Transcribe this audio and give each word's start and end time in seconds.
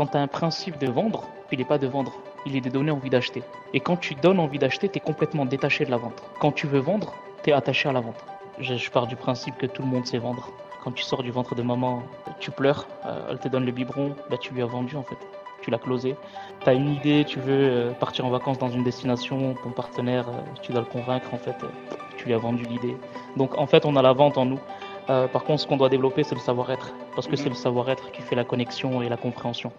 quand 0.00 0.06
tu 0.06 0.16
as 0.16 0.22
un 0.22 0.28
principe 0.28 0.78
de 0.78 0.90
vendre, 0.90 1.28
il 1.52 1.58
n'est 1.58 1.66
pas 1.66 1.76
de 1.76 1.86
vendre, 1.86 2.14
il 2.46 2.56
est 2.56 2.62
de 2.62 2.70
donner 2.70 2.90
envie 2.90 3.10
d'acheter. 3.10 3.42
Et 3.74 3.80
quand 3.80 3.98
tu 3.98 4.14
donnes 4.14 4.38
envie 4.38 4.58
d'acheter, 4.58 4.88
tu 4.88 4.96
es 4.96 5.00
complètement 5.00 5.44
détaché 5.44 5.84
de 5.84 5.90
la 5.90 5.98
vente. 5.98 6.22
Quand 6.40 6.52
tu 6.52 6.66
veux 6.66 6.78
vendre, 6.78 7.12
tu 7.42 7.50
es 7.50 7.52
attaché 7.52 7.86
à 7.86 7.92
la 7.92 8.00
vente. 8.00 8.16
Je, 8.58 8.90
pars 8.90 9.06
du 9.06 9.14
principe 9.14 9.58
que 9.58 9.66
tout 9.66 9.82
le 9.82 9.88
monde 9.88 10.06
sait 10.06 10.16
vendre. 10.16 10.48
Quand 10.82 10.92
tu 10.92 11.02
sors 11.02 11.22
du 11.22 11.30
ventre 11.30 11.54
de 11.54 11.60
maman, 11.60 12.02
tu 12.38 12.50
pleures, 12.50 12.88
euh, 13.04 13.28
elle 13.28 13.38
te 13.40 13.48
donne 13.48 13.66
le 13.66 13.72
biberon, 13.72 14.16
bah, 14.30 14.38
tu 14.38 14.54
lui 14.54 14.62
as 14.62 14.66
vendu 14.66 14.96
en 14.96 15.02
fait. 15.02 15.18
Tu 15.60 15.70
l'as 15.70 15.76
closé. 15.76 16.16
Tu 16.60 16.70
as 16.70 16.72
une 16.72 16.88
idée, 16.88 17.26
tu 17.26 17.38
veux 17.38 17.68
euh, 17.68 17.90
partir 17.92 18.24
en 18.24 18.30
vacances 18.30 18.56
dans 18.56 18.70
une 18.70 18.84
destination, 18.84 19.54
ton 19.62 19.68
partenaire, 19.68 20.30
euh, 20.30 20.40
tu 20.62 20.72
dois 20.72 20.80
le 20.80 20.86
convaincre 20.86 21.34
en 21.34 21.38
fait, 21.38 21.56
tu 22.16 22.24
lui 22.24 22.32
as 22.32 22.38
vendu 22.38 22.64
l'idée. 22.64 22.96
Donc 23.36 23.58
en 23.58 23.66
fait, 23.66 23.84
on 23.84 23.96
a 23.96 24.00
la 24.00 24.14
vente 24.14 24.38
en 24.38 24.46
nous. 24.46 24.60
Euh, 25.08 25.26
par 25.28 25.44
contre, 25.44 25.62
ce 25.62 25.66
qu'on 25.66 25.76
doit 25.76 25.88
développer, 25.88 26.22
c'est 26.24 26.34
le 26.34 26.40
savoir-être. 26.40 26.92
Parce 27.14 27.26
que 27.26 27.32
Mhm. 27.32 27.36
c'est 27.38 27.48
le 27.48 27.54
savoir-être 27.54 28.12
qui 28.12 28.22
fait 28.22 28.36
la 28.36 28.44
connexion 28.44 29.02
et 29.02 29.08
la 29.08 29.16
compréhension. 29.16 29.72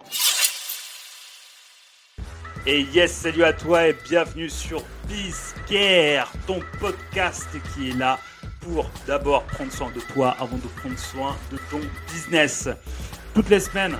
Et 2.66 2.82
yes, 2.82 3.12
salut 3.12 3.42
à 3.44 3.52
toi 3.52 3.88
et 3.88 3.96
bienvenue 4.08 4.48
sur 4.48 4.82
Bizcare, 5.08 6.30
ton 6.46 6.60
podcast 6.78 7.48
qui 7.74 7.90
est 7.90 7.98
là 7.98 8.18
pour 8.60 8.88
d'abord 9.06 9.42
prendre 9.44 9.72
soin 9.72 9.90
de 9.90 10.00
toi 10.12 10.36
avant 10.38 10.56
de 10.58 10.68
prendre 10.80 10.96
soin 10.96 11.36
de 11.50 11.58
ton 11.70 11.80
business. 12.12 12.68
Toutes 13.34 13.48
les 13.48 13.58
semaines, 13.60 13.98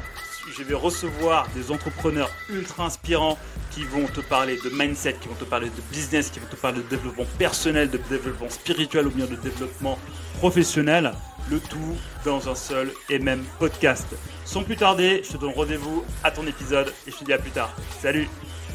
je 0.57 0.63
vais 0.63 0.75
recevoir 0.75 1.49
des 1.55 1.71
entrepreneurs 1.71 2.31
ultra 2.51 2.85
inspirants 2.85 3.39
qui 3.71 3.85
vont 3.85 4.07
te 4.07 4.21
parler 4.21 4.59
de 4.63 4.71
mindset, 4.71 5.15
qui 5.15 5.29
vont 5.29 5.35
te 5.35 5.45
parler 5.45 5.69
de 5.69 5.81
business, 5.91 6.31
qui 6.31 6.41
vont 6.41 6.47
te 6.47 6.57
parler 6.57 6.79
de 6.83 6.89
développement 6.89 7.25
personnel, 7.39 7.91
de 7.91 7.99
développement 8.11 8.51
spirituel 8.51 9.07
ou 9.07 9.11
bien 9.11 9.27
de 9.27 9.37
développement 9.37 9.99
professionnel. 10.39 11.13
Le 11.51 11.59
tout 11.59 11.97
dans 12.25 12.49
un 12.49 12.55
seul 12.55 12.93
et 13.09 13.19
même 13.19 13.45
podcast. 13.59 14.07
Sans 14.45 14.63
plus 14.63 14.77
tarder, 14.77 15.23
je 15.25 15.33
te 15.33 15.37
donne 15.39 15.53
rendez-vous 15.53 16.05
à 16.23 16.31
ton 16.31 16.47
épisode 16.47 16.93
et 17.07 17.11
je 17.11 17.17
te 17.17 17.25
dis 17.25 17.33
à 17.33 17.39
plus 17.39 17.51
tard. 17.51 17.75
Salut 18.01 18.29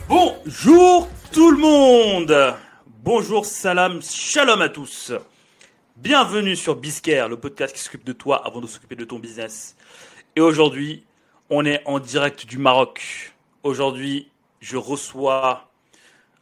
Bonjour 0.09 1.07
tout 1.31 1.51
le 1.51 1.57
monde 1.57 2.55
Bonjour, 3.03 3.45
salam, 3.45 4.01
shalom 4.01 4.61
à 4.61 4.69
tous 4.69 5.13
Bienvenue 5.95 6.55
sur 6.55 6.75
Biscare, 6.75 7.29
le 7.29 7.37
podcast 7.37 7.75
qui 7.75 7.81
s'occupe 7.81 8.03
de 8.03 8.13
toi 8.13 8.45
avant 8.45 8.61
de 8.61 8.67
s'occuper 8.67 8.95
de 8.95 9.05
ton 9.05 9.17
business. 9.17 9.75
Et 10.35 10.41
aujourd'hui, 10.41 11.03
on 11.49 11.65
est 11.65 11.81
en 11.85 11.99
direct 11.99 12.45
du 12.45 12.57
Maroc. 12.57 13.33
Aujourd'hui, 13.63 14.29
je 14.59 14.77
reçois 14.77 15.69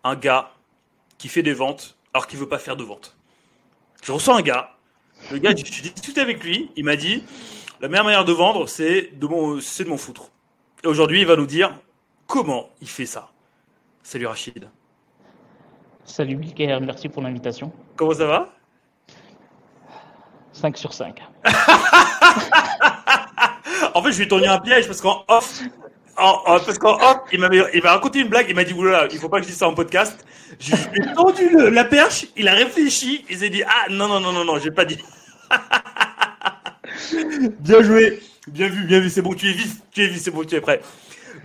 un 0.04 0.16
gars 0.16 0.52
qui 1.18 1.28
fait 1.28 1.44
des 1.44 1.54
ventes 1.54 1.98
alors 2.14 2.28
qu'il 2.28 2.40
veut 2.40 2.48
pas 2.48 2.60
faire 2.60 2.76
de 2.76 2.84
ventes. 2.84 3.16
Je 4.04 4.12
reçois 4.12 4.38
un 4.38 4.42
gars, 4.42 4.76
le 5.32 5.40
gars, 5.40 5.56
j'ai 5.56 5.64
discuté 5.64 6.22
avec 6.22 6.44
lui, 6.44 6.72
il 6.76 6.86
m'a 6.86 6.96
dit 6.96 7.24
la 7.82 7.88
meilleure 7.88 8.06
manière 8.06 8.26
de 8.26 8.34
vendre, 8.34 8.68
c'est 8.68 9.18
de 9.18 9.28
m'en 9.28 9.60
c'est 9.60 9.84
de 9.84 9.90
m'en 9.90 9.98
foutre. 9.98 10.30
Et 10.84 10.88
aujourd'hui, 10.88 11.22
il 11.22 11.28
va 11.28 11.36
nous 11.36 11.48
dire 11.48 11.76
comment 12.28 12.70
il 12.82 12.88
fait 12.88 13.06
ça. 13.06 13.32
Salut 14.04 14.28
Rachid. 14.28 14.70
Salut 16.04 16.36
Bilker, 16.36 16.78
merci 16.82 17.10
pour 17.10 17.24
l'invitation. 17.24 17.72
Comment 17.96 18.14
ça 18.14 18.28
va? 18.28 18.50
5 20.54 20.78
sur 20.78 20.94
5. 20.94 21.22
En 23.96 24.04
fait, 24.04 24.12
je 24.12 24.18
lui 24.18 24.26
ai 24.26 24.28
tourné 24.28 24.48
un 24.48 24.60
piège 24.60 24.86
parce 24.88 25.00
qu'en 25.02 25.24
off, 25.30 25.62
en- 26.18 26.42
parce 26.46 26.78
qu'en 26.78 26.96
off, 26.96 27.18
il 27.32 27.40
m'avait, 27.40 27.62
raconté 27.84 28.20
une 28.20 28.28
blague. 28.28 28.48
Il 28.50 28.56
m'a 28.56 28.66
dit 28.66 28.74
oulala, 28.74 29.08
il 29.12 29.18
faut 29.18 29.30
pas 29.30 29.38
que 29.38 29.44
je 29.44 29.50
dise 29.50 29.58
ça 29.58 29.68
en 29.70 29.74
podcast. 29.74 30.24
Je 30.60 30.76
lui 30.76 31.02
ai 31.02 31.14
tendu 31.14 31.72
la 31.72 31.86
perche. 31.86 32.26
Il 32.36 32.48
a 32.50 32.54
réfléchi. 32.54 33.26
Il 33.30 33.38
s'est 33.40 33.50
dit 33.50 33.64
ah 33.64 33.90
non 33.90 34.08
non 34.08 34.20
non 34.20 34.32
non 34.34 34.44
non, 34.46 34.60
j'ai 34.60 34.72
pas 34.72 34.86
dit. 34.86 35.00
bien 37.60 37.82
joué, 37.82 38.22
bien 38.48 38.68
vu, 38.68 38.84
bien 38.84 39.00
vu. 39.00 39.10
C'est 39.10 39.22
bon, 39.22 39.34
tu 39.34 39.50
es 39.50 39.54
vif, 39.54 39.78
tu 39.92 40.04
es 40.04 40.08
vif, 40.08 40.22
c'est 40.22 40.32
bon, 40.32 40.44
tu 40.44 40.56
es 40.56 40.62
prêt. 40.62 40.82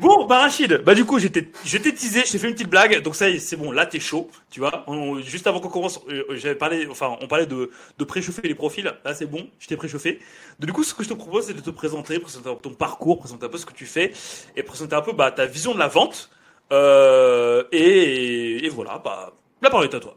Bon, 0.01 0.25
bah 0.27 0.39
Rachid, 0.41 0.83
bah 0.85 0.95
du 0.95 1.05
coup 1.05 1.19
j'étais, 1.19 1.51
je 1.65 1.77
t'ai 1.79 1.93
teasé, 1.93 2.23
je 2.27 2.33
t'ai 2.33 2.39
fait 2.39 2.49
une 2.49 2.55
petite 2.55 2.71
blague, 2.71 3.03
donc 3.03 3.15
ça 3.15 3.29
y 3.29 3.37
est, 3.37 3.39
c'est 3.39 3.57
bon, 3.57 3.71
là 3.71 3.85
t'es 3.87 4.01
chaud, 4.01 4.31
tu 4.51 4.61
vois. 4.61 4.85
On- 4.87 5.19
juste 5.21 5.47
avant 5.47 5.61
qu'on 5.61 5.69
commence, 5.69 6.01
euh, 6.09 6.25
j'avais 6.37 6.55
parlé, 6.55 6.87
enfin 6.91 7.17
on 7.21 7.27
parlait 7.27 7.47
de, 7.47 7.71
de 7.99 8.05
préchauffer 8.05 8.43
les 8.49 8.55
profils, 8.55 8.85
là 9.05 9.15
c'est 9.15 9.27
bon, 9.27 9.49
je 9.59 9.67
t'ai 9.67 9.77
préchauffé. 9.77 10.19
Donc, 10.59 10.67
du 10.69 10.73
coup, 10.73 10.85
ce 10.85 10.95
que 10.95 11.03
je 11.05 11.09
te 11.09 11.15
propose, 11.15 11.47
c'est 11.47 11.55
de 11.55 11.61
te 11.61 11.71
présenter, 11.71 12.19
présenter 12.19 12.51
ton 12.63 12.71
parcours, 12.71 13.19
présenter 13.19 13.45
un 13.47 13.49
peu 13.49 13.59
ce 13.59 13.67
que 13.67 13.75
tu 13.75 13.87
fais, 13.87 14.13
et 14.57 14.63
présenter 14.63 14.95
un 14.97 15.03
peu 15.03 15.13
bah, 15.13 15.31
ta 15.33 15.47
vision 15.47 15.75
de 15.75 15.79
la 15.79 15.89
vente. 15.89 16.31
Euh, 16.73 17.65
et, 17.73 18.65
et 18.65 18.69
voilà, 18.69 18.99
bah, 19.05 19.33
la 19.61 19.71
parole 19.71 19.87
est 19.87 19.95
à 19.95 20.01
toi. 20.01 20.17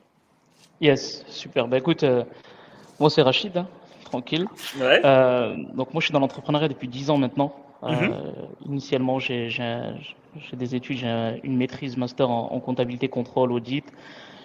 Yes, 0.82 1.24
super. 1.28 1.68
Bah 1.68 1.78
écoute, 1.78 2.04
euh, 2.04 2.24
moi 3.00 3.10
c'est 3.10 3.22
Rachid, 3.22 3.56
hein, 3.58 3.68
tranquille. 4.06 4.48
Ouais. 4.80 5.02
Euh, 5.04 5.56
donc 5.74 5.94
moi 5.94 6.00
je 6.02 6.06
suis 6.06 6.14
dans 6.14 6.20
l'entrepreneuriat 6.20 6.68
depuis 6.68 6.88
10 6.88 7.10
ans 7.10 7.18
maintenant. 7.18 7.56
Euh, 7.84 7.92
Mhm. 7.92 8.14
Initialement 8.66 9.20
j'ai 9.20 9.50
des 10.54 10.76
études, 10.76 10.98
j'ai 10.98 11.08
un- 11.08 11.36
une 11.44 11.58
maîtrise 11.58 11.98
master 11.98 12.30
en, 12.30 12.60
comptabilité, 12.60 13.10
contrôle, 13.10 13.52
audit. 13.52 13.86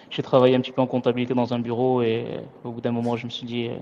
J'ai 0.09 0.23
travaillé 0.23 0.55
un 0.55 0.61
petit 0.61 0.71
peu 0.71 0.81
en 0.81 0.87
comptabilité 0.87 1.33
dans 1.33 1.53
un 1.53 1.59
bureau 1.59 2.01
et 2.01 2.25
au 2.63 2.71
bout 2.71 2.81
d'un 2.81 2.91
moment 2.91 3.15
je 3.15 3.25
me 3.25 3.29
suis 3.29 3.45
dit 3.45 3.67
euh, 3.67 3.75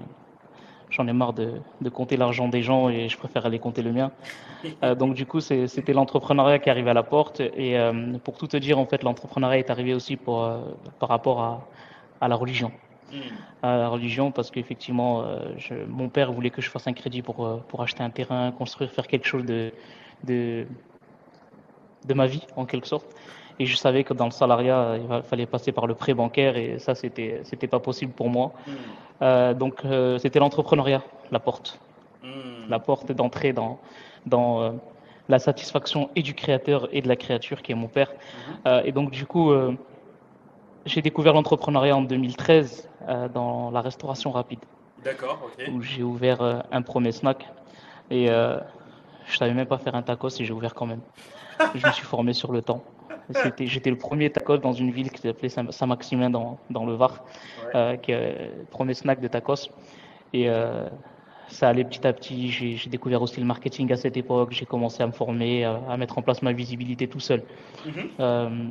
j'en 0.89 1.07
ai 1.07 1.13
marre 1.13 1.33
de, 1.33 1.61
compter 1.89 2.17
l'argent 2.17 2.47
des 2.49 2.61
gens 2.61 2.89
et 2.89 3.09
je 3.09 3.17
préfère 3.17 3.45
aller 3.45 3.59
compter 3.59 3.81
le 3.81 3.91
mien. 3.91 4.11
Euh, 4.83 4.93
donc 4.93 5.15
du 5.15 5.25
coup 5.25 5.39
c'était 5.39 5.93
l'entrepreneuriat 5.93 6.59
qui 6.59 6.69
arrivait 6.69 6.91
à 6.91 6.93
la 6.93 7.03
porte 7.03 7.39
et 7.39 7.77
euh, 7.77 8.17
pour 8.23 8.37
tout 8.37 8.47
te 8.47 8.57
dire 8.57 8.77
en 8.77 8.85
fait 8.85 9.03
l'entrepreneuriat 9.03 9.59
est 9.59 9.69
arrivé 9.69 9.93
aussi 9.93 10.17
euh, 10.27 10.59
par 10.99 11.09
rapport 11.09 11.67
à 12.21 12.27
la 12.27 12.35
religion 12.35 12.71
Mm. 13.11 13.17
à 13.63 13.77
la 13.77 13.87
religion 13.87 14.31
parce 14.31 14.51
qu'effectivement, 14.51 15.23
euh, 15.23 15.85
mon 15.87 16.09
père 16.09 16.31
voulait 16.31 16.49
que 16.49 16.61
je 16.61 16.69
fasse 16.69 16.87
un 16.87 16.93
crédit 16.93 17.21
pour, 17.21 17.45
euh, 17.45 17.57
pour 17.69 17.81
acheter 17.81 18.03
un 18.03 18.09
terrain, 18.09 18.51
construire, 18.51 18.91
faire 18.91 19.07
quelque 19.07 19.25
chose 19.25 19.45
de, 19.45 19.71
de, 20.25 20.65
de 22.05 22.13
ma 22.13 22.27
vie, 22.27 22.45
en 22.55 22.65
quelque 22.65 22.87
sorte. 22.87 23.07
Et 23.59 23.65
je 23.65 23.75
savais 23.75 24.03
que 24.03 24.13
dans 24.13 24.25
le 24.25 24.31
salariat, 24.31 24.97
il 25.01 25.07
va- 25.07 25.23
fallait 25.23 25.45
passer 25.47 25.71
par 25.71 25.87
le 25.87 25.95
prêt 25.95 26.13
bancaire 26.13 26.57
et 26.57 26.79
ça, 26.79 26.93
c'était, 26.95 27.41
c'était 27.43 27.67
pas 27.67 27.79
possible 27.79 28.11
pour 28.11 28.29
moi. 28.29 28.51
Mm. 28.67 28.71
Euh, 29.23 29.53
donc, 29.53 29.83
euh, 29.85 30.17
c'était 30.19 30.39
l'entrepreneuriat, 30.39 31.01
la 31.31 31.39
porte, 31.39 31.79
Mm. 32.23 32.69
la 32.69 32.79
porte 32.79 33.11
d'entrée 33.11 33.53
dans, 33.53 33.79
dans 34.25 34.61
euh, 34.61 34.71
la 35.29 35.39
satisfaction 35.39 36.09
et 36.15 36.21
du 36.21 36.33
créateur 36.33 36.87
et 36.91 37.01
de 37.01 37.07
la 37.07 37.15
créature 37.15 37.61
qui 37.61 37.71
est 37.71 37.75
mon 37.75 37.87
père. 37.87 38.11
Euh, 38.65 38.81
et 38.85 38.91
donc, 38.91 39.11
du 39.11 39.25
coup, 39.25 39.51
euh, 39.51 39.73
j'ai 40.85 41.01
découvert 41.01 41.33
l'entrepreneuriat 41.33 41.97
en 41.97 42.01
2013 42.01 42.87
euh, 43.07 43.27
dans 43.29 43.71
la 43.71 43.81
restauration 43.81 44.31
rapide 44.31 44.59
D'accord, 45.03 45.39
ok. 45.45 45.69
où 45.71 45.81
j'ai 45.81 46.03
ouvert 46.03 46.41
euh, 46.41 46.59
un 46.71 46.81
premier 46.81 47.11
snack 47.11 47.45
et 48.09 48.29
euh, 48.29 48.59
je 49.27 49.37
savais 49.37 49.53
même 49.53 49.67
pas 49.67 49.77
faire 49.77 49.95
un 49.95 50.01
tacos 50.01 50.29
et 50.39 50.45
j'ai 50.45 50.53
ouvert 50.53 50.73
quand 50.73 50.85
même. 50.85 51.01
Je 51.75 51.85
me 51.87 51.91
suis 51.91 52.05
formé 52.05 52.33
sur 52.33 52.51
le 52.51 52.61
temps. 52.61 52.83
J'étais 53.59 53.89
le 53.89 53.97
premier 53.97 54.29
tacos 54.31 54.57
dans 54.57 54.71
une 54.73 54.91
ville 54.91 55.11
qui 55.11 55.21
s'appelait 55.21 55.49
Saint- 55.49 55.71
Saint-Maximin 55.71 56.29
dans, 56.29 56.59
dans 56.69 56.85
le 56.85 56.93
Var, 56.93 57.11
Ouais. 57.65 57.71
euh, 57.75 57.95
qui 57.97 58.11
est 58.11 58.51
le 58.59 58.65
premier 58.65 58.93
snack 58.93 59.19
de 59.19 59.27
tacos. 59.27 59.69
Et 60.33 60.49
ça 61.49 61.69
allait 61.69 61.83
petit 61.83 62.05
à 62.05 62.13
petit. 62.13 62.49
J'ai, 62.49 62.89
découvert 62.89 63.21
aussi 63.21 63.39
le 63.39 63.45
marketing 63.45 63.91
à 63.91 63.97
cette 63.97 64.17
époque. 64.17 64.51
J'ai 64.51 64.65
commencé 64.65 65.01
à 65.03 65.07
me 65.07 65.11
former, 65.11 65.63
à, 65.65 65.81
à 65.89 65.97
mettre 65.97 66.17
en 66.17 66.21
place 66.21 66.41
ma 66.41 66.53
visibilité 66.53 67.07
tout 67.07 67.19
seul. 67.19 67.43
Mhm. 67.85 68.09
Euh, 68.19 68.69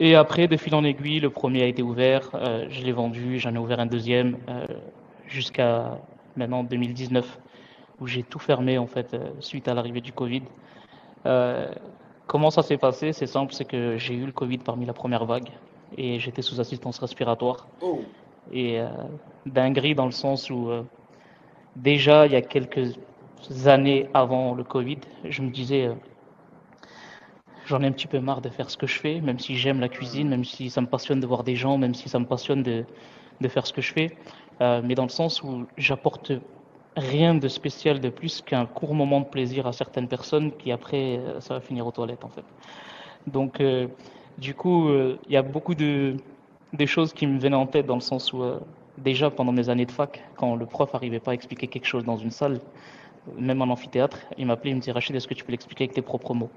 et 0.00 0.16
après, 0.16 0.48
de 0.48 0.56
fil 0.56 0.74
en 0.74 0.82
aiguille, 0.82 1.20
le 1.20 1.30
premier 1.30 1.62
a 1.62 1.66
été 1.66 1.82
ouvert, 1.82 2.30
euh, 2.34 2.66
je 2.68 2.82
l'ai 2.82 2.92
vendu, 2.92 3.38
j'en 3.38 3.54
ai 3.54 3.58
ouvert 3.58 3.78
un 3.78 3.86
deuxième 3.86 4.38
euh, 4.48 4.66
jusqu'à 5.28 5.98
maintenant 6.36 6.64
2019, 6.64 7.38
où 8.00 8.06
j'ai 8.08 8.24
tout 8.24 8.40
fermé 8.40 8.76
en 8.76 8.88
fait 8.88 9.14
euh, 9.14 9.30
suite 9.38 9.68
à 9.68 9.74
l'arrivée 9.74 10.00
du 10.00 10.12
Covid. 10.12 10.42
Comment 12.26 12.50
ça 12.50 12.62
s'est 12.62 12.78
passé? 12.78 13.12
C'est 13.12 13.26
simple, 13.26 13.52
c'est 13.52 13.66
que 13.66 13.98
j'ai 13.98 14.14
eu 14.14 14.24
le 14.24 14.32
Covid 14.32 14.58
parmi 14.58 14.86
la 14.86 14.94
première 14.94 15.26
vague 15.26 15.50
et 15.98 16.18
j'étais 16.18 16.40
sous 16.40 16.58
assistance 16.58 16.98
respiratoire. 16.98 17.66
Oh. 17.82 18.00
Et 18.50 18.80
dinguerie 19.44 19.94
dans 19.94 20.06
le 20.06 20.10
sens 20.10 20.48
où 20.48 20.70
déjà 21.76 22.24
il 22.24 22.32
y 22.32 22.36
a 22.36 22.40
quelques 22.40 22.98
années 23.66 24.08
avant 24.14 24.54
le 24.54 24.64
Covid, 24.64 24.98
je 25.24 25.42
me 25.42 25.50
disais 25.50 25.90
j'en 27.66 27.82
ai 27.82 27.86
un 27.86 27.92
petit 27.92 28.06
peu 28.06 28.20
marre 28.20 28.40
de 28.40 28.48
faire 28.48 28.70
ce 28.70 28.76
que 28.76 28.86
je 28.86 28.98
fais, 28.98 29.20
même 29.20 29.38
si 29.38 29.56
j'aime 29.56 29.80
la 29.80 29.88
cuisine, 29.88 30.28
même 30.28 30.44
si 30.44 30.70
ça 30.70 30.80
me 30.80 30.86
passionne 30.86 31.20
de 31.20 31.26
voir 31.26 31.44
des 31.44 31.56
gens, 31.56 31.78
même 31.78 31.94
si 31.94 32.08
ça 32.08 32.18
me 32.18 32.26
passionne 32.26 32.62
de, 32.62 32.84
faire 33.48 33.66
ce 33.66 33.72
que 33.72 33.82
je 33.82 33.92
fais, 33.92 34.16
euh, 34.60 34.80
mais 34.82 34.94
dans 34.94 35.02
le 35.02 35.10
sens 35.10 35.42
où 35.42 35.66
j'apporte 35.76 36.32
rien 36.96 37.34
de 37.34 37.48
spécial 37.48 38.00
de 38.00 38.08
plus 38.08 38.40
qu'un 38.40 38.66
court 38.66 38.94
moment 38.94 39.20
de 39.20 39.26
plaisir 39.26 39.66
à 39.66 39.72
certaines 39.72 40.08
personnes 40.08 40.52
qui 40.52 40.70
après 40.70 41.18
euh, 41.18 41.40
ça 41.40 41.54
va 41.54 41.60
finir 41.60 41.86
aux 41.86 41.90
toilettes 41.90 42.24
en 42.24 42.28
fait. 42.28 42.44
Donc 43.26 43.60
euh, 43.60 43.88
du 44.38 44.54
coup 44.54 44.88
il 44.90 45.32
y 45.32 45.36
a 45.36 45.42
beaucoup 45.42 45.74
de 45.74 46.16
choses 46.86 47.12
qui 47.12 47.26
me 47.26 47.38
venaient 47.38 47.56
en 47.56 47.66
tête 47.66 47.86
dans 47.86 47.96
le 47.96 48.00
sens 48.00 48.32
où 48.32 48.42
déjà 48.98 49.30
pendant 49.30 49.52
mes 49.52 49.68
années 49.68 49.86
de 49.86 49.90
fac, 49.92 50.22
quand 50.36 50.54
le 50.54 50.66
prof 50.66 50.94
arrivait 50.94 51.20
pas 51.20 51.32
à 51.32 51.34
expliquer 51.34 51.66
quelque 51.66 51.86
chose 51.86 52.04
dans 52.04 52.16
une 52.16 52.30
salle, 52.30 52.60
même 53.38 53.60
en 53.62 53.66
amphithéâtre, 53.66 54.18
il 54.38 54.46
m'appelait, 54.46 54.70
il 54.70 54.76
me 54.76 54.80
disait 54.80 54.92
Rachid, 54.92 55.14
est-ce 55.16 55.26
que 55.26 55.34
tu 55.34 55.44
peux 55.44 55.52
l'expliquer 55.52 55.84
avec 55.84 55.94
tes 55.94 56.02
propres 56.02 56.34
mots? 56.34 56.50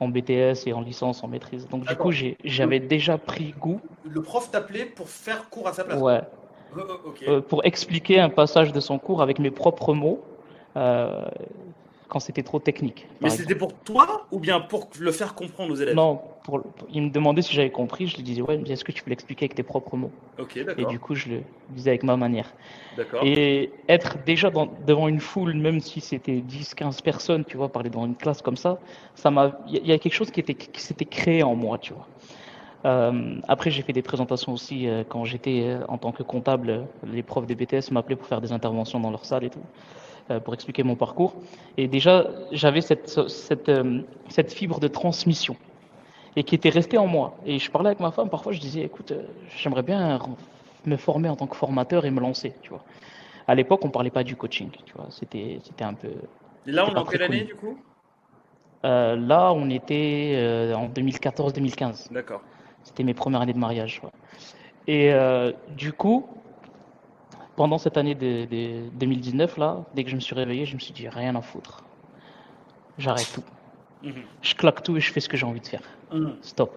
En 0.00 0.08
BTS 0.08 0.66
et 0.66 0.72
en 0.72 0.80
licence, 0.80 1.24
en 1.24 1.28
maîtrise. 1.28 1.68
Donc 1.68 1.84
du 1.86 1.96
coup, 1.96 2.12
j'avais 2.44 2.78
déjà 2.80 3.18
pris 3.18 3.52
goût, 3.58 3.80
Le 4.04 4.22
prof 4.22 4.50
t'appelait 4.50 4.84
pour 4.84 5.08
faire 5.08 5.48
cours 5.50 5.66
à 5.68 5.72
sa 5.72 5.84
place. 5.84 6.00
ouais, 6.00 6.20
ok. 7.04 7.24
euh, 7.26 7.40
pour 7.40 7.64
expliquer 7.64 8.20
un 8.20 8.28
passage 8.28 8.72
de 8.72 8.80
son 8.80 8.98
cours 8.98 9.22
avec 9.22 9.38
mes 9.38 9.50
propres 9.50 9.94
mots. 9.94 10.20
Euh, 10.76 11.24
quand 12.08 12.20
c'était 12.20 12.42
trop 12.42 12.58
technique. 12.58 13.06
Mais 13.20 13.30
c'était 13.30 13.54
pour 13.54 13.74
toi 13.84 14.26
ou 14.30 14.38
bien 14.40 14.60
pour 14.60 14.88
le 14.98 15.12
faire 15.12 15.34
comprendre 15.34 15.72
aux 15.72 15.76
élèves? 15.76 15.94
Non, 15.94 16.20
pour, 16.44 16.62
il 16.90 17.02
me 17.02 17.10
demandait 17.10 17.42
si 17.42 17.54
j'avais 17.54 17.70
compris. 17.70 18.06
Je 18.06 18.16
lui 18.16 18.22
disais, 18.22 18.42
ouais, 18.42 18.62
est-ce 18.66 18.84
que 18.84 18.92
tu 18.92 19.02
peux 19.02 19.10
l'expliquer 19.10 19.44
avec 19.44 19.54
tes 19.54 19.62
propres 19.62 19.96
mots? 19.96 20.10
Ok, 20.38 20.58
d'accord. 20.64 20.84
Et 20.84 20.86
du 20.86 20.98
coup, 20.98 21.14
je 21.14 21.28
le 21.28 21.40
disais 21.70 21.90
avec 21.90 22.02
ma 22.02 22.16
manière. 22.16 22.52
D'accord. 22.96 23.22
Et 23.24 23.70
être 23.88 24.16
déjà 24.24 24.50
devant 24.86 25.08
une 25.08 25.20
foule, 25.20 25.54
même 25.54 25.80
si 25.80 26.00
c'était 26.00 26.40
10, 26.40 26.74
15 26.74 27.02
personnes, 27.02 27.44
tu 27.44 27.56
vois, 27.56 27.68
parler 27.68 27.90
devant 27.90 28.06
une 28.06 28.16
classe 28.16 28.40
comme 28.40 28.56
ça, 28.56 28.78
ça 29.14 29.30
m'a, 29.30 29.58
il 29.68 29.86
y 29.86 29.92
a 29.92 29.98
quelque 29.98 30.14
chose 30.14 30.30
qui, 30.30 30.40
était, 30.40 30.54
qui 30.54 30.80
s'était 30.80 31.04
créé 31.04 31.42
en 31.42 31.54
moi, 31.54 31.78
tu 31.78 31.92
vois. 31.92 32.06
Euh, 32.84 33.40
après, 33.48 33.70
j'ai 33.70 33.82
fait 33.82 33.92
des 33.92 34.02
présentations 34.02 34.52
aussi 34.52 34.88
euh, 34.88 35.02
quand 35.08 35.24
j'étais 35.24 35.62
euh, 35.64 35.84
en 35.88 35.98
tant 35.98 36.12
que 36.12 36.22
comptable. 36.22 36.86
Les 37.04 37.22
profs 37.22 37.46
des 37.46 37.54
BTS 37.54 37.90
m'appelaient 37.90 38.16
pour 38.16 38.26
faire 38.26 38.40
des 38.40 38.52
interventions 38.52 39.00
dans 39.00 39.10
leur 39.10 39.24
salle 39.24 39.44
et 39.44 39.50
tout. 39.50 39.62
Euh, 40.30 40.40
pour 40.40 40.52
expliquer 40.52 40.82
mon 40.82 40.94
parcours. 40.94 41.34
Et 41.78 41.88
déjà, 41.88 42.26
j'avais 42.52 42.82
cette, 42.82 43.08
cette, 43.28 43.70
euh, 43.70 44.02
cette, 44.28 44.52
fibre 44.52 44.78
de 44.78 44.86
transmission 44.86 45.56
et 46.36 46.44
qui 46.44 46.54
était 46.54 46.68
restée 46.68 46.98
en 46.98 47.06
moi. 47.06 47.38
Et 47.46 47.58
je 47.58 47.70
parlais 47.70 47.88
avec 47.88 48.00
ma 48.00 48.10
femme, 48.10 48.28
parfois 48.28 48.52
je 48.52 48.60
disais, 48.60 48.82
écoute, 48.82 49.12
euh, 49.12 49.22
j'aimerais 49.56 49.82
bien 49.82 50.18
me 50.84 50.96
former 50.98 51.30
en 51.30 51.36
tant 51.36 51.46
que 51.46 51.56
formateur 51.56 52.04
et 52.04 52.10
me 52.10 52.20
lancer, 52.20 52.52
tu 52.60 52.68
vois. 52.68 52.84
À 53.46 53.54
l'époque, 53.54 53.82
on 53.86 53.88
parlait 53.88 54.10
pas 54.10 54.22
du 54.22 54.36
coaching, 54.36 54.68
tu 54.84 54.92
vois. 54.94 55.06
C'était, 55.08 55.60
c'était 55.64 55.84
un 55.84 55.94
peu. 55.94 56.08
Et 56.66 56.72
là, 56.72 56.86
on 56.86 56.94
est 56.94 56.98
en 56.98 57.04
quelle 57.04 57.22
année, 57.22 57.44
du 57.44 57.54
coup? 57.54 57.78
Euh, 58.84 59.16
Là, 59.16 59.54
on 59.54 59.70
était 59.70 60.34
euh, 60.36 60.74
en 60.74 60.88
2014-2015. 60.88 62.12
D'accord. 62.12 62.42
C'était 62.84 63.02
mes 63.02 63.14
premières 63.14 63.40
années 63.40 63.54
de 63.54 63.58
mariage. 63.58 64.02
Ouais. 64.04 64.10
Et 64.88 65.12
euh, 65.12 65.52
du 65.76 65.92
coup, 65.94 66.26
pendant 67.58 67.78
cette 67.78 67.96
année 67.96 68.14
de, 68.14 68.44
de 68.44 68.88
2019, 69.00 69.56
là, 69.56 69.84
dès 69.92 70.04
que 70.04 70.10
je 70.10 70.14
me 70.14 70.20
suis 70.20 70.36
réveillé, 70.36 70.64
je 70.64 70.76
me 70.76 70.78
suis 70.78 70.92
dit, 70.92 71.08
rien 71.08 71.34
à 71.34 71.42
foutre. 71.42 71.82
J'arrête 72.98 73.28
tout. 73.34 73.42
Mhm. 74.04 74.22
Je 74.42 74.54
claque 74.54 74.84
tout 74.84 74.96
et 74.96 75.00
je 75.00 75.12
fais 75.12 75.18
ce 75.18 75.28
que 75.28 75.36
j'ai 75.36 75.44
envie 75.44 75.60
de 75.60 75.66
faire. 75.66 75.82
Mhm. 76.12 76.36
Stop. 76.40 76.70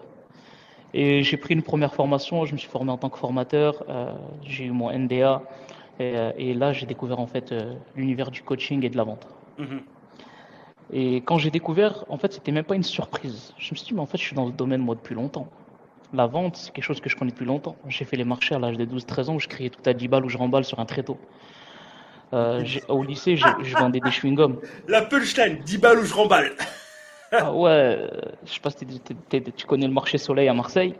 Et 0.92 1.22
j'ai 1.22 1.36
pris 1.36 1.54
une 1.54 1.62
première 1.62 1.94
formation, 1.94 2.44
je 2.46 2.52
me 2.52 2.58
suis 2.58 2.68
formé 2.68 2.90
en 2.90 2.98
tant 2.98 3.10
que 3.10 3.18
formateur, 3.18 3.84
euh, 3.88 4.12
j'ai 4.42 4.64
eu 4.64 4.72
mon 4.72 4.90
NDA, 4.90 5.42
et, 6.00 6.16
euh, 6.16 6.32
et 6.36 6.52
là 6.52 6.72
j'ai 6.72 6.84
découvert 6.84 7.20
en 7.20 7.28
fait 7.28 7.52
euh, 7.52 7.74
l'univers 7.94 8.32
du 8.32 8.42
coaching 8.42 8.84
et 8.84 8.90
de 8.90 8.96
la 8.96 9.04
vente. 9.04 9.24
Mhm. 9.58 9.82
Et 10.92 11.16
quand 11.18 11.38
j'ai 11.38 11.52
découvert, 11.52 12.04
en 12.08 12.18
fait, 12.18 12.32
c'était 12.32 12.52
même 12.52 12.64
pas 12.64 12.74
une 12.74 12.82
surprise. 12.82 13.54
Je 13.56 13.72
me 13.72 13.76
suis 13.76 13.86
dit, 13.86 13.94
mais 13.94 14.00
en 14.00 14.06
fait, 14.06 14.18
je 14.18 14.24
suis 14.24 14.36
dans 14.36 14.46
le 14.46 14.52
domaine 14.52 14.80
moi 14.80 14.96
depuis 14.96 15.14
longtemps. 15.14 15.46
La 16.14 16.26
vente, 16.26 16.56
c'est 16.56 16.72
quelque 16.72 16.84
chose 16.84 17.00
que 17.00 17.08
je 17.08 17.16
connais 17.16 17.30
depuis 17.30 17.46
longtemps. 17.46 17.76
J'ai 17.88 18.04
fait 18.04 18.16
les 18.16 18.24
marchés 18.24 18.54
à 18.54 18.58
l'âge 18.58 18.76
de 18.76 18.84
12-13 18.84 19.30
ans 19.30 19.34
où 19.36 19.40
je 19.40 19.48
criais 19.48 19.70
tout 19.70 19.80
à 19.88 19.92
10 19.94 20.08
balles 20.08 20.24
ou 20.24 20.28
je 20.28 20.36
remballe 20.38 20.64
sur 20.64 20.78
un 20.78 20.84
tréteau. 20.84 21.18
Euh, 22.34 22.64
au 22.88 23.02
lycée, 23.02 23.36
je 23.36 23.76
vendais 23.76 24.00
des 24.00 24.10
chewing-gums. 24.10 24.56
La 24.88 25.02
punchline, 25.02 25.58
10 25.64 25.78
balles 25.78 25.98
ou 25.98 26.04
je 26.04 26.14
remballe. 26.14 26.52
Ah 27.32 27.52
ouais, 27.52 27.70
euh, 27.70 28.08
je 28.44 28.52
sais 28.52 28.60
pas 28.60 28.70
si 28.70 28.84
tu 29.56 29.66
connais 29.66 29.86
le 29.86 29.92
marché 29.92 30.18
Soleil 30.18 30.48
à 30.48 30.54
Marseille. 30.54 30.94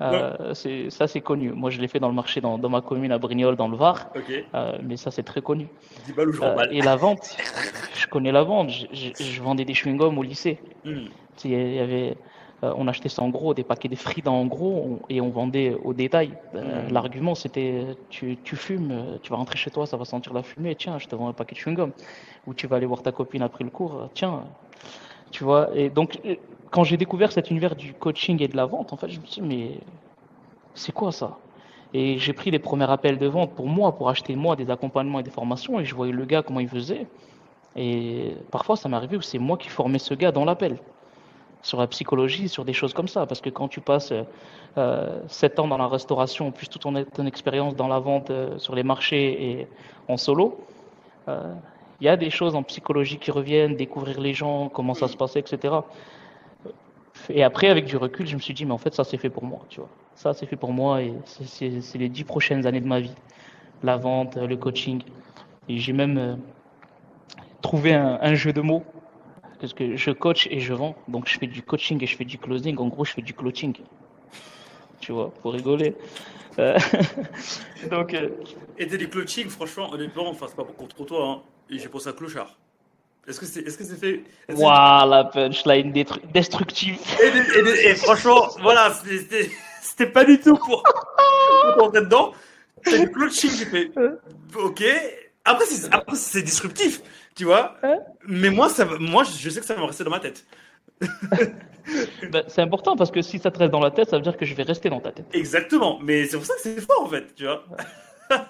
Euh, 0.00 0.54
ça, 0.90 1.06
c'est 1.06 1.20
connu. 1.20 1.52
Moi, 1.52 1.70
je 1.70 1.80
l'ai 1.80 1.86
fait 1.86 2.00
dans 2.00 2.08
le 2.08 2.14
marché 2.14 2.40
dans, 2.40 2.58
dans 2.58 2.68
ma 2.68 2.80
commune 2.80 3.12
à 3.12 3.18
Brignoles, 3.18 3.54
dans 3.54 3.68
le 3.68 3.76
Var. 3.76 4.10
Euh, 4.54 4.78
mais 4.82 4.96
ça, 4.96 5.12
c'est 5.12 5.22
très 5.22 5.40
connu. 5.42 5.68
10 6.06 6.12
balles 6.14 6.28
ou 6.30 6.32
je 6.32 6.40
remballe. 6.40 6.68
et 6.74 6.80
la 6.80 6.96
vente, 6.96 7.36
je 7.94 8.06
connais 8.08 8.32
la 8.32 8.42
vente. 8.42 8.70
Je, 8.70 8.86
je- 8.92 9.22
je 9.22 9.42
vendais 9.42 9.64
des 9.64 9.74
chewing-gums 9.74 10.16
au 10.18 10.22
lycée. 10.24 10.58
Sais, 11.36 11.48
Il 11.48 11.74
y 11.74 11.78
avait, 11.78 12.16
on 12.76 12.86
achetait 12.88 13.08
ça 13.08 13.22
en 13.22 13.28
gros, 13.30 13.54
des 13.54 13.64
paquets 13.64 13.88
de 13.88 13.96
frites 13.96 14.28
en 14.28 14.46
gros, 14.46 14.76
on- 14.86 15.00
et 15.08 15.20
on 15.20 15.30
vendait 15.30 15.74
au 15.82 15.94
détail. 15.94 16.36
Euh, 16.54 16.86
Mhm. 16.86 16.92
L'argument, 16.92 17.34
c'était 17.34 17.96
tu, 18.10 18.38
tu 18.42 18.56
fumes, 18.56 18.90
euh, 18.92 19.18
tu 19.22 19.30
vas 19.30 19.36
rentrer 19.36 19.56
chez 19.58 19.70
toi, 19.70 19.86
ça 19.86 19.96
va 19.96 20.04
sentir 20.04 20.32
la 20.34 20.42
fumée, 20.42 20.74
tiens, 20.76 20.98
je 20.98 21.06
te 21.08 21.14
vends 21.16 21.28
un 21.28 21.32
paquet 21.32 21.54
de 21.54 21.60
chewing-gum. 21.60 21.92
Ou 22.46 22.54
tu 22.54 22.66
vas 22.66 22.76
aller 22.76 22.86
voir 22.86 23.02
ta 23.02 23.12
copine 23.12 23.42
après 23.42 23.64
le 23.64 23.70
cours, 23.70 23.94
euh, 24.02 24.06
tiens. 24.14 24.44
Tu 25.32 25.44
vois, 25.44 25.70
et 25.76 25.90
donc, 25.90 26.20
euh, 26.24 26.36
quand 26.70 26.84
j'ai 26.84 26.96
découvert 26.96 27.32
cet 27.32 27.50
univers 27.50 27.76
du 27.76 27.94
coaching 27.94 28.42
et 28.42 28.48
de 28.48 28.56
la 28.56 28.66
vente, 28.66 28.92
en 28.92 28.96
fait, 28.96 29.08
je 29.10 29.20
me 29.20 29.26
suis 29.26 29.42
dit, 29.42 29.48
mais 29.48 29.80
c'est 30.74 30.92
quoi 30.92 31.12
ça? 31.12 31.38
Et 31.94 32.18
j'ai 32.18 32.32
pris 32.32 32.50
les 32.50 32.58
premiers 32.58 32.90
appels 32.90 33.18
de 33.18 33.26
vente 33.26 33.54
pour 33.54 33.68
moi, 33.68 33.96
pour 33.96 34.08
acheter 34.08 34.34
moi 34.36 34.56
des 34.56 34.70
accompagnements 34.70 35.20
et 35.20 35.22
des 35.22 35.30
formations, 35.30 35.80
et 35.80 35.84
je 35.84 35.94
voyais 35.94 36.12
le 36.12 36.24
gars 36.24 36.42
comment 36.42 36.60
il 36.60 36.68
faisait. 36.68 37.08
Et 37.76 38.36
parfois, 38.50 38.76
ça 38.76 38.88
m'est 38.88 38.96
arrivé 38.96 39.16
où 39.16 39.22
c'est 39.22 39.38
moi 39.38 39.58
qui 39.58 39.68
formais 39.68 39.98
ce 39.98 40.14
gars 40.14 40.32
dans 40.32 40.44
l'appel 40.44 40.80
sur 41.62 41.78
la 41.78 41.86
psychologie, 41.86 42.48
sur 42.48 42.64
des 42.64 42.72
choses 42.72 42.92
comme 42.92 43.08
ça. 43.08 43.26
Parce 43.26 43.40
que 43.40 43.50
quand 43.50 43.68
tu 43.68 43.80
passes 43.80 44.12
euh, 44.78 45.20
7 45.28 45.60
ans 45.60 45.68
dans 45.68 45.78
la 45.78 45.86
restauration, 45.86 46.50
plus 46.50 46.68
toute 46.68 46.82
ton, 46.82 47.26
expérience 47.26 47.76
dans 47.76 47.88
la 47.88 48.00
vente 48.00 48.30
euh, 48.30 48.58
sur 48.58 48.74
les 48.74 48.82
marchés 48.82 49.50
et 49.50 49.68
en 50.08 50.16
solo, 50.16 50.60
euh, 51.28 51.54
il 52.00 52.06
y 52.06 52.08
a 52.08 52.16
des 52.16 52.30
choses 52.30 52.56
en 52.56 52.64
psychologie 52.64 53.18
qui 53.18 53.30
reviennent, 53.30 53.76
découvrir 53.76 54.20
les 54.20 54.34
gens, 54.34 54.68
comment 54.68 54.94
ça 54.94 55.06
se 55.06 55.16
passait, 55.16 55.38
etc. 55.38 55.76
Et 57.30 57.44
après, 57.44 57.68
avec 57.68 57.84
du 57.84 57.96
recul, 57.96 58.26
je 58.26 58.34
me 58.34 58.40
suis 58.40 58.54
dit, 58.54 58.64
mais 58.64 58.72
en 58.72 58.78
fait, 58.78 58.92
ça 58.92 59.04
c'est 59.04 59.18
fait 59.18 59.30
pour 59.30 59.44
moi, 59.44 59.60
tu 59.68 59.78
vois. 59.78 59.88
Ça 60.16 60.34
c'est 60.34 60.46
fait 60.46 60.56
pour 60.56 60.72
moi 60.72 61.00
et 61.02 61.14
c'est- 61.26 61.94
les 61.94 62.08
dix 62.08 62.24
prochaines 62.24 62.66
années 62.66 62.80
de 62.80 62.88
ma 62.88 62.98
vie. 62.98 63.14
La 63.84 63.96
vente, 63.96 64.36
le 64.36 64.56
coaching. 64.56 65.02
Et 65.68 65.78
j'ai 65.78 65.92
même 65.92 66.18
euh, 66.18 66.34
trouvé 67.60 67.94
un 67.94 68.34
jeu 68.34 68.52
de 68.52 68.60
mots 68.60 68.82
parce 69.62 69.72
que 69.74 69.96
je 69.96 70.10
coach 70.10 70.48
et 70.50 70.58
je 70.60 70.74
vends. 70.74 70.94
Donc 71.08 71.28
je 71.28 71.38
fais 71.38 71.46
du 71.46 71.62
coaching 71.62 72.02
et 72.02 72.06
je 72.06 72.16
fais 72.16 72.24
du 72.24 72.36
closing. 72.36 72.76
En 72.78 72.88
gros, 72.88 73.04
je 73.04 73.12
fais 73.12 73.22
du 73.22 73.32
clothing. 73.32 73.74
Tu 75.00 75.12
vois, 75.12 75.30
pour 75.40 75.52
rigoler. 75.52 75.94
Euh, 76.58 76.76
donc, 77.90 78.12
euh, 78.12 78.28
Et 78.76 78.86
des 78.86 79.08
coaching, 79.08 79.48
franchement, 79.48 79.90
honnêtement, 79.92 80.28
enfin, 80.28 80.46
c'est 80.48 80.56
pas 80.56 80.64
pour 80.64 80.76
contre 80.76 81.04
toi, 81.06 81.20
hein. 81.28 81.42
Et 81.70 81.78
j'ai 81.78 81.88
pensé 81.88 82.08
à 82.08 82.12
clochard. 82.12 82.58
Est-ce 83.26 83.38
que 83.40 83.46
c'est 83.46 83.60
est 83.60 83.68
-ce 83.68 83.84
c'est 83.84 84.00
fait 84.04 84.24
waouh, 84.52 85.08
la 85.08 85.24
punchline 85.32 85.92
destructive. 86.34 86.98
et, 87.22 87.26
et- 87.26 87.68
et- 87.68 87.90
et 87.90 87.94
franchement, 87.94 88.48
voilà, 88.60 88.92
c'était- 89.80 90.10
pas 90.18 90.24
du 90.24 90.40
tout 90.40 90.56
pour, 90.56 90.82
pour 91.74 91.84
rentrer 91.84 92.00
dedans. 92.00 92.32
C'est 92.84 92.98
du 93.04 93.10
coaching, 93.12 93.50
j'ai 93.58 93.66
fait. 93.74 93.86
Ok. 94.56 94.82
Après, 95.44 95.64
c'est 96.14 96.42
disruptif, 96.42 97.00
tu 97.34 97.44
vois. 97.44 97.76
Mais 98.26 98.50
moi, 98.50 98.68
ça, 98.68 98.84
va- 98.84 98.98
moi, 98.98 99.24
je 99.24 99.50
sais 99.50 99.60
que 99.60 99.66
ça 99.66 99.74
va 99.74 99.80
me 99.80 99.86
rester 99.86 100.04
dans 100.04 100.10
ma 100.10 100.20
tête. 100.20 100.44
Ben, 102.30 102.44
c'est 102.46 102.62
important 102.62 102.94
parce 102.94 103.10
que 103.10 103.22
si 103.22 103.40
ça 103.40 103.50
te 103.50 103.58
reste 103.58 103.72
dans 103.72 103.80
la 103.80 103.90
tête, 103.90 104.08
ça 104.08 104.16
veut 104.16 104.22
dire 104.22 104.36
que 104.36 104.46
je 104.46 104.54
vais 104.54 104.62
rester 104.62 104.88
dans 104.88 105.00
ta 105.00 105.10
tête. 105.10 105.26
Exactement. 105.32 105.98
Mais 106.00 106.26
c'est 106.26 106.36
pour 106.36 106.46
ça 106.46 106.54
que 106.54 106.60
c'est 106.60 106.80
fort, 106.80 107.02
en 107.02 107.08
fait, 107.08 107.34
tu 107.34 107.42
vois. 107.44 107.64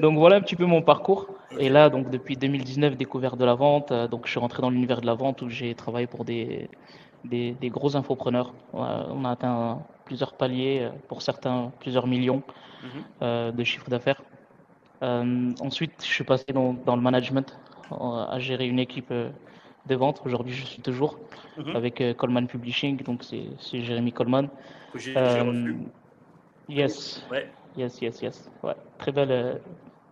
Donc 0.00 0.16
voilà 0.18 0.36
un 0.36 0.40
petit 0.40 0.56
peu 0.56 0.66
mon 0.66 0.82
parcours. 0.82 1.26
Et 1.58 1.68
là, 1.68 1.88
donc 1.90 2.10
depuis 2.10 2.36
2019, 2.36 2.96
découverte 2.96 3.36
de 3.38 3.44
la 3.44 3.54
vente. 3.54 3.90
Euh, 3.92 4.06
Donc 4.08 4.26
je 4.26 4.30
suis 4.30 4.38
rentré 4.40 4.62
dans 4.62 4.70
l'univers 4.70 5.00
de 5.00 5.06
la 5.06 5.14
vente 5.14 5.42
où 5.42 5.48
j'ai 5.50 5.74
travaillé 5.74 6.06
pour 6.06 6.24
des, 6.24 6.68
des, 7.24 7.52
des 7.52 7.68
gros 7.70 7.96
infopreneurs. 7.96 8.54
Euh, 8.74 9.02
On 9.10 9.24
a 9.24 9.30
atteint 9.32 9.82
plusieurs 10.04 10.34
paliers, 10.34 10.82
euh, 10.82 10.90
pour 11.08 11.22
certains 11.22 11.72
plusieurs 11.80 12.06
millions 12.06 12.42
Mhm. 12.82 12.90
euh, 13.22 13.50
de 13.52 13.64
chiffre 13.64 13.88
d'affaires. 13.90 14.22
Euh, 15.02 15.52
ensuite, 15.60 15.92
je 16.00 16.06
suis 16.12 16.24
passé 16.24 16.44
dans, 16.52 16.72
dans 16.72 16.96
le 16.96 17.02
management, 17.02 17.58
euh, 17.92 17.96
à 17.96 18.38
gérer 18.38 18.66
une 18.66 18.78
équipe 18.78 19.10
euh, 19.10 19.30
de 19.86 19.94
vente. 19.94 20.22
Aujourd'hui, 20.24 20.54
je 20.54 20.64
suis 20.64 20.82
toujours 20.82 21.18
Mhm. 21.56 21.76
avec 21.76 22.00
euh, 22.00 22.14
Coleman 22.14 22.46
Publishing, 22.46 23.02
donc 23.02 23.24
c'est 23.24 23.82
Jérémy 23.82 24.12
Coleman. 24.12 24.48
Reçu. 24.94 25.14
yes, 26.68 27.24
Ouais. 27.30 27.48
yes, 27.76 28.00
yes, 28.00 28.22
yes. 28.22 28.50
Ouais, 28.62 28.74
très 28.98 29.12
belle, 29.12 29.60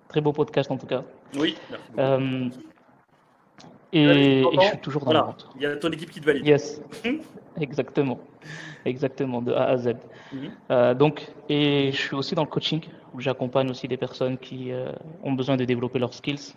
très 0.09 0.21
beau 0.21 0.33
podcast 0.33 0.71
en 0.71 0.79
tout 0.79 0.87
cas. 0.87 1.03
Oui. 1.37 1.57
Merci 1.71 1.91
beaucoup. 1.93 2.74
Et, 3.95 4.43
je 4.61 4.67
suis 4.67 4.79
toujours 4.79 5.05
dans 5.05 5.13
la 5.13 5.23
vente. 5.23 5.49
Il 5.57 5.63
y 5.63 5.67
a 5.67 5.77
ton 5.77 5.91
équipe 5.91 6.11
qui 6.11 6.21
te 6.21 6.27
valide. 6.27 6.47
Yes, 6.47 6.83
exactement, 7.61 8.19
exactement, 8.85 9.41
de 9.41 9.53
A 9.53 9.65
à 9.65 9.77
Z. 9.77 9.95
Mhm. 10.33 10.51
Euh, 10.71 10.95
donc, 10.95 11.33
et 11.49 11.93
je 11.93 11.97
suis 11.97 12.17
aussi 12.17 12.35
dans 12.35 12.43
le 12.43 12.49
coaching, 12.49 12.83
où 13.15 13.21
j'accompagne 13.21 13.71
aussi 13.71 13.87
des 13.87 13.97
personnes 13.97 14.39
qui 14.39 14.73
euh, 14.73 14.91
ont 15.23 15.33
besoin 15.33 15.57
de 15.57 15.65
développer 15.65 15.99
leurs 15.99 16.15
skills 16.15 16.55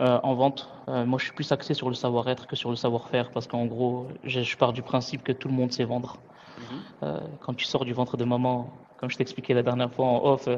euh, 0.00 0.18
en 0.22 0.34
vente. 0.34 0.68
Moi, 0.86 1.18
je 1.18 1.24
suis 1.24 1.32
plus 1.32 1.50
axé 1.52 1.72
sur 1.72 1.88
le 1.88 1.94
savoir-être 1.94 2.46
que 2.46 2.56
sur 2.56 2.70
le 2.70 2.76
savoir-faire, 2.76 3.30
parce 3.30 3.46
qu'en 3.46 3.64
gros, 3.66 4.08
je, 4.24 4.42
je 4.42 4.56
pars 4.56 4.72
du 4.72 4.82
principe 4.82 5.22
que 5.22 5.32
tout 5.32 5.48
le 5.48 5.54
monde 5.54 5.72
sait 5.72 5.84
vendre. 5.84 6.18
Mhm. 6.58 7.20
Quand 7.40 7.54
tu 7.54 7.64
sors 7.64 7.84
du 7.84 7.92
ventre 7.92 8.16
de 8.16 8.24
maman, 8.24 8.70
comme 8.98 9.10
je 9.10 9.16
t'expliquais 9.16 9.54
la 9.54 9.62
dernière 9.62 9.92
fois 9.92 10.06
en 10.06 10.24
off, 10.24 10.48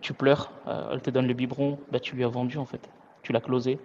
tu 0.00 0.14
pleures, 0.14 0.50
elle 0.92 1.00
te 1.00 1.10
donne 1.10 1.26
le 1.26 1.34
biberon, 1.34 1.78
bah, 1.90 2.00
tu 2.00 2.16
lui 2.16 2.24
as 2.24 2.28
vendu 2.28 2.56
en 2.58 2.64
fait, 2.64 2.88
tu 3.22 3.32
l'as 3.32 3.40
closé. 3.40 3.78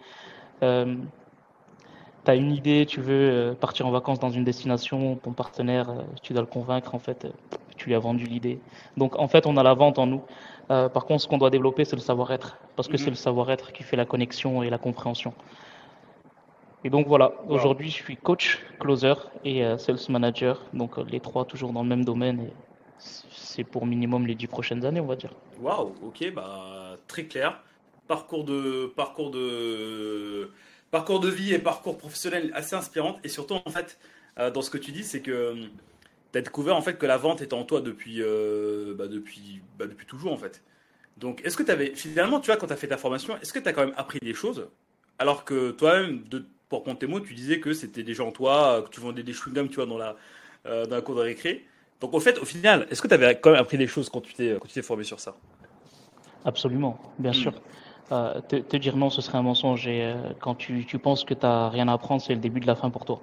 Tu 2.26 2.32
as 2.32 2.36
une 2.36 2.52
idée, 2.52 2.86
tu 2.88 3.02
veux 3.02 3.14
euh, 3.14 3.54
partir 3.54 3.86
en 3.86 3.92
vacances 3.92 4.20
dans 4.20 4.32
une 4.32 4.44
destination, 4.44 5.16
ton 5.18 5.32
partenaire, 5.32 5.90
euh, 5.92 6.02
tu 6.24 6.34
dois 6.34 6.42
le 6.42 6.48
convaincre 6.48 6.96
en 6.96 7.00
fait, 7.00 7.26
euh, 7.26 7.30
tu 7.78 7.90
lui 7.90 7.96
as 7.96 8.00
vendu 8.00 8.26
l'idée. 8.26 8.60
Donc 8.98 9.18
en 9.20 9.28
fait, 9.28 9.46
on 9.46 9.58
a 9.58 9.64
la 9.64 9.76
vente 9.76 10.00
en 10.00 10.08
nous. 10.08 10.22
Euh, 10.72 10.90
par 10.90 11.06
contre, 11.06 11.22
ce 11.22 11.28
qu'on 11.28 11.38
doit 11.38 11.52
développer, 11.52 11.86
c'est 11.86 11.96
le 11.96 12.02
savoir-être, 12.02 12.58
parce 12.76 12.88
que 12.88 12.94
Mhm. 12.94 12.98
c'est 12.98 13.10
le 13.12 13.16
savoir-être 13.16 13.72
qui 13.74 13.84
fait 13.84 13.96
la 13.96 14.06
connexion 14.06 14.64
et 14.64 14.72
la 14.72 14.80
compréhension. 14.80 15.34
Et 16.84 16.90
donc 16.90 17.08
voilà, 17.08 17.32
Wow. 17.48 17.56
aujourd'hui 17.56 17.90
je 17.90 17.96
suis 17.96 18.18
coach, 18.18 18.60
closer 18.80 19.14
et 19.44 19.64
euh, 19.64 19.78
sales 19.78 20.00
manager, 20.10 20.60
donc 20.74 20.98
les 20.98 21.20
trois 21.20 21.46
toujours 21.46 21.74
dans 21.74 21.84
le 21.84 21.90
même 21.90 22.06
domaine 22.06 22.40
et 22.42 22.54
c'est 22.98 23.64
pour 23.64 23.86
minimum 23.86 24.26
les 24.26 24.36
dix 24.36 24.48
prochaines 24.48 24.84
années, 24.86 25.00
on 25.00 25.06
va 25.06 25.16
dire. 25.16 25.32
Waouh, 25.62 25.94
ok, 26.04 26.34
bah 26.34 26.98
très 27.08 27.26
clair. 27.26 27.60
parcours 28.08 28.44
de, 28.44 28.94
parcours 28.96 29.32
de, 29.32 30.52
parcours 30.96 31.20
de 31.20 31.28
vie 31.28 31.54
et 31.54 31.60
parcours 31.60 31.98
professionnel 31.98 32.52
assez 32.54 32.74
inspirant. 32.74 33.20
Et 33.26 33.28
surtout, 33.28 33.56
en 33.66 33.70
fait, 33.70 34.00
euh, 34.40 34.50
dans 34.50 34.62
ce 34.62 34.70
que 34.70 34.78
tu 34.78 34.94
dis, 34.94 35.04
c'est 35.04 35.20
que 35.20 35.54
tu 36.32 36.38
as 36.38 36.42
découvert 36.42 36.78
en 36.78 36.82
fait 36.82 36.98
que 36.98 37.06
la 37.06 37.18
vente 37.18 37.42
était 37.42 37.54
en 37.54 37.66
toi 37.66 37.82
depuis, 37.82 38.22
bah, 38.98 39.08
depuis, 39.08 39.62
bah, 39.78 39.88
depuis 39.88 40.06
toujours 40.06 40.32
en 40.32 40.38
fait. 40.38 40.64
Donc, 41.18 41.42
est-ce 41.44 41.58
que 41.58 41.64
tu 41.64 41.72
avais, 41.72 41.94
finalement, 41.96 42.40
tu 42.40 42.46
vois, 42.46 42.56
quand 42.56 42.68
tu 42.68 42.74
as 42.74 42.78
fait 42.78 42.88
ta 42.88 42.96
formation, 42.96 43.38
est-ce 43.42 43.52
que 43.52 43.60
tu 43.60 43.68
as 43.68 43.74
quand 43.74 43.86
même 43.86 43.94
appris 43.98 44.20
des 44.20 44.34
choses? 44.34 44.70
Alors 45.20 45.44
que 45.44 45.72
toi-même, 45.72 46.24
pour 46.70 46.84
prendre 46.84 46.98
tes 46.98 47.08
mots, 47.08 47.20
tu 47.20 47.34
disais 47.34 47.60
que 47.60 47.74
c'était 47.74 48.04
déjà 48.04 48.24
en 48.24 48.32
toi, 48.32 48.82
que 48.86 48.90
tu 48.90 49.02
vendais 49.02 49.24
des 49.24 49.34
chewing-gums, 49.34 49.68
tu 49.68 49.76
vois, 49.76 49.86
dans 49.86 49.98
la, 49.98 50.16
dans 50.64 50.96
la 50.96 51.02
cour 51.02 51.16
de 51.16 51.22
récré. 51.22 51.66
Donc, 52.00 52.14
au 52.14 52.22
fait, 52.22 52.40
au 52.40 52.46
final, 52.46 52.88
est-ce 52.90 53.02
que 53.02 53.10
tu 53.10 53.14
avais 53.14 53.38
quand 53.38 53.52
même 53.52 53.60
appris 53.60 53.78
des 53.78 53.88
choses 53.88 54.08
quand 54.10 54.22
tu 54.22 54.34
t'es 54.34 54.82
formé 54.82 55.04
sur 55.04 55.20
ça? 55.20 55.36
Absolument, 56.46 56.98
bien 57.20 57.32
hmm. 57.32 57.44
sûr. 57.44 57.54
Euh, 58.12 58.40
te, 58.42 58.78
dire 58.78 58.96
non, 58.98 59.10
ce 59.10 59.22
serait 59.22 59.38
un 59.38 59.44
mensonge. 59.44 59.88
Et 59.88 60.04
euh, 60.04 60.16
quand 60.40 60.56
tu, 60.56 60.86
tu, 60.86 61.00
penses 61.00 61.24
que 61.24 61.34
tu 61.34 61.46
n'as 61.46 61.70
rien 61.70 61.88
à 61.88 61.94
apprendre, 61.94 62.22
c'est 62.22 62.34
le 62.34 62.40
début 62.40 62.60
de 62.60 62.68
la 62.68 62.76
fin 62.76 62.90
pour 62.90 63.06
toi. 63.06 63.22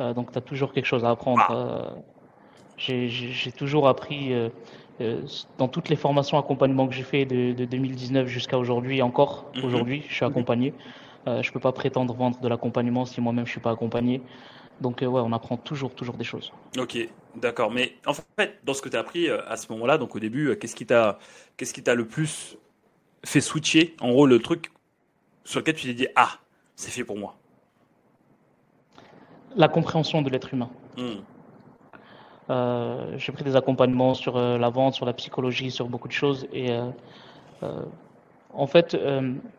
Euh, 0.00 0.12
donc, 0.12 0.32
tu 0.32 0.38
as 0.38 0.42
toujours 0.42 0.72
quelque 0.72 0.86
chose 0.86 1.04
à 1.04 1.10
apprendre. 1.10 1.42
Ah. 1.50 1.94
j'ai 2.76 3.52
toujours 3.56 3.88
appris 3.88 4.32
dans 5.56 5.68
toutes 5.68 5.88
les 5.88 5.96
formations 5.96 6.38
accompagnement 6.38 6.86
que 6.86 6.94
j'ai 6.94 7.02
fait 7.02 7.24
de, 7.24 7.52
de 7.52 7.64
2019 7.64 8.26
jusqu'à 8.26 8.58
aujourd'hui, 8.58 9.00
encore 9.00 9.50
mhm. 9.56 9.64
aujourd'hui, 9.64 10.04
je 10.08 10.14
suis 10.14 10.24
accompagné. 10.24 10.74
je 11.26 11.32
ne 11.32 11.52
peux 11.52 11.60
pas 11.60 11.72
prétendre 11.72 12.14
vendre 12.14 12.38
de 12.40 12.48
l'accompagnement 12.48 13.06
si 13.06 13.20
moi-même 13.20 13.46
je 13.46 13.50
ne 13.50 13.52
suis 13.52 13.60
pas 13.60 13.70
accompagné. 13.70 14.20
Donc, 14.82 15.00
ouais, 15.00 15.06
on 15.08 15.32
apprend 15.32 15.58
toujours, 15.58 15.94
toujours 15.94 16.16
des 16.16 16.24
choses. 16.24 16.52
Ok, 16.78 16.96
d'accord. 17.36 17.70
Mais 17.70 17.96
en 18.06 18.14
fait, 18.14 18.58
dans 18.64 18.72
ce 18.72 18.80
que 18.80 18.88
tu 18.88 18.96
as 18.96 19.00
appris 19.00 19.28
à 19.30 19.56
ce 19.56 19.70
moment-là, 19.72 19.98
donc 19.98 20.14
au 20.16 20.18
début, 20.18 20.56
qu'est-ce 20.58 20.76
qui 20.76 20.86
t'a 20.86 21.18
qu'est-ce 21.56 21.74
qui 21.74 21.82
t'a 21.82 21.94
le 21.94 22.06
plus 22.06 22.58
fait 23.24 23.40
switcher, 23.40 23.96
en 24.00 24.10
gros, 24.10 24.26
le 24.26 24.38
truc 24.38 24.70
sur 25.44 25.60
lequel 25.60 25.74
tu 25.74 25.86
t'es 25.86 25.94
dit 25.94 26.08
Ah, 26.16 26.38
c'est 26.76 26.90
fait 26.90 27.04
pour 27.04 27.18
moi 27.18 27.36
La 29.56 29.68
compréhension 29.68 30.22
de 30.22 30.30
l'être 30.30 30.52
humain. 30.52 30.70
Hmm. 30.96 31.20
Euh, 32.50 33.16
j'ai 33.16 33.32
pris 33.32 33.44
des 33.44 33.54
accompagnements 33.54 34.14
sur 34.14 34.36
euh, 34.36 34.58
la 34.58 34.70
vente, 34.70 34.94
sur 34.94 35.06
la 35.06 35.12
psychologie, 35.12 35.70
sur 35.70 35.88
beaucoup 35.88 36.08
de 36.08 36.12
choses. 36.12 36.48
Et 36.52 36.72
euh, 36.72 37.82
en 38.52 38.66
fait, 38.66 38.96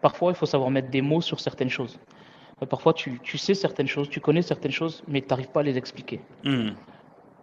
parfois, 0.01 0.31
il 0.31 0.35
faut 0.35 0.45
savoir 0.45 0.69
mettre 0.69 0.89
des 0.89 1.01
mots 1.01 1.21
sur 1.21 1.39
certaines 1.39 1.69
choses. 1.69 1.99
parfois, 2.69 2.93
tu, 2.93 3.19
tu, 3.23 3.37
sais 3.37 3.53
certaines 3.53 3.87
choses, 3.87 4.09
tu 4.09 4.19
connais 4.19 4.41
certaines 4.41 4.71
choses, 4.71 5.03
mais 5.07 5.21
tu 5.21 5.29
n'arrives 5.29 5.49
pas 5.49 5.61
à 5.61 5.63
les 5.63 5.77
expliquer. 5.77 6.19
Hmm. 6.43 6.71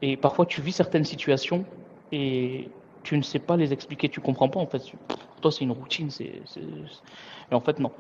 Et 0.02 0.16
parfois, 0.16 0.46
tu 0.46 0.60
vis 0.60 0.72
certaines 0.72 1.04
situations 1.04 1.64
et 2.12 2.68
tu 3.02 3.16
ne 3.16 3.22
sais 3.22 3.38
pas 3.38 3.56
les 3.56 3.72
expliquer, 3.72 4.08
tu 4.08 4.20
comprends 4.20 4.48
pas 4.48 4.60
en 4.60 4.66
fait. 4.66 4.82
Pour 5.38 5.42
toi, 5.42 5.52
c'est 5.52 5.64
une 5.64 5.70
routine, 5.70 6.10
c'est, 6.10 6.42
mais 7.48 7.56
en 7.56 7.60
fait 7.60 7.78
non. 7.78 7.92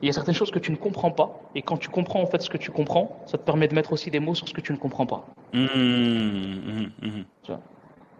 Il 0.00 0.06
y 0.06 0.08
a 0.08 0.12
certaines 0.14 0.34
choses 0.34 0.50
que 0.50 0.58
tu 0.58 0.70
ne 0.70 0.76
comprends 0.76 1.10
pas, 1.10 1.38
et 1.54 1.60
quand 1.60 1.76
tu 1.76 1.90
comprends 1.90 2.22
en 2.22 2.26
fait 2.26 2.40
ce 2.40 2.48
que 2.48 2.56
tu 2.56 2.70
comprends, 2.70 3.20
ça 3.26 3.36
te 3.36 3.42
permet 3.42 3.68
de 3.68 3.74
mettre 3.74 3.92
aussi 3.92 4.10
des 4.10 4.20
mots 4.20 4.34
sur 4.34 4.48
ce 4.48 4.54
que 4.54 4.62
tu 4.62 4.72
ne 4.72 4.78
comprends 4.78 5.04
pas. 5.04 5.26
Mmh, 5.52 5.66
mmh, 5.66 6.90
mmh, 7.02 7.52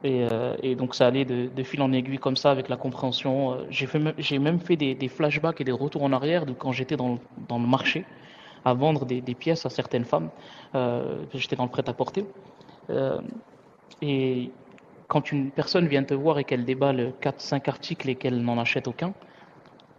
et, 0.05 0.29
euh, 0.31 0.55
et, 0.63 0.75
donc 0.75 0.95
ça 0.95 1.07
allait 1.07 1.25
de, 1.25 1.47
de, 1.47 1.63
fil 1.63 1.81
en 1.81 1.93
aiguille 1.93 2.19
comme 2.19 2.37
ça 2.37 2.51
avec 2.51 2.69
la 2.69 2.77
compréhension. 2.77 3.53
Euh, 3.53 3.67
j'ai, 3.71 3.87
fait, 3.87 4.03
j'ai 4.19 4.39
même 4.39 4.61
fait 4.61 4.77
des, 4.77 4.95
des, 4.95 5.09
flashbacks 5.09 5.63
et 5.63 5.65
des 5.65 5.73
retours 5.73 6.03
en 6.03 6.13
arrière 6.13 6.45
de 6.45 6.53
quand 6.53 6.73
j'étais 6.73 6.99
dans, 6.99 7.19
dans 7.49 7.59
le 7.59 7.67
marché 7.67 8.05
à 8.67 8.75
vendre 8.75 9.07
des, 9.07 9.23
des, 9.23 9.35
pièces 9.35 9.65
à 9.65 9.71
certaines 9.71 10.05
femmes. 10.05 10.29
Euh, 10.75 11.25
j'étais 11.33 11.57
dans 11.57 11.65
le 11.65 11.71
prêt-à-porter. 11.71 12.27
Euh, 12.91 13.19
et 14.03 14.51
quand 15.09 15.33
une 15.33 15.51
personne 15.51 15.89
vient 15.89 16.05
te 16.05 16.15
voir 16.15 16.39
et 16.39 16.45
qu'elle 16.45 16.65
déballe 16.65 17.13
4-5 17.23 17.69
articles 17.69 18.09
et 18.11 18.15
qu'elle 18.15 18.41
n'en 18.43 18.59
achète 18.59 18.87
aucun, 18.87 19.15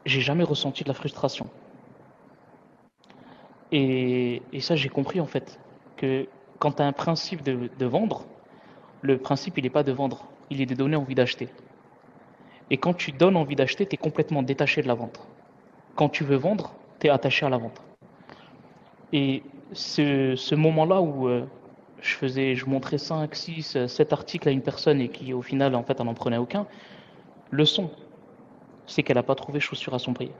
j'ai 0.05 0.21
jamais 0.21 0.43
ressenti 0.43 0.83
de 0.83 0.89
la 0.89 0.93
frustration. 0.93 1.47
Et, 3.71 4.41
ça, 4.61 4.75
j'ai 4.75 4.89
compris 4.89 5.19
en 5.19 5.25
fait 5.25 5.59
que 5.97 6.27
quand 6.59 6.73
tu 6.73 6.81
as 6.81 6.85
un 6.85 6.93
principe 6.93 7.43
de, 7.43 7.85
vendre, 7.85 8.25
le 9.01 9.17
principe, 9.17 9.57
il 9.57 9.63
n'est 9.63 9.69
pas 9.69 9.83
de 9.83 9.91
vendre, 9.91 10.25
il 10.49 10.61
est 10.61 10.65
de 10.65 10.75
donner 10.75 10.95
envie 10.95 11.15
d'acheter. 11.15 11.49
Et 12.71 12.77
quand 12.77 12.93
tu 12.93 13.11
donnes 13.11 13.35
envie 13.35 13.55
d'acheter, 13.55 13.85
tu 13.85 13.95
es 13.95 13.97
complètement 13.97 14.43
détaché 14.43 14.81
de 14.81 14.87
la 14.87 14.93
vente. 14.93 15.27
Quand 15.95 16.09
tu 16.09 16.23
veux 16.23 16.35
vendre, 16.35 16.75
tu 16.99 17.07
es 17.07 17.09
attaché 17.09 17.45
à 17.45 17.49
la 17.49 17.57
vente. 17.57 17.81
Et 19.11 19.43
ce, 19.73 20.55
moment-là 20.55 21.01
où 21.01 21.27
euh, 21.27 21.45
je 22.01 22.15
faisais, 22.15 22.55
je 22.55 22.65
montrais 22.65 22.97
5, 22.97 23.33
6, 23.33 23.87
7 23.87 24.13
articles 24.13 24.47
à 24.47 24.51
une 24.51 24.61
personne 24.61 25.01
et 25.01 25.09
qui 25.09 25.33
au 25.33 25.41
final 25.41 25.75
en 25.75 25.83
fait 25.83 25.99
elle 25.99 26.05
n'en 26.05 26.13
prenait 26.13 26.37
aucun. 26.37 26.67
Le 27.51 27.65
son, 27.65 27.89
c'est 28.85 29.03
qu'elle 29.03 29.17
n'a 29.17 29.23
pas 29.23 29.35
trouvé 29.35 29.59
chaussure 29.59 29.93
à 29.93 29.99
son 29.99 30.13
prix. 30.13 30.31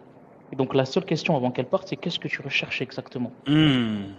Et 0.51 0.55
donc 0.55 0.73
la 0.73 0.85
seule 0.85 1.05
question 1.05 1.35
avant 1.35 1.51
qu'elle 1.51 1.67
parte, 1.67 1.87
c'est 1.87 1.95
qu'est-ce 1.95 2.19
que 2.19 2.27
tu 2.27 2.41
recherches 2.41 2.81
exactement 2.81 3.31
hmm. 3.47 4.13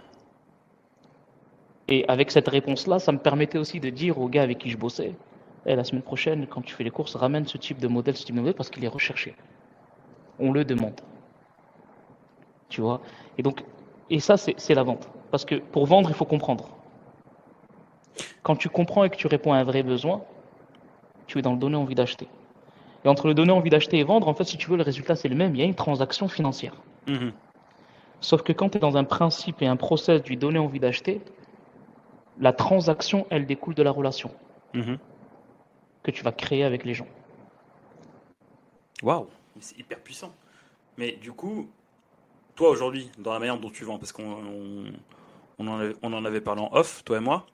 Et 1.87 2.05
avec 2.07 2.31
cette 2.31 2.47
réponse-là, 2.47 2.99
ça 2.99 3.11
me 3.11 3.17
permettait 3.17 3.57
aussi 3.57 3.79
de 3.79 3.89
dire 3.89 4.17
aux 4.17 4.29
gars 4.29 4.43
avec 4.43 4.59
qui 4.59 4.69
je 4.69 4.77
bossais, 4.77 5.13
eh, 5.65 5.75
la 5.75 5.83
semaine 5.83 6.01
prochaine, 6.01 6.47
quand 6.47 6.61
tu 6.61 6.73
fais 6.73 6.83
les 6.83 6.89
courses, 6.89 7.15
ramène 7.15 7.45
ce 7.47 7.57
type 7.57 7.79
de 7.79 7.87
modèle, 7.87 8.15
ce 8.15 8.25
type 8.25 8.35
de 8.35 8.39
modèle, 8.39 8.55
parce 8.55 8.69
qu'il 8.69 8.83
est 8.83 8.89
recherché. 8.89 9.35
On 10.39 10.51
le 10.51 10.63
demande. 10.63 10.99
Tu 12.69 12.81
vois? 12.81 13.01
Et 13.37 13.43
donc, 13.43 13.63
et 14.09 14.19
ça, 14.19 14.37
c'est 14.37 14.73
la 14.73 14.83
vente. 14.83 15.09
Parce 15.29 15.45
que 15.45 15.55
pour 15.55 15.85
vendre, 15.85 16.09
il 16.09 16.15
faut 16.15 16.25
comprendre. 16.25 16.69
Quand 18.43 18.55
tu 18.55 18.69
comprends 18.69 19.03
et 19.03 19.09
que 19.09 19.15
tu 19.15 19.27
réponds 19.27 19.53
à 19.53 19.57
un 19.57 19.63
vrai 19.63 19.83
besoin, 19.83 20.23
tu 21.27 21.39
es 21.39 21.41
dans 21.41 21.53
le 21.53 21.59
donner 21.59 21.77
envie 21.77 21.95
d'acheter. 21.95 22.27
Et 23.05 23.07
entre 23.07 23.27
le 23.27 23.33
donner 23.33 23.51
envie 23.51 23.69
d'acheter 23.69 23.97
et 23.97 24.03
vendre, 24.03 24.27
en 24.27 24.33
fait, 24.33 24.43
si 24.43 24.57
tu 24.57 24.69
veux, 24.69 24.77
le 24.77 24.83
résultat, 24.83 25.15
c'est 25.15 25.29
le 25.29 25.35
même. 25.35 25.55
Il 25.55 25.59
y 25.59 25.61
a 25.61 25.65
une 25.65 25.75
transaction 25.75 26.27
financière. 26.27 26.73
Mhm. 27.07 27.31
Sauf 28.19 28.43
que 28.43 28.53
quand 28.53 28.69
tu 28.69 28.77
es 28.77 28.79
dans 28.81 28.97
un 28.97 29.03
principe 29.03 29.61
et 29.61 29.67
un 29.67 29.75
process 29.75 30.21
du 30.21 30.35
donner 30.35 30.59
envie 30.59 30.79
d'acheter, 30.79 31.21
la 32.39 32.53
transaction, 32.53 33.25
elle 33.29 33.45
découle 33.45 33.73
de 33.73 33.83
la 33.83 33.91
relation 33.91 34.31
mhm. 34.73 34.97
que 36.03 36.11
tu 36.11 36.23
vas 36.23 36.31
créer 36.31 36.63
avec 36.63 36.85
les 36.85 36.93
gens. 36.93 37.07
Waouh, 39.01 39.27
c'est 39.59 39.79
hyper 39.79 39.99
puissant. 39.99 40.31
Mais 40.97 41.13
du 41.13 41.31
coup, 41.31 41.69
toi 42.55 42.69
aujourd'hui, 42.69 43.09
dans 43.17 43.33
la 43.33 43.39
manière 43.39 43.59
dont 43.59 43.71
tu 43.71 43.83
vends, 43.83 43.97
parce 43.97 44.11
qu'on 44.11 44.43
on 45.57 46.13
en 46.13 46.25
avait 46.25 46.41
parlé 46.41 46.61
en 46.61 46.69
off, 46.73 47.03
toi 47.03 47.17
et 47.17 47.21
moi, 47.21 47.47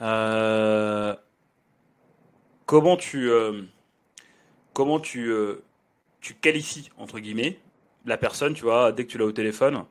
euh, 0.00 1.14
comment 2.66 2.96
tu, 2.96 3.30
euh, 3.30 3.62
comment 4.72 5.00
tu, 5.00 5.30
euh, 5.30 5.62
tu 6.20 6.34
qualifies, 6.34 6.90
entre 6.98 7.18
guillemets, 7.18 7.58
la 8.06 8.16
personne, 8.16 8.54
tu 8.54 8.62
vois, 8.62 8.92
dès 8.92 9.04
que 9.04 9.10
tu 9.10 9.18
l'as 9.18 9.26
au 9.26 9.32
téléphone, 9.32 9.84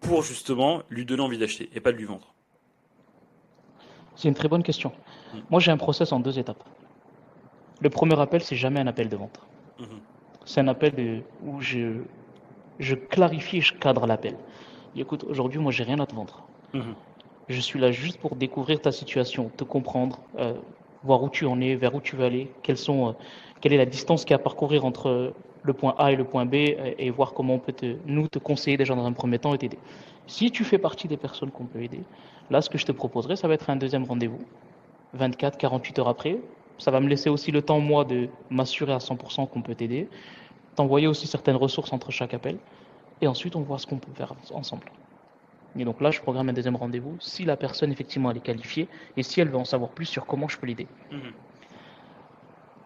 pour 0.00 0.22
justement 0.22 0.82
lui 0.90 1.04
donner 1.04 1.22
envie 1.22 1.38
d'acheter 1.38 1.68
et 1.74 1.80
pas 1.80 1.92
de 1.92 1.98
lui 1.98 2.04
vendre? 2.04 2.32
C'est 4.16 4.28
une 4.28 4.34
très 4.34 4.48
bonne 4.48 4.62
question. 4.62 4.92
Mm. 5.34 5.38
Moi, 5.50 5.60
j'ai 5.60 5.70
un 5.70 5.76
process 5.76 6.12
en 6.12 6.20
deux 6.20 6.38
étapes. 6.38 6.64
Le 7.80 7.90
premier 7.90 8.18
appel, 8.18 8.42
c'est 8.42 8.56
jamais 8.56 8.80
un 8.80 8.86
appel 8.86 9.08
de 9.08 9.16
vente. 9.16 9.40
Mm-hmm. 9.78 10.00
C'est 10.44 10.60
un 10.60 10.68
appel 10.68 11.22
où 11.44 11.60
je, 11.60 12.00
je 12.78 12.94
clarifie 12.94 13.58
et 13.58 13.60
je 13.60 13.74
cadre 13.74 14.06
l'appel. 14.06 14.36
Écoute, 14.96 15.22
aujourd'hui, 15.24 15.60
moi, 15.60 15.70
j'ai 15.70 15.84
rien 15.84 16.00
à 16.00 16.06
te 16.06 16.14
vendre. 16.14 16.48
Mm-hmm. 16.74 16.94
Je 17.48 17.60
suis 17.60 17.80
là 17.80 17.90
juste 17.90 18.18
pour 18.18 18.36
découvrir 18.36 18.80
ta 18.80 18.92
situation, 18.92 19.50
te 19.56 19.64
comprendre, 19.64 20.20
euh, 20.38 20.52
voir 21.02 21.22
où 21.22 21.30
tu 21.30 21.46
en 21.46 21.60
es, 21.62 21.76
vers 21.76 21.94
où 21.94 22.00
tu 22.00 22.14
veux 22.14 22.24
aller, 22.26 22.50
euh, 22.68 23.12
quelle 23.60 23.72
est 23.72 23.78
la 23.78 23.86
distance 23.86 24.24
qu'il 24.24 24.32
y 24.32 24.34
a 24.34 24.36
à 24.36 24.42
parcourir 24.42 24.84
entre 24.84 25.32
le 25.62 25.72
point 25.72 25.94
A 25.96 26.12
et 26.12 26.16
le 26.16 26.24
point 26.24 26.44
B, 26.44 26.54
et, 26.54 27.10
voir 27.10 27.32
comment 27.32 27.54
on 27.54 27.58
peut 27.58 27.74
nous 28.04 28.28
te 28.28 28.38
conseiller 28.38 28.76
déjà 28.76 28.94
dans 28.94 29.06
un 29.06 29.12
premier 29.12 29.38
temps 29.38 29.54
et 29.54 29.58
t'aider. 29.58 29.78
Si 30.26 30.50
tu 30.50 30.62
fais 30.62 30.78
partie 30.78 31.08
des 31.08 31.16
personnes 31.16 31.50
qu'on 31.50 31.64
peut 31.64 31.82
aider, 31.82 32.02
là, 32.50 32.60
ce 32.60 32.68
que 32.68 32.76
je 32.76 32.84
te 32.84 32.92
proposerai, 32.92 33.36
ça 33.36 33.48
va 33.48 33.54
être 33.54 33.70
un 33.70 33.76
deuxième 33.76 34.04
rendez-vous, 34.04 34.40
24, 35.14 35.56
48 35.56 35.98
heures 36.00 36.08
après. 36.08 36.38
Ça 36.76 36.90
va 36.90 37.00
me 37.00 37.08
laisser 37.08 37.30
aussi 37.30 37.50
le 37.50 37.62
temps, 37.62 37.80
moi, 37.80 38.04
de 38.04 38.28
m'assurer 38.50 38.92
à 38.92 38.98
100% 38.98 39.48
qu'on 39.48 39.62
peut 39.62 39.74
t'aider, 39.74 40.08
t'envoyer 40.76 41.06
aussi 41.06 41.26
certaines 41.26 41.56
ressources 41.56 41.94
entre 41.94 42.10
chaque 42.10 42.34
appel, 42.34 42.58
et 43.22 43.26
ensuite 43.26 43.56
on 43.56 43.62
voit 43.62 43.78
ce 43.78 43.86
qu'on 43.86 43.98
peut 43.98 44.12
faire 44.14 44.34
ensemble. 44.52 44.84
Et 45.78 45.84
donc 45.84 46.00
là, 46.00 46.10
je 46.10 46.20
programme 46.20 46.48
un 46.48 46.52
deuxième 46.52 46.76
rendez-vous 46.76 47.16
si 47.20 47.44
la 47.44 47.56
personne, 47.56 47.92
effectivement, 47.92 48.30
elle 48.30 48.36
est 48.38 48.40
qualifiée 48.40 48.88
et 49.16 49.22
si 49.22 49.40
elle 49.40 49.48
veut 49.48 49.56
en 49.56 49.64
savoir 49.64 49.90
plus 49.90 50.06
sur 50.06 50.26
comment 50.26 50.48
je 50.48 50.58
peux 50.58 50.66
l'aider. 50.66 50.88
Mhm. 51.10 51.32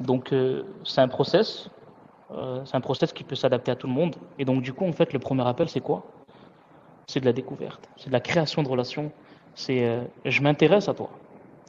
Donc, 0.00 0.32
euh, 0.32 0.62
c'est 0.84 1.00
un 1.00 1.08
process. 1.08 1.70
Euh, 2.30 2.62
c'est 2.64 2.76
un 2.76 2.80
process 2.80 3.12
qui 3.12 3.24
peut 3.24 3.34
s'adapter 3.34 3.70
à 3.70 3.76
tout 3.76 3.86
le 3.86 3.92
monde. 3.92 4.16
Et 4.38 4.44
donc, 4.44 4.62
du 4.62 4.72
coup, 4.72 4.86
en 4.86 4.92
fait, 4.92 5.12
le 5.12 5.18
premier 5.18 5.46
appel, 5.46 5.68
c'est 5.68 5.80
quoi? 5.80 6.02
C'est 7.06 7.20
de 7.20 7.24
la 7.24 7.32
découverte. 7.32 7.88
C'est 7.96 8.08
de 8.08 8.12
la 8.12 8.20
création 8.20 8.62
de 8.62 8.68
relations. 8.68 9.10
C'est 9.54 9.86
euh, 9.86 10.02
je 10.24 10.42
m'intéresse 10.42 10.88
à 10.88 10.94
toi. 10.94 11.10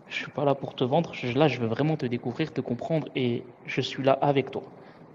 Je 0.07 0.15
suis 0.15 0.31
pas 0.31 0.45
là 0.45 0.55
pour 0.55 0.75
te 0.75 0.83
vendre. 0.83 1.11
là, 1.35 1.47
je 1.47 1.59
veux 1.59 1.67
vraiment 1.67 1.95
te 1.95 2.05
découvrir, 2.05 2.53
te 2.53 2.61
comprendre 2.61 3.07
et 3.15 3.43
je 3.65 3.81
suis 3.81 4.03
là 4.03 4.13
avec 4.21 4.51
toi. 4.51 4.63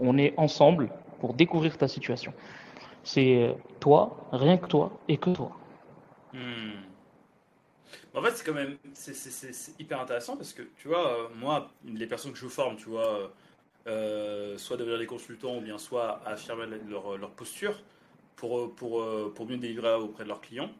On 0.00 0.19
est 0.19 0.35
ensemble 0.38 0.91
pour 1.21 1.35
découvrir 1.35 1.77
ta 1.77 1.87
situation. 1.87 2.33
C'est 3.05 3.55
toi, 3.81 4.17
rien 4.33 4.57
que 4.57 4.67
toi 4.67 4.91
et 5.09 5.17
que 5.17 5.31
toi. 5.31 5.53
Hmm. 6.32 6.73
En 8.14 8.23
fait, 8.23 8.32
c'est 8.32 8.44
quand 8.44 8.54
même 8.54 8.76
hyper 9.78 10.00
intéressant 10.00 10.37
parce 10.37 10.52
que 10.52 10.62
tu 10.76 10.88
vois, 10.88 11.12
euh, 11.12 11.28
moi, 11.35 11.70
les 11.85 12.06
personnes 12.06 12.32
que 12.32 12.38
je 12.38 12.49
forme, 12.49 12.76
tu 12.76 12.88
vois, 12.90 13.32
soit 14.56 14.76
devenir 14.76 14.99
des 14.99 15.06
consultants 15.06 15.56
ou 15.56 15.61
bien 15.62 15.78
soit 15.78 16.20
affirmer 16.26 16.66
leur, 16.88 17.16
leur 17.16 17.30
posture 17.30 17.82
pour, 18.37 18.75
pour, 18.75 19.02
pour 19.35 19.47
mieux 19.47 19.56
délivrer 19.56 19.94
auprès 19.94 20.25
de 20.25 20.28
leurs 20.28 20.42
clients. 20.42 20.70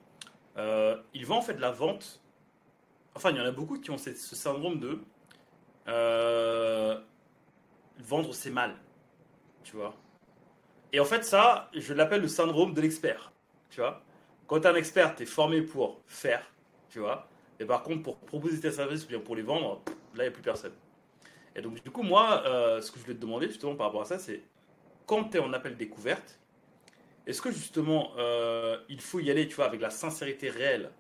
ils 1.15 1.27
vont 1.27 1.37
en 1.37 1.43
fait 1.43 1.59
la 1.59 1.71
vente. 1.71 2.21
Enfin, 3.15 3.31
il 3.31 3.39
y 3.39 3.41
en 3.41 3.47
a 3.47 3.51
beaucoup 3.51 3.79
qui 3.79 3.91
ont 3.91 3.99
ce 3.99 4.15
syndrome 4.15 4.79
de 4.79 5.01
vendre 7.99 8.35
c'est 8.35 8.51
mal, 8.51 8.75
tu 9.65 9.77
vois. 9.77 9.95
Et 10.93 11.01
en 11.01 11.05
fait, 11.05 11.25
ça, 11.25 11.71
je 11.75 11.93
l'appelle 11.93 12.23
le 12.23 12.29
syndrome 12.29 12.73
de 12.75 12.81
l'expert, 12.81 13.33
tu 13.71 13.81
vois. 13.81 14.03
Quand 14.49 14.61
tu 14.61 14.67
es 14.67 14.71
un 14.71 14.75
expert, 14.75 15.15
tu 15.15 15.23
es 15.23 15.27
formé 15.27 15.61
pour 15.61 16.01
faire, 16.07 16.43
tu 16.89 16.99
vois. 16.99 17.29
Et 17.61 17.67
par 17.67 17.83
contre, 17.83 18.03
pour 18.03 18.17
proposer 18.17 18.59
tes 18.59 18.73
services 18.73 19.05
ou 19.05 19.09
bien 19.09 19.21
pour 19.21 19.37
les 19.37 19.43
vendre, 19.43 19.83
là, 19.87 19.93
il 20.15 20.21
n'y 20.23 20.29
a 20.29 20.31
plus 20.31 20.43
personne. 20.43 20.73
Et 21.55 21.61
donc, 21.61 21.83
du 21.83 21.91
coup, 21.91 22.03
moi, 22.03 22.43
euh, 22.47 22.81
ce 22.81 22.91
que 22.91 22.99
je 22.99 23.05
voulais 23.05 23.17
te 23.17 23.21
demander 23.21 23.49
justement 23.49 23.77
par 23.77 23.87
rapport 23.87 24.03
à 24.03 24.07
ça, 24.07 24.19
c'est 24.19 24.43
quand 25.07 25.25
tu 25.25 25.37
es 25.37 25.41
en 25.41 25.53
appel 25.53 25.77
découverte, 25.77 26.39
est-ce 27.27 27.43
que 27.43 27.51
justement, 27.51 28.13
euh, 28.17 28.79
il 28.89 29.03
faut 29.03 29.21
y 29.21 29.31
aller, 29.31 29.47
tu 29.47 29.55
vois, 29.55 29.67
avec 29.67 29.83
la 29.83 29.91
sincérité 29.91 30.49
réelle 30.49 30.91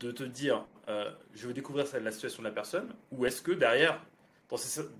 de 0.00 0.10
te 0.10 0.24
dire, 0.24 0.66
euh, 0.88 1.12
je 1.34 1.46
veux 1.46 1.52
découvrir 1.52 1.86
la 2.02 2.10
situation 2.10 2.42
de 2.42 2.48
la 2.48 2.54
personne, 2.54 2.92
ou 3.12 3.24
est-ce 3.24 3.40
que 3.40 3.52
derrière, 3.52 4.04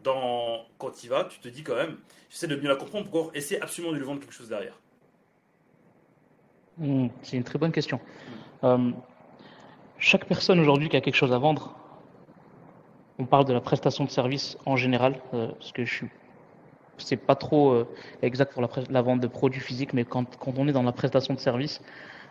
dans, 0.05 0.65
quand 0.79 0.91
tu 0.93 1.07
y 1.07 1.09
vas, 1.09 1.25
tu 1.25 1.41
te 1.41 1.49
dis 1.49 1.65
quand 1.65 1.75
même, 1.75 1.99
j'essaie 2.29 2.47
de 2.47 2.55
bien 2.55 2.69
la 2.69 2.77
comprendre 2.77 3.11
pour 3.11 3.33
essayer 3.35 3.61
absolument 3.61 3.93
de 3.93 3.99
lui 3.99 4.05
vendre 4.05 4.21
quelque 4.21 4.35
chose 4.35 4.49
derrière? 4.49 4.79
Hmm, 6.81 7.09
C'est 7.23 7.37
une 7.37 7.45
très 7.45 7.59
bonne 7.59 7.73
question. 7.73 8.01
Euh, 8.65 8.91
chaque 9.99 10.27
personne 10.27 10.61
aujourd'hui 10.61 10.89
qui 10.89 10.97
a 10.97 11.01
quelque 11.01 11.15
chose 11.15 11.33
à 11.33 11.39
vendre, 11.39 11.77
on 13.19 13.27
parle 13.27 13.45
de 13.45 13.53
la 13.53 13.61
prestation 13.61 14.05
de 14.05 14.11
service 14.11 14.57
en 14.67 14.77
général, 14.77 15.21
euh, 15.35 15.49
parce 15.49 15.73
que 15.73 15.85
je 15.85 15.95
suis 15.95 16.09
c'est 16.99 17.17
pas 17.17 17.35
trop 17.35 17.71
euh, 17.71 17.89
exact 18.21 18.53
pour 18.53 18.63
la, 18.91 19.03
vente 19.03 19.21
de 19.21 19.27
produits 19.27 19.63
physiques, 19.63 19.95
mais 19.95 20.05
quand, 20.05 20.37
quand, 20.37 20.59
on 20.59 20.69
est 20.69 20.73
dans 20.73 20.83
la 20.83 20.93
prestation 20.93 21.33
de 21.33 21.39
service, 21.39 21.81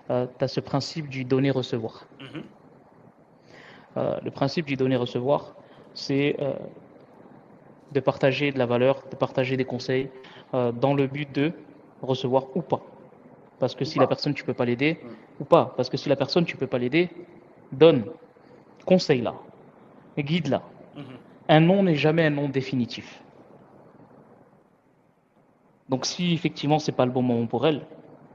tu 0.07 0.13
as 0.13 0.47
ce 0.47 0.59
principe 0.59 1.09
du 1.09 1.23
donner-recevoir. 1.23 2.05
Mm-hmm. 2.19 4.23
le 4.23 4.31
principe 4.31 4.67
du 4.67 4.75
donner-recevoir, 4.75 5.55
c'est 5.95 6.35
de 7.91 7.99
partager 7.99 8.51
de 8.51 8.59
la 8.59 8.65
valeur, 8.65 9.03
de 9.09 9.15
partager 9.15 9.57
des 9.57 9.65
conseils 9.65 10.09
euh, 10.53 10.71
dans 10.71 10.93
le 10.93 11.07
but 11.07 11.33
de 11.33 11.51
recevoir 12.01 12.45
ou 12.55 12.61
pas. 12.61 12.81
Parce 13.59 13.75
que 13.75 13.85
si 13.85 13.99
la 13.99 14.07
personne 14.07 14.33
tu 14.33 14.43
peux 14.43 14.53
pas 14.53 14.65
l'aider 14.65 14.99
ou 15.39 15.43
pas. 15.43 15.73
Parce 15.75 15.89
que 15.89 15.97
si 15.97 16.09
la 16.09 16.15
personne 16.15 16.45
tu 16.45 16.57
peux 16.57 16.67
pas 16.67 16.77
l'aider, 16.77 17.09
donne, 17.71 18.05
conseille-la, 18.85 19.35
guide-la. 20.17 20.61
Mhm. 20.95 21.03
Un 21.49 21.59
nom 21.59 21.83
n'est 21.83 21.95
jamais 21.95 22.25
un 22.25 22.29
nom 22.29 22.47
définitif. 22.49 23.21
Donc 25.89 26.05
si 26.05 26.33
effectivement 26.33 26.79
c'est 26.79 26.91
pas 26.91 27.05
le 27.05 27.11
bon 27.11 27.21
moment 27.21 27.47
pour 27.47 27.65
elle, 27.65 27.85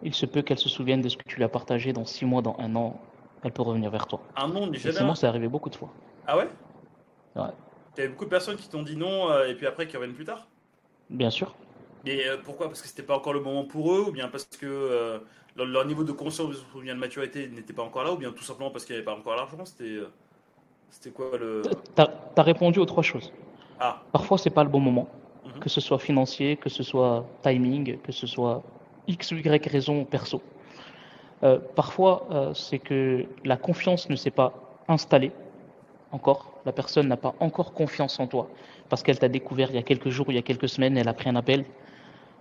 il 0.02 0.12
se 0.12 0.26
peut 0.26 0.43
qu'elle 0.43 0.59
se 0.59 0.69
souvienne 0.69 1.00
de 1.00 1.09
ce 1.09 1.16
que 1.16 1.23
tu 1.26 1.37
lui 1.37 1.45
as 1.45 1.49
partagé 1.49 1.93
dans 1.93 2.04
six 2.04 2.25
mois, 2.25 2.43
dans 2.43 2.57
un 2.59 2.75
an, 2.76 3.00
elle 3.43 3.52
peut 3.52 3.62
revenir 3.62 3.90
vers 3.90 4.07
toi. 4.07 4.21
Un 4.37 4.49
n'est 4.49 4.78
jamais. 4.78 5.14
c'est 5.14 5.26
arrivé 5.26 5.49
beaucoup 5.49 5.71
de 5.71 5.76
fois. 5.76 5.90
Ah 6.26 6.37
ouais? 6.37 6.49
Ouais. 7.37 7.43
T'avais 7.95 8.09
beaucoup 8.09 8.25
de 8.25 8.31
personnes 8.31 8.57
qui 8.57 8.69
t'ont 8.69 8.83
dit 8.83 8.97
non 8.97 9.31
euh, 9.31 9.47
et 9.47 9.54
puis 9.54 9.66
après 9.66 9.87
qui 9.87 9.97
reviennent 9.97 10.14
plus 10.14 10.25
tard? 10.25 10.49
Bien 11.11 11.31
sûr. 11.31 11.54
Mais 12.05 12.27
euh, 12.27 12.37
pourquoi? 12.43 12.69
Parce 12.69 12.83
que 12.83 12.89
c'était 12.89 13.03
pas 13.03 13.17
encore 13.17 13.33
le 13.33 13.41
moment 13.41 13.65
pour 13.65 13.93
eux 13.95 14.05
ou 14.09 14.13
bien 14.13 14.29
parce 14.29 14.45
que 14.45 14.67
euh, 14.67 15.19
leur, 15.57 15.85
niveau 15.87 16.05
de 16.05 16.13
conscience 16.13 16.57
ou 16.75 16.81
bien 16.81 16.95
de 16.95 17.01
maturité 17.01 17.49
n'était 17.49 17.73
pas 17.73 17.83
encore 17.83 18.05
là 18.05 18.13
ou 18.13 18.17
bien 18.17 18.31
tout 18.33 18.45
simplement 18.45 18.71
parce 18.71 18.85
qu'il 18.85 18.95
n'y 18.95 18.99
avait 18.99 19.05
pas 19.05 19.17
encore 19.17 19.37
l'argent? 19.37 19.65
C'était 19.65 20.01
c'était 20.91 21.11
quoi 21.11 21.31
le. 21.39 21.63
T'as 21.95 22.09
as 22.37 22.43
répondu 22.43 22.79
aux 22.79 22.85
trois 22.85 23.03
choses. 23.03 23.33
Ah. 23.81 24.03
Parfois 24.13 24.39
c'est 24.39 24.51
pas 24.51 24.65
le 24.65 24.71
bon 24.71 24.81
moment, 24.81 25.09
mhm. 25.45 25.61
que 25.61 25.69
ce 25.69 25.81
soit 25.81 25.99
financier, 25.99 26.57
que 26.57 26.69
ce 26.69 26.83
soit 26.83 27.27
timing, 27.43 27.99
que 27.99 28.13
ce 28.13 28.27
soit 28.27 28.63
X 29.09 29.33
ou 29.33 29.37
Y 29.37 29.67
raison 29.67 30.05
perso. 30.05 30.41
parfois 31.75 32.53
c'est 32.55 32.79
que 32.79 33.25
la 33.45 33.57
confiance 33.57 34.09
ne 34.09 34.17
s'est 34.17 34.31
pas 34.31 34.53
installée 34.89 35.33
encore. 36.13 36.53
La 36.65 36.73
personne 36.73 37.09
n'a 37.09 37.17
pas 37.17 37.35
encore 37.40 37.73
confiance 37.75 38.19
en 38.21 38.27
toi 38.27 38.49
parce 38.88 39.03
qu'elle 39.03 39.19
t'a 39.19 39.29
découvert 39.29 39.71
il 39.71 39.77
y 39.77 39.79
a 39.79 39.83
quelques 39.83 40.09
jours, 40.09 40.27
il 40.29 40.37
y 40.37 40.38
a 40.38 40.43
quelques 40.43 40.69
semaines, 40.69 40.97
elle 40.97 41.09
a 41.09 41.14
pris 41.14 41.29
un 41.29 41.37
appel. 41.37 41.64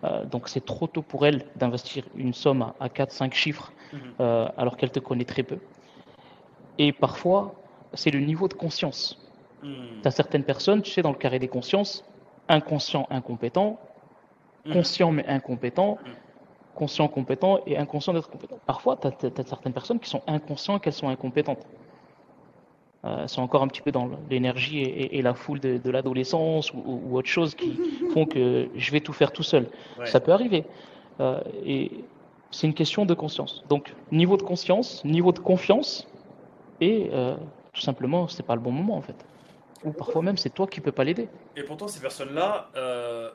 Euh, 0.04 0.26
donc 0.26 0.50
c'est 0.50 0.66
trop 0.66 0.88
tôt 0.88 1.02
pour 1.02 1.26
elle 1.26 1.46
d'investir 1.56 2.04
une 2.16 2.34
somme 2.34 2.74
à, 2.80 2.88
4-5 2.88 3.34
chiffres 3.34 3.72
mhm. 3.94 4.00
euh, 4.20 4.48
alors 4.58 4.78
qu'elle 4.78 4.92
te 4.92 5.00
connaît 5.00 5.26
très 5.26 5.44
peu. 5.44 5.60
Et 6.78 6.92
parfois, 6.92 7.56
c'est 7.94 8.12
le 8.12 8.20
niveau 8.20 8.48
de 8.48 8.54
conscience. 8.54 9.20
Mhm. 9.62 10.02
Tu 10.02 10.08
as 10.08 10.12
certaines 10.12 10.44
personnes, 10.44 10.82
tu 10.82 10.92
sais, 10.92 11.02
dans 11.02 11.12
le 11.12 11.18
carré 11.18 11.40
des 11.40 11.48
consciences, 11.48 12.04
inconscient, 12.50 13.08
incompétent, 13.10 13.80
mhm. 14.66 14.74
conscient 14.74 15.12
mais 15.12 15.26
incompétent, 15.28 15.98
conscient, 16.76 17.08
compétent 17.08 17.60
et 17.66 17.78
inconscient 17.78 18.14
d'être 18.14 18.30
compétent. 18.30 18.58
Parfois, 18.66 18.98
tu 18.98 19.08
as, 19.08 19.44
certaines 19.46 19.74
personnes 19.74 20.00
qui 20.00 20.10
sont 20.10 20.24
inconscientes 20.28 20.82
qu'elles 20.82 20.94
sont 20.94 21.08
incompétentes 21.08 21.66
euh, 23.06 23.28
sont 23.28 23.42
encore 23.42 23.62
un 23.64 23.68
petit 23.68 23.82
peu 23.82 23.92
dans 23.92 24.10
l'énergie 24.30 24.82
et, 24.82 25.22
la 25.22 25.34
foule 25.34 25.60
de, 25.60 25.90
l'adolescence 25.90 26.72
ou, 26.74 27.18
autre 27.18 27.28
chose 27.28 27.54
qui 27.54 27.78
font 28.14 28.26
que 28.26 28.70
je 28.76 28.92
vais 28.92 29.02
tout 29.02 29.12
faire 29.12 29.34
tout 29.34 29.44
seul. 29.44 29.68
Ça 30.06 30.22
peut 30.22 30.32
arriver. 30.32 30.64
Euh, 31.20 31.42
et 31.66 31.92
c'est 32.52 32.66
une 32.66 32.74
question 32.74 33.06
de 33.06 33.14
conscience. 33.14 33.66
Donc, 33.68 33.94
niveau 34.14 34.38
de 34.38 34.42
conscience, 34.42 35.04
niveau 35.04 35.34
de 35.34 35.40
confiance, 35.40 36.08
et 36.80 37.10
euh, 37.12 37.36
tout 37.74 37.82
simplement, 37.82 38.30
c'est 38.30 38.44
pas 38.44 38.56
le 38.56 38.62
bon 38.62 38.72
moment 38.72 38.96
en 38.96 39.02
fait. 39.02 39.18
Ou 39.84 39.92
parfois 39.92 40.22
même, 40.22 40.38
c'est 40.38 40.54
toi 40.54 40.66
qui 40.66 40.80
peux 40.80 40.94
pas 40.94 41.04
l'aider. 41.04 41.28
Et 41.58 41.64
pourtant, 41.64 41.90
ces 41.90 42.00
personnes-là, 42.00 42.70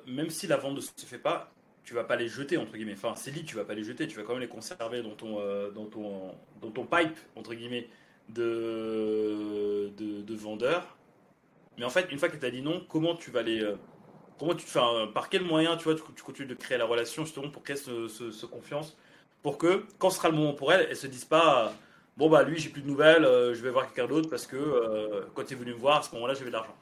même 0.06 0.30
si 0.30 0.46
la 0.46 0.56
vente 0.56 0.76
ne 0.76 0.80
se 0.80 0.92
fait 1.04 1.18
pas, 1.18 1.50
tu 1.84 1.92
vas 1.92 2.04
pas 2.04 2.16
les 2.16 2.28
jeter 2.28 2.56
entre 2.56 2.72
guillemets. 2.72 2.94
Enfin, 2.94 3.12
c'est 3.16 3.32
lit, 3.32 3.44
tu 3.44 3.54
vas 3.54 3.64
pas 3.64 3.74
les 3.74 3.84
jeter, 3.84 4.06
tu 4.06 4.16
vas 4.16 4.22
quand 4.22 4.32
même 4.32 4.40
les 4.40 4.48
conserver 4.48 5.02
dans 5.02 5.14
ton, 5.14 5.40
dans 5.74 5.84
ton, 5.84 6.34
dans 6.62 6.70
ton 6.70 6.86
pipe 6.86 7.18
entre 7.36 7.52
guillemets 7.52 7.86
de, 8.28 9.90
de, 9.96 10.34
vendeurs. 10.34 10.96
Mais 11.78 11.84
en 11.84 11.90
fait, 11.90 12.10
une 12.10 12.18
fois 12.18 12.28
que 12.28 12.36
tu 12.36 12.46
as 12.46 12.50
dit 12.50 12.62
non, 12.62 12.82
comment 12.88 13.14
tu 13.14 13.30
vas 13.30 13.42
les. 13.42 13.62
Euh, 13.62 13.76
comment 14.38 14.54
tu, 14.54 14.64
enfin, 14.64 15.08
par 15.12 15.28
quel 15.28 15.42
moyen 15.42 15.76
tu, 15.76 15.84
vois, 15.84 15.94
tu, 15.94 16.22
continues 16.22 16.48
de 16.48 16.54
créer 16.54 16.78
la 16.78 16.84
relation 16.84 17.24
justement 17.24 17.50
pour 17.50 17.62
créer 17.62 17.76
ce, 17.76 18.08
ce, 18.08 18.46
confiance 18.46 18.96
Pour 19.42 19.58
que 19.58 19.84
quand 19.98 20.10
sera 20.10 20.28
le 20.28 20.36
moment 20.36 20.52
pour 20.52 20.72
elle, 20.72 20.86
elle 20.88 20.96
se 20.96 21.06
dise 21.06 21.24
pas 21.24 21.72
Bon, 22.16 22.28
bah 22.28 22.42
lui, 22.42 22.58
j'ai 22.58 22.68
plus 22.68 22.82
de 22.82 22.88
nouvelles, 22.88 23.24
euh, 23.24 23.54
je 23.54 23.62
vais 23.62 23.70
voir 23.70 23.86
quelqu'un 23.86 24.08
d'autre 24.08 24.28
parce 24.28 24.46
que 24.46 24.56
euh, 24.56 25.26
quand 25.34 25.42
il 25.48 25.52
est 25.52 25.56
venu 25.56 25.72
me 25.72 25.78
voir, 25.78 25.98
à 25.98 26.02
ce 26.02 26.12
moment-là, 26.14 26.34
j'avais 26.34 26.50
de 26.50 26.54
l'argent. 26.54 26.74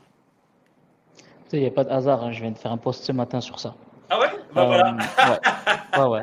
Il 1.52 1.60
n'y 1.60 1.66
a 1.66 1.70
pas 1.70 1.84
de 1.84 1.90
hasard, 1.90 2.24
hein, 2.24 2.32
je 2.32 2.40
viens 2.40 2.50
de 2.50 2.58
faire 2.58 2.72
un 2.72 2.78
post 2.78 3.04
ce 3.04 3.12
matin 3.12 3.40
sur 3.40 3.60
ça. 3.60 3.74
Ah 4.10 4.18
ouais? 4.18 4.30
Bah 4.54 4.64
voilà. 4.64 4.96
ouais. 5.98 6.22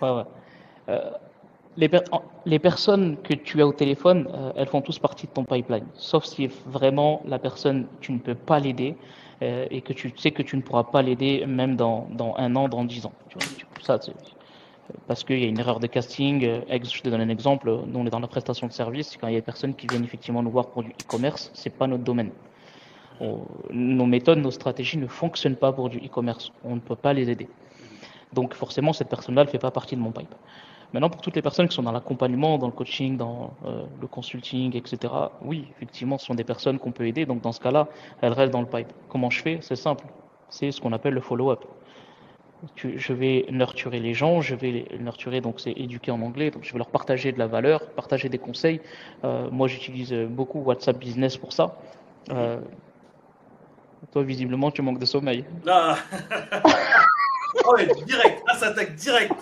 ouais, 0.00 0.10
ouais. 0.10 0.24
ouais 0.88 1.02
les, 1.78 2.58
personnes 2.58 3.16
que 3.22 3.34
tu 3.34 3.62
as 3.62 3.66
au 3.66 3.72
téléphone, 3.72 4.28
euh, 4.34 4.52
elles 4.56 4.66
font 4.66 4.80
tous 4.80 4.98
partie 4.98 5.26
de 5.26 5.32
ton 5.32 5.44
pipeline. 5.44 5.86
Sauf 5.94 6.24
si 6.24 6.48
vraiment 6.66 7.22
la 7.24 7.38
personne, 7.38 7.86
tu 8.00 8.12
ne 8.12 8.18
peux 8.18 8.34
pas 8.34 8.58
l'aider 8.58 8.96
euh, 9.42 9.66
et 9.70 9.80
que 9.80 9.92
tu 9.92 10.12
sais 10.16 10.32
que 10.32 10.42
tu 10.42 10.56
ne 10.56 10.62
pourras 10.62 10.84
pas 10.84 11.02
l'aider 11.02 11.46
même 11.46 11.76
dans, 11.76 12.08
un 12.36 12.56
an, 12.56 12.68
dans 12.68 12.84
dix 12.84 13.06
ans. 13.06 13.12
ça, 13.80 13.98
parce 15.06 15.22
qu'il 15.22 15.38
y 15.38 15.44
a 15.44 15.46
une 15.46 15.58
erreur 15.58 15.80
de 15.80 15.86
casting. 15.86 16.44
Euh, 16.44 16.60
je 16.70 17.02
te 17.02 17.08
donne 17.08 17.20
un 17.20 17.28
exemple. 17.28 17.70
Nous, 17.86 17.98
on 17.98 18.06
est 18.06 18.10
dans 18.10 18.20
la 18.20 18.26
prestation 18.26 18.66
de 18.66 18.72
service. 18.72 19.16
Quand 19.16 19.28
il 19.28 19.34
y 19.34 19.36
a 19.36 19.40
des 19.40 19.44
personnes 19.44 19.74
qui 19.74 19.86
viennent 19.86 20.04
effectivement 20.04 20.42
nous 20.42 20.50
voir 20.50 20.70
pour 20.70 20.82
du 20.82 20.90
e-commerce, 20.90 21.50
c'est 21.54 21.70
pas 21.70 21.86
notre 21.86 22.04
domaine. 22.04 22.32
nos 23.70 24.06
méthodes, 24.06 24.38
nos 24.38 24.50
stratégies 24.50 24.98
ne 24.98 25.06
fonctionnent 25.06 25.56
pas 25.56 25.72
pour 25.72 25.90
du 25.90 25.98
e-commerce. 25.98 26.52
On 26.64 26.74
ne 26.74 26.80
peut 26.80 26.96
pas 26.96 27.12
les 27.12 27.30
aider. 27.30 27.48
Donc 28.32 28.54
forcément, 28.54 28.92
cette 28.92 29.08
personne-là 29.08 29.44
ne 29.44 29.48
fait 29.48 29.58
pas 29.58 29.70
partie 29.70 29.94
de 29.94 30.00
mon 30.00 30.10
pipe. 30.12 30.34
Maintenant, 30.92 31.10
pour 31.10 31.20
toutes 31.20 31.36
les 31.36 31.42
personnes 31.42 31.68
qui 31.68 31.74
sont 31.74 31.82
dans 31.82 31.92
l'accompagnement, 31.92 32.56
dans 32.56 32.66
le 32.66 32.72
coaching, 32.72 33.16
dans 33.18 33.52
euh, 33.66 33.84
le 34.00 34.06
consulting, 34.06 34.74
etc., 34.74 35.12
oui, 35.42 35.68
effectivement, 35.76 36.16
ce 36.16 36.26
sont 36.26 36.34
des 36.34 36.44
personnes 36.44 36.78
qu'on 36.78 36.92
peut 36.92 37.06
aider. 37.06 37.26
Donc, 37.26 37.42
dans 37.42 37.52
ce 37.52 37.60
cas-là, 37.60 37.88
elles 38.22 38.32
restent 38.32 38.52
dans 38.52 38.62
le 38.62 38.66
pipe. 38.66 38.88
Comment 39.08 39.28
je 39.28 39.42
fais? 39.42 39.58
C'est 39.60 39.76
simple. 39.76 40.06
C'est 40.48 40.72
ce 40.72 40.80
qu'on 40.80 40.92
appelle 40.92 41.12
le 41.12 41.20
follow-up. 41.20 41.64
Je 42.76 43.12
vais 43.12 43.46
nurturer 43.50 44.00
les 44.00 44.14
gens, 44.14 44.40
je 44.40 44.56
vais 44.56 44.72
les 44.72 44.98
nurturer, 44.98 45.40
donc 45.40 45.60
c'est 45.60 45.70
éduquer 45.72 46.10
en 46.10 46.20
anglais, 46.22 46.50
donc 46.50 46.64
je 46.64 46.72
vais 46.72 46.78
leur 46.78 46.88
partager 46.88 47.30
de 47.30 47.38
la 47.38 47.46
valeur, 47.46 47.86
partager 47.90 48.28
des 48.28 48.38
conseils. 48.38 48.80
Euh, 49.22 49.48
moi, 49.52 49.68
j'utilise 49.68 50.12
beaucoup 50.12 50.60
WhatsApp 50.60 50.98
Business 50.98 51.36
pour 51.36 51.52
ça. 51.52 51.76
Euh, 52.30 52.58
toi, 54.10 54.22
visiblement, 54.22 54.70
tu 54.70 54.82
manques 54.82 54.98
de 54.98 55.04
sommeil. 55.04 55.44
Ah. 55.68 55.96
oh, 57.64 57.76
direct, 58.06 58.42
ah, 58.48 58.56
ça 58.56 58.66
attaque 58.68 58.94
direct. 58.96 59.32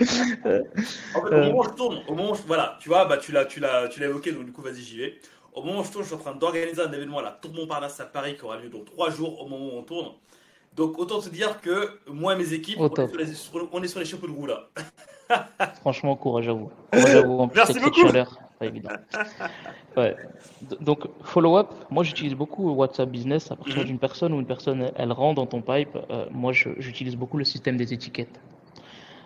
En 0.00 1.22
fait, 1.22 1.34
au 1.34 1.44
moment 1.44 1.58
où 1.58 1.64
je 1.64 1.70
tourne, 1.70 2.02
au 2.08 2.14
moment 2.14 2.32
où 2.32 2.36
voilà, 2.46 2.78
tu 2.80 2.88
vois, 2.88 3.04
bah, 3.04 3.16
tu 3.16 3.32
l'as, 3.32 3.44
tu 3.44 3.60
l'as, 3.60 3.88
tu 3.88 4.00
l'as 4.00 4.06
évoqué, 4.06 4.32
donc 4.32 4.44
du 4.44 4.52
coup, 4.52 4.62
vas-y, 4.62 4.82
j'y 4.82 4.98
vais. 4.98 5.14
Au 5.52 5.62
moment 5.62 5.80
où 5.80 5.84
je 5.84 5.90
tourne, 5.90 6.02
je 6.02 6.08
suis 6.08 6.16
en 6.16 6.20
train 6.20 6.34
d'organiser 6.34 6.82
un 6.82 6.92
événement 6.92 7.18
à 7.18 7.22
la 7.22 7.30
Tour 7.30 7.52
Montparnasse 7.54 8.00
à 8.00 8.06
Paris 8.06 8.36
qui 8.36 8.44
aura 8.44 8.56
lieu 8.56 8.68
dans 8.68 8.82
trois 8.84 9.10
jours 9.10 9.40
au 9.40 9.48
moment 9.48 9.66
où 9.66 9.78
on 9.78 9.82
tourne. 9.82 10.12
Donc, 10.74 10.98
autant 10.98 11.20
te 11.20 11.28
dire 11.28 11.60
que 11.60 12.00
moi 12.08 12.34
et 12.34 12.36
mes 12.36 12.52
équipes, 12.52 12.78
on 12.80 12.88
est, 12.88 13.34
sur 13.34 13.58
les, 13.60 13.68
on 13.72 13.82
est, 13.82 13.88
sur 13.88 14.00
les, 14.00 14.04
chapeaux 14.04 14.26
de 14.26 14.32
roue 14.32 14.46
là. 14.46 14.68
Franchement, 15.80 16.16
courage 16.16 16.48
à 16.48 16.52
vous. 16.52 16.70
Courage 16.92 17.14
à 17.14 17.22
vous 17.22 17.50
Merci 17.54 17.78
beaucoup. 17.78 18.12
pas 18.58 18.66
évident. 18.66 18.90
Ouais. 19.96 20.16
Donc, 20.80 21.06
follow-up, 21.22 21.68
moi 21.90 22.02
j'utilise 22.02 22.34
beaucoup 22.34 22.72
WhatsApp 22.72 23.08
Business 23.08 23.52
à 23.52 23.56
partir 23.56 23.78
mhm. 23.78 23.84
d'une 23.84 23.98
personne 24.00 24.32
ou 24.32 24.40
une 24.40 24.46
personne, 24.46 24.90
elle 24.96 25.12
rentre 25.12 25.36
dans 25.36 25.46
ton 25.46 25.62
pipe. 25.62 25.96
Euh, 26.10 26.26
moi, 26.32 26.52
j'utilise 26.52 27.14
beaucoup 27.14 27.36
le 27.36 27.44
système 27.44 27.76
des 27.76 27.92
étiquettes. 27.92 28.40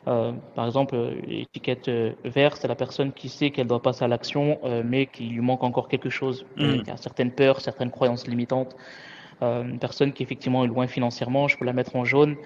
Euh, 0.08 0.32
par 0.54 0.66
exemple, 0.66 0.96
l'étiquette 1.26 1.88
euh, 1.88 2.12
verte, 2.24 2.58
c'est 2.60 2.68
la 2.68 2.74
personne 2.74 3.12
qui 3.12 3.28
sait 3.28 3.50
qu'elle 3.50 3.66
doit 3.66 3.82
passer 3.82 4.04
à 4.04 4.08
l'action, 4.08 4.58
mais 4.84 5.06
qu'il 5.06 5.30
lui 5.30 5.40
manque 5.40 5.62
encore 5.62 5.88
quelque 5.88 6.10
chose. 6.10 6.44
Mhm. 6.56 6.80
Il 6.82 6.88
y 6.88 6.90
a 6.90 6.96
certaines 6.96 7.32
peurs, 7.32 7.60
certaines 7.60 7.90
croyances 7.90 8.26
limitantes. 8.26 8.76
une 9.40 9.78
personne 9.78 10.12
qui 10.12 10.24
effectivement 10.24 10.64
est 10.64 10.68
loin 10.68 10.88
financièrement, 10.88 11.46
je 11.46 11.56
peux 11.56 11.64
la 11.64 11.72
mettre 11.72 11.94
en 11.94 12.04
jaune, 12.04 12.36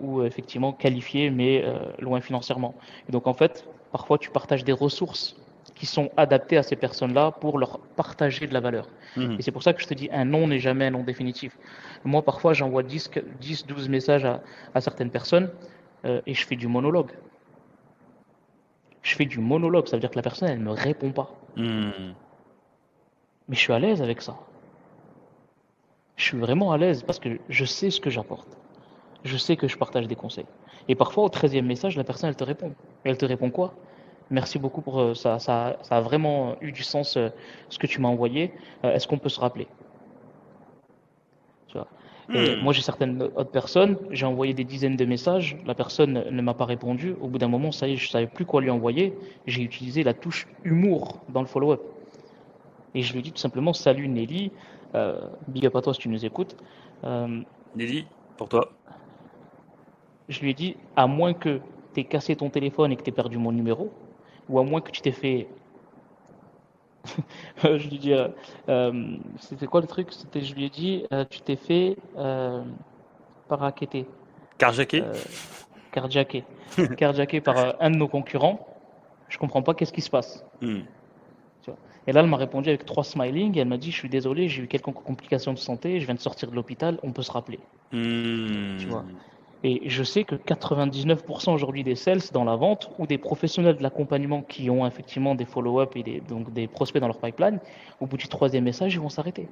ou 0.00 0.22
effectivement 0.22 0.72
qualifiée, 0.72 1.30
mais 1.30 1.62
loin 1.98 2.20
financièrement. 2.20 2.74
Et 3.08 3.12
donc 3.12 3.26
en 3.26 3.34
fait, 3.34 3.66
parfois 3.90 4.16
tu 4.18 4.30
partages 4.30 4.64
des 4.64 4.72
ressources 4.72 5.36
qui 5.74 5.86
sont 5.86 6.10
adaptés 6.16 6.56
à 6.56 6.62
ces 6.62 6.76
personnes-là 6.76 7.32
pour 7.32 7.58
leur 7.58 7.80
partager 7.96 8.46
de 8.46 8.54
la 8.54 8.60
valeur. 8.60 8.86
Mhm. 9.16 9.36
Et 9.38 9.42
c'est 9.42 9.50
pour 9.50 9.62
ça 9.62 9.72
que 9.72 9.82
je 9.82 9.86
te 9.86 9.94
dis, 9.94 10.08
un 10.12 10.24
non 10.24 10.46
n'est 10.46 10.58
jamais 10.58 10.86
un 10.86 10.90
non 10.90 11.02
définitif. 11.02 11.56
Moi, 12.04 12.22
parfois, 12.22 12.52
j'envoie 12.52 12.82
10, 12.82 13.10
10, 13.40 13.66
12 13.66 13.88
messages 13.88 14.24
à, 14.24 14.80
certaines 14.80 15.10
personnes 15.10 15.50
euh, 16.04 16.20
et 16.26 16.34
je 16.34 16.46
fais 16.46 16.56
du 16.56 16.68
monologue. 16.68 17.12
Je 19.02 19.14
fais 19.16 19.24
du 19.24 19.40
monologue, 19.40 19.88
ça 19.88 19.96
veut 19.96 20.00
dire 20.00 20.10
que 20.10 20.16
la 20.16 20.22
personne, 20.22 20.48
elle 20.48 20.58
ne 20.58 20.64
me 20.64 20.70
répond 20.70 21.10
pas. 21.10 21.30
Mhm. 21.56 22.14
Mais 23.48 23.56
je 23.56 23.60
suis 23.60 23.72
à 23.72 23.78
l'aise 23.78 24.00
avec 24.00 24.22
ça. 24.22 24.36
Je 26.16 26.24
suis 26.24 26.38
vraiment 26.38 26.72
à 26.72 26.78
l'aise 26.78 27.02
parce 27.02 27.18
que 27.18 27.38
je 27.48 27.64
sais 27.64 27.90
ce 27.90 28.00
que 28.00 28.10
j'apporte. 28.10 28.56
Je 29.24 29.36
sais 29.36 29.56
que 29.56 29.66
je 29.66 29.76
partage 29.76 30.06
des 30.06 30.14
conseils. 30.14 30.46
Et 30.88 30.94
parfois, 30.94 31.24
au 31.24 31.28
13e 31.28 31.66
message, 31.66 31.96
la 31.96 32.04
personne, 32.04 32.28
elle 32.28 32.36
te 32.36 32.44
répond. 32.44 32.72
Et 33.04 33.10
elle 33.10 33.18
te 33.18 33.24
répond 33.24 33.50
quoi? 33.50 33.74
Merci 34.30 34.58
beaucoup 34.58 34.80
pour 34.80 35.00
euh, 35.00 35.14
ça. 35.14 35.38
Ça, 35.38 35.78
ça 35.82 35.96
a 35.96 36.00
vraiment 36.00 36.56
eu 36.60 36.72
du 36.72 36.82
sens 36.82 37.16
euh, 37.16 37.28
ce 37.68 37.78
que 37.78 37.86
tu 37.86 38.00
m'as 38.00 38.08
envoyé. 38.08 38.52
Est-ce 38.82 39.06
qu'on 39.06 39.18
peut 39.18 39.28
se 39.28 39.40
rappeler? 39.40 39.68
Et 42.34 42.56
hmm. 42.56 42.60
moi, 42.62 42.72
j'ai 42.72 42.82
certaines 42.82 43.22
autres 43.22 43.50
personnes, 43.50 43.96
j'ai 44.10 44.26
envoyé 44.26 44.54
des 44.54 44.64
dizaines 44.64 44.96
de 44.96 45.04
messages, 45.04 45.56
la 45.66 45.74
personne 45.74 46.24
ne 46.30 46.42
m'a 46.42 46.54
pas 46.54 46.64
répondu. 46.64 47.14
Au 47.20 47.28
bout 47.28 47.38
d'un 47.38 47.48
moment, 47.48 47.72
ça 47.72 47.88
y 47.88 47.92
est, 47.92 47.96
je 47.96 48.08
savais 48.08 48.26
plus 48.26 48.46
quoi 48.46 48.60
lui 48.60 48.70
envoyer. 48.70 49.14
J'ai 49.46 49.62
utilisé 49.62 50.02
la 50.02 50.14
touche 50.14 50.46
humour 50.64 51.20
dans 51.28 51.40
le 51.40 51.46
follow-up. 51.46 51.82
Et 52.94 53.02
je 53.02 53.12
lui 53.12 53.20
ai 53.20 53.22
dit 53.22 53.32
tout 53.32 53.38
simplement 53.38 53.72
Salut 53.72 54.08
Nelly, 54.08 54.50
big 55.48 55.66
up 55.66 55.76
à 55.76 55.82
toi 55.82 55.94
si 55.94 56.00
tu 56.00 56.08
nous 56.08 56.24
écoutes. 56.24 56.56
Nelly, 57.74 58.06
pour 58.36 58.48
toi 58.48 58.72
Je 60.28 60.40
lui 60.40 60.50
ai 60.50 60.54
dit 60.54 60.76
À 60.96 61.06
moins 61.06 61.34
que 61.34 61.60
tu 61.94 62.00
aies 62.00 62.04
cassé 62.04 62.36
ton 62.36 62.50
téléphone 62.50 62.92
et 62.92 62.96
que 62.96 63.02
tu 63.02 63.10
aies 63.10 63.14
perdu 63.14 63.38
mon 63.38 63.52
numéro, 63.52 63.92
ou 64.48 64.58
à 64.58 64.64
moins 64.64 64.80
que 64.80 64.90
tu 64.90 65.00
t'es 65.00 65.12
fait. 65.12 65.48
je 67.62 67.88
lui 67.88 67.98
dis, 67.98 68.12
euh, 68.12 68.28
euh, 68.68 69.16
c'était 69.38 69.66
quoi 69.66 69.80
le 69.80 69.86
truc? 69.86 70.08
C'était, 70.10 70.40
je 70.40 70.54
lui 70.54 70.66
ai 70.66 70.70
dit, 70.70 71.04
euh, 71.12 71.24
tu 71.28 71.40
t'es 71.40 71.56
fait 71.56 71.96
euh, 72.16 72.62
paraqueter. 73.48 74.06
Carjacké 74.58 75.02
Carjacké. 75.90 76.44
Carjacké 76.96 77.40
par 77.40 77.74
un 77.80 77.90
de 77.90 77.96
nos 77.96 78.08
concurrents. 78.08 78.66
Je 79.28 79.38
comprends 79.38 79.62
pas 79.62 79.74
qu'est-ce 79.74 79.92
qui 79.92 80.02
se 80.02 80.10
passe. 80.10 80.44
Hmm. 80.60 80.80
Et 82.08 82.12
là, 82.12 82.20
elle 82.20 82.26
m'a 82.26 82.36
répondu 82.36 82.68
avec 82.68 82.84
trois 82.84 83.04
smiling. 83.04 83.56
Et 83.56 83.60
elle 83.60 83.68
m'a 83.68 83.76
dit, 83.76 83.92
je 83.92 83.96
suis 83.96 84.08
désolé, 84.08 84.48
j'ai 84.48 84.62
eu 84.62 84.66
quelques 84.66 84.92
complications 84.92 85.52
de 85.52 85.58
santé, 85.58 86.00
je 86.00 86.06
viens 86.06 86.16
de 86.16 86.20
sortir 86.20 86.50
de 86.50 86.56
l'hôpital, 86.56 86.98
on 87.02 87.12
peut 87.12 87.22
se 87.22 87.30
rappeler. 87.30 87.60
Hmm. 87.92 88.76
Tu 88.78 88.86
vois 88.86 89.04
et 89.64 89.88
je 89.88 90.02
sais 90.02 90.24
que 90.24 90.34
99% 90.34 91.52
aujourd'hui 91.52 91.84
des 91.84 91.94
sales 91.94 92.22
dans 92.32 92.44
la 92.44 92.56
vente 92.56 92.90
ou 92.98 93.06
des 93.06 93.18
professionnels 93.18 93.76
de 93.76 93.82
l'accompagnement 93.82 94.42
qui 94.42 94.68
ont 94.70 94.86
effectivement 94.86 95.34
des 95.34 95.44
follow-up 95.44 95.92
et 95.96 96.02
des, 96.02 96.20
donc 96.20 96.52
des 96.52 96.66
prospects 96.66 97.00
dans 97.00 97.06
leur 97.06 97.20
pipeline, 97.20 97.60
au 98.00 98.06
bout 98.06 98.16
du 98.16 98.28
troisième 98.28 98.64
message, 98.64 98.94
ils 98.94 99.00
vont 99.00 99.08
s'arrêter. 99.08 99.48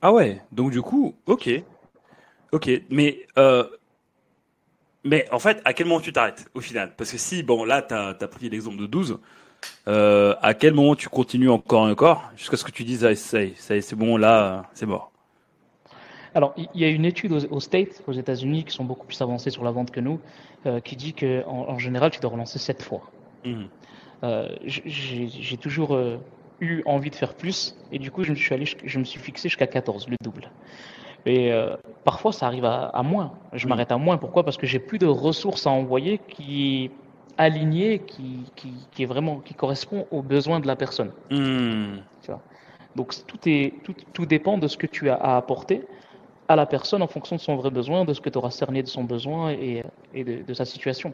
Ah 0.00 0.12
ouais, 0.12 0.40
donc 0.52 0.70
du 0.70 0.80
coup, 0.80 1.14
ok. 1.26 1.50
Ok, 2.52 2.70
mais, 2.88 3.26
euh, 3.36 3.64
mais 5.04 5.26
en 5.30 5.38
fait, 5.38 5.60
à 5.66 5.74
quel 5.74 5.86
moment 5.86 6.00
tu 6.00 6.12
t'arrêtes 6.12 6.46
au 6.54 6.62
final? 6.62 6.94
Parce 6.96 7.12
que 7.12 7.18
si, 7.18 7.42
bon, 7.42 7.64
là, 7.64 7.82
tu 7.82 7.94
as, 7.94 8.28
pris 8.28 8.48
l'exemple 8.48 8.78
de 8.78 8.86
12, 8.86 9.18
euh, 9.86 10.34
à 10.40 10.54
quel 10.54 10.72
moment 10.72 10.94
tu 10.94 11.10
continues 11.10 11.50
encore 11.50 11.88
et 11.88 11.90
encore? 11.90 12.30
Jusqu'à 12.36 12.56
ce 12.56 12.64
que 12.64 12.70
tu 12.70 12.84
dises, 12.84 13.04
ah, 13.04 13.14
c'est 13.14 13.94
bon, 13.96 14.16
là, 14.16 14.70
c'est 14.72 14.86
mort 14.86 15.12
alors, 16.34 16.54
il 16.56 16.80
y 16.80 16.84
a 16.84 16.88
une 16.88 17.04
étude 17.04 17.32
aux, 17.32 17.60
States, 17.60 18.02
aux 18.06 18.12
États-Unis, 18.12 18.64
qui 18.64 18.74
sont 18.74 18.84
beaucoup 18.84 19.06
plus 19.06 19.20
avancés 19.22 19.50
sur 19.50 19.64
la 19.64 19.70
vente 19.70 19.90
que 19.90 20.00
nous, 20.00 20.20
euh, 20.66 20.80
qui 20.80 20.96
dit 20.96 21.14
qu'en 21.14 21.68
en, 21.68 21.78
général, 21.78 22.10
tu 22.10 22.20
dois 22.20 22.30
relancer 22.30 22.58
sept 22.58 22.82
fois. 22.82 23.02
Mmh. 23.44 23.64
Euh, 24.24 24.48
j'ai 24.64 25.56
toujours 25.56 25.94
euh, 25.94 26.18
eu 26.60 26.82
envie 26.86 27.10
de 27.10 27.14
faire 27.14 27.34
plus, 27.34 27.76
et 27.92 27.98
du 27.98 28.10
coup, 28.10 28.24
je 28.24 28.30
me 28.30 28.36
suis, 28.36 28.54
allé, 28.54 28.66
je 28.66 28.98
me 28.98 29.04
suis 29.04 29.20
fixé 29.20 29.48
jusqu'à 29.48 29.66
14, 29.66 30.08
le 30.08 30.16
double. 30.22 30.50
Et 31.26 31.52
parfois, 32.04 32.32
ça 32.32 32.46
arrive 32.46 32.64
à, 32.64 33.02
moins. 33.04 33.32
Je 33.52 33.66
m'arrête 33.66 33.92
à 33.92 33.98
moins. 33.98 34.16
Pourquoi? 34.16 34.44
Parce 34.44 34.56
que 34.56 34.66
j'ai 34.66 34.78
plus 34.78 34.98
de 34.98 35.06
ressources 35.06 35.66
à 35.66 35.70
envoyer 35.70 36.18
qui 36.26 36.90
alignées, 37.36 37.98
qui, 37.98 38.44
qui, 38.56 38.72
qui, 38.90 39.02
est 39.02 39.06
vraiment, 39.06 39.40
qui 39.40 39.52
correspond 39.52 40.06
aux 40.10 40.22
besoins 40.22 40.58
de 40.58 40.66
la 40.66 40.74
personne. 40.74 41.12
Mmh. 41.30 41.98
Tu 42.22 42.30
vois? 42.30 42.40
Donc, 42.96 43.12
tout, 43.26 43.38
est, 43.46 43.74
tout, 43.84 43.94
tout 44.12 44.26
dépend 44.26 44.56
de 44.58 44.68
ce 44.68 44.76
que 44.76 44.86
tu 44.86 45.10
as 45.10 45.16
à 45.16 45.36
apporter 45.36 45.84
à 46.48 46.56
la 46.56 46.66
personne 46.66 47.02
en 47.02 47.06
fonction 47.06 47.36
de 47.36 47.40
son 47.40 47.56
vrai 47.56 47.70
besoin, 47.70 48.04
de 48.04 48.14
ce 48.14 48.20
que 48.20 48.30
tu 48.30 48.38
auras 48.38 48.50
cerné 48.50 48.82
de 48.82 48.88
son 48.88 49.04
besoin 49.04 49.50
et, 49.50 49.84
de, 50.14 50.54
sa 50.54 50.64
situation. 50.64 51.12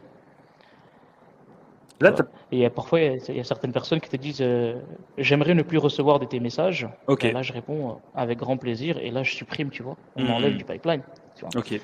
Là, 2.01 2.15
et 2.53 2.69
parfois, 2.71 3.01
il 3.01 3.37
y 3.37 3.41
a 3.41 3.45
certaines 3.45 3.73
personnes 3.73 4.01
qui 4.01 4.11
te 4.11 4.17
disent 4.17 4.41
euh, 4.41 4.81
J'aimerais 5.17 5.55
ne 5.55 5.63
plus 5.63 5.79
recevoir 5.79 6.19
de 6.19 6.25
tes 6.25 6.41
messages. 6.41 6.89
Et 7.21 7.33
là, 7.33 7.43
je 7.43 7.53
réponds 7.53 7.91
euh, 7.91 7.95
avec 8.15 8.39
grand 8.39 8.57
plaisir. 8.57 8.99
Et 8.99 9.11
là, 9.11 9.23
je 9.23 9.35
supprime, 9.35 9.71
tu 9.71 9.83
vois. 9.83 9.97
On 10.17 10.25
m'enlève 10.25 10.55
hmm. 10.55 10.59
du 10.59 10.65
pipeline. 10.65 11.03
Tu 11.37 11.45
vois. 11.45 11.79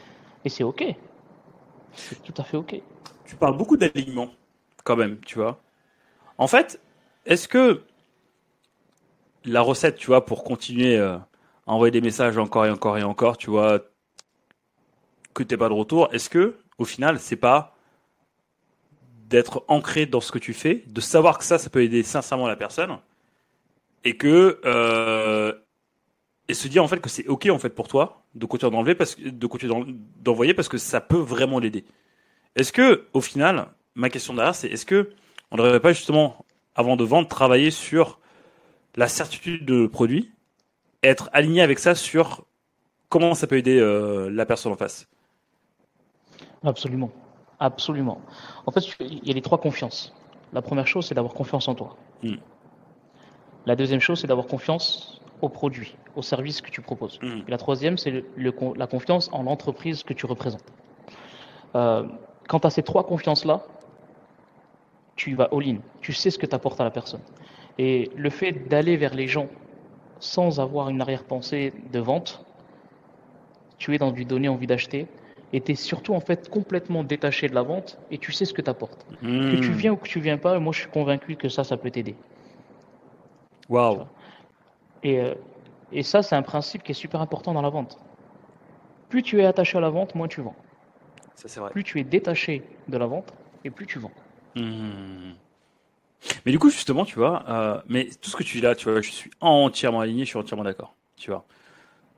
Et 0.44 0.48
c'est 0.48 0.64
OK. 0.64 0.84
C'est 1.92 2.22
tout 2.22 2.34
à 2.36 2.44
fait 2.44 2.56
OK. 2.56 2.80
Tu 3.24 3.36
parles 3.36 3.56
beaucoup 3.56 3.76
d'alignement, 3.76 4.28
quand 4.84 4.96
même, 4.96 5.18
tu 5.24 5.38
vois. 5.38 5.60
En 6.38 6.46
fait, 6.46 6.80
est-ce 7.26 7.46
que 7.46 7.82
la 9.44 9.60
recette, 9.60 9.96
tu 9.96 10.08
vois, 10.08 10.24
pour 10.24 10.44
continuer 10.44 10.96
euh, 10.96 11.18
envoyer 11.66 11.90
des 11.90 12.01
messages 12.01 12.38
encore 12.38 12.66
et 12.66 12.70
encore 12.70 12.99
et 12.99 13.03
encore, 13.03 13.37
tu 13.37 13.51
vois, 13.51 13.81
que 15.35 15.42
t'es 15.42 15.57
pas 15.57 15.68
de 15.68 15.75
retour. 15.75 16.09
Est-ce 16.12 16.29
que, 16.29 16.57
au 16.79 16.85
final, 16.85 17.18
c'est 17.18 17.37
pas 17.37 17.75
d'être 19.29 19.64
ancré 19.68 20.07
dans 20.07 20.20
ce 20.20 20.33
que 20.33 20.38
tu 20.38 20.53
fais, 20.53 20.83
de 20.87 21.01
savoir 21.01 21.38
que 21.38 21.44
ça, 21.44 21.59
ça 21.59 21.70
peut 21.70 21.83
aider 21.83 22.03
sincèrement 22.03 22.49
la 22.49 22.57
personne, 22.57 22.99
et 24.05 24.16
que 24.16 24.61
euh, 24.64 25.53
et 26.49 26.55
se 26.55 26.66
dire 26.66 26.83
en 26.83 26.88
fait 26.88 26.99
que 26.99 27.09
c'est 27.09 27.27
ok 27.29 27.46
en 27.51 27.59
fait 27.59 27.70
pour 27.70 27.87
toi 27.87 28.25
de 28.35 28.44
continuer 28.46 28.94
parce 28.94 29.14
que 29.14 29.29
d'envoyer 30.20 30.55
parce 30.55 30.68
que 30.68 30.79
ça 30.79 31.01
peut 31.01 31.18
vraiment 31.18 31.61
l'aider. 31.61 31.85
Est-ce 32.57 32.73
que 32.73 33.07
au 33.12 33.20
final, 33.20 33.68
ma 33.94 34.11
question 34.11 34.35
derrière, 34.35 34.55
c'est 34.55 34.68
est-ce 34.68 34.87
que 34.87 35.11
on 35.53 35.57
ne 35.57 35.62
devrait 35.62 35.81
pas 35.81 35.92
justement 35.92 36.44
avant 36.75 36.96
de 36.96 37.05
vendre 37.05 37.29
travailler 37.29 37.70
sur 37.70 38.18
la 38.96 39.07
certitude 39.07 39.64
de 39.64 39.87
produit 39.87 40.33
être 41.02 41.30
aligné 41.32 41.62
avec 41.62 41.78
ça 41.78 41.94
sur 41.94 42.44
comment 43.08 43.34
ça 43.34 43.46
peut 43.46 43.56
aider 43.56 43.78
euh, 43.78 44.30
la 44.30 44.46
personne 44.46 44.72
en 44.72 44.76
face. 44.76 45.08
Absolument. 46.64 47.10
Absolument. 47.58 48.20
En 48.66 48.72
fait, 48.72 48.80
il 49.00 49.26
y 49.26 49.30
a 49.30 49.34
les 49.34 49.42
trois 49.42 49.58
confiances. 49.58 50.14
La 50.52 50.62
première 50.62 50.86
chose, 50.86 51.06
c'est 51.06 51.14
d'avoir 51.14 51.34
confiance 51.34 51.68
en 51.68 51.74
toi. 51.74 51.96
Hmm. 52.22 52.36
La 53.66 53.76
deuxième 53.76 54.00
chose, 54.00 54.20
c'est 54.20 54.26
d'avoir 54.26 54.46
confiance 54.46 55.20
au 55.42 55.48
produit, 55.48 55.96
au 56.16 56.22
service 56.22 56.60
que 56.60 56.70
tu 56.70 56.80
proposes. 56.80 57.18
Hmm. 57.22 57.42
Et 57.46 57.50
la 57.50 57.58
troisième, 57.58 57.98
c'est 57.98 58.24
la 58.36 58.86
confiance 58.86 59.28
en 59.32 59.42
l'entreprise 59.42 60.02
que 60.02 60.14
tu 60.14 60.26
représentes. 60.26 60.64
Euh, 61.74 62.04
quant 62.48 62.58
à 62.58 62.70
ces 62.70 62.82
trois 62.82 63.04
confiances-là, 63.04 63.62
tu 65.16 65.34
vas 65.34 65.48
all-in. 65.52 65.78
Tu 66.00 66.12
sais 66.12 66.30
ce 66.30 66.38
que 66.38 66.46
tu 66.46 66.54
apportes 66.54 66.80
à 66.80 66.84
la 66.84 66.90
personne. 66.90 67.20
Et 67.78 68.10
le 68.16 68.30
fait 68.30 68.52
d'aller 68.68 68.96
vers 68.96 69.14
les 69.14 69.28
gens 69.28 69.48
sans 70.20 70.61
avoir 70.61 70.88
une 70.88 71.00
arrière-pensée 71.00 71.72
de 71.92 71.98
vente. 71.98 72.44
Tu 73.78 73.94
es 73.94 73.98
dans 73.98 74.12
du 74.12 74.24
donner 74.24 74.48
envie 74.48 74.66
d'acheter 74.66 75.06
et 75.52 75.61
tu 75.61 75.72
es 75.72 75.74
surtout 75.74 76.14
en 76.14 76.20
fait 76.20 76.48
complètement 76.48 77.02
détaché 77.02 77.48
de 77.48 77.54
la 77.54 77.62
vente 77.62 77.98
et 78.11 78.18
tu 78.18 78.30
sais 78.30 78.44
ce 78.44 78.54
que 78.54 78.62
tu 78.62 78.70
apportes. 78.70 79.04
Que 79.20 79.56
tu 79.56 79.70
hmm. 79.70 79.74
viens 79.74 79.92
ou 79.92 79.96
que 79.96 80.09
tu 80.09 80.20
viens 80.20 80.38
pas, 80.38 80.59
moi 80.59 80.72
je 80.72 80.80
suis 80.80 80.90
convaincu 80.90 81.37
que 81.37 81.48
ça, 81.48 81.64
ça 81.64 81.76
peut 81.76 81.90
t'aider. 81.90 82.14
Waouh. 83.68 84.04
Et, 85.02 85.20
euh, 85.20 85.35
et 85.92 86.02
ça, 86.02 86.22
c'est 86.22 86.37
un 86.37 86.42
principe 86.42 86.83
qui 86.83 86.92
est 86.92 86.94
super 86.94 87.20
important 87.20 87.54
dans 87.54 87.62
la 87.62 87.70
vente. 87.70 87.98
Plus 89.09 89.22
tu 89.22 89.40
es 89.40 89.44
attaché 89.44 89.78
à 89.78 89.80
la 89.80 89.90
vente, 89.90 90.14
moins 90.14 90.28
tu 90.28 90.40
vends. 90.40 90.54
Ça, 91.35 91.48
c'est 91.48 91.61
vrai. 91.61 91.70
Plus 91.70 91.85
tu 91.85 91.98
es 91.98 92.04
détaché 92.04 92.62
de 92.88 92.96
la 92.96 93.06
vente 93.06 93.33
et 93.64 93.70
plus 93.70 93.87
tu 93.87 93.98
vends. 93.98 94.12
Hmm. 94.54 95.33
Mais 96.44 96.52
du 96.52 96.59
coup, 96.59 96.70
justement, 96.70 97.04
tu 97.04 97.16
vois, 97.16 97.44
euh, 97.48 97.80
mais 97.88 98.09
tout 98.20 98.30
ce 98.30 98.37
que 98.37 98.42
tu 98.42 98.59
dis 98.59 98.62
là, 98.62 98.74
tu 98.74 98.90
vois, 98.90 99.00
je 99.00 99.11
suis 99.11 99.30
entièrement 99.40 100.00
aligné, 100.00 100.24
je 100.24 100.30
suis 100.30 100.38
entièrement 100.38 100.64
d'accord. 100.64 100.94
Tu 101.16 101.30
vois. 101.30 101.44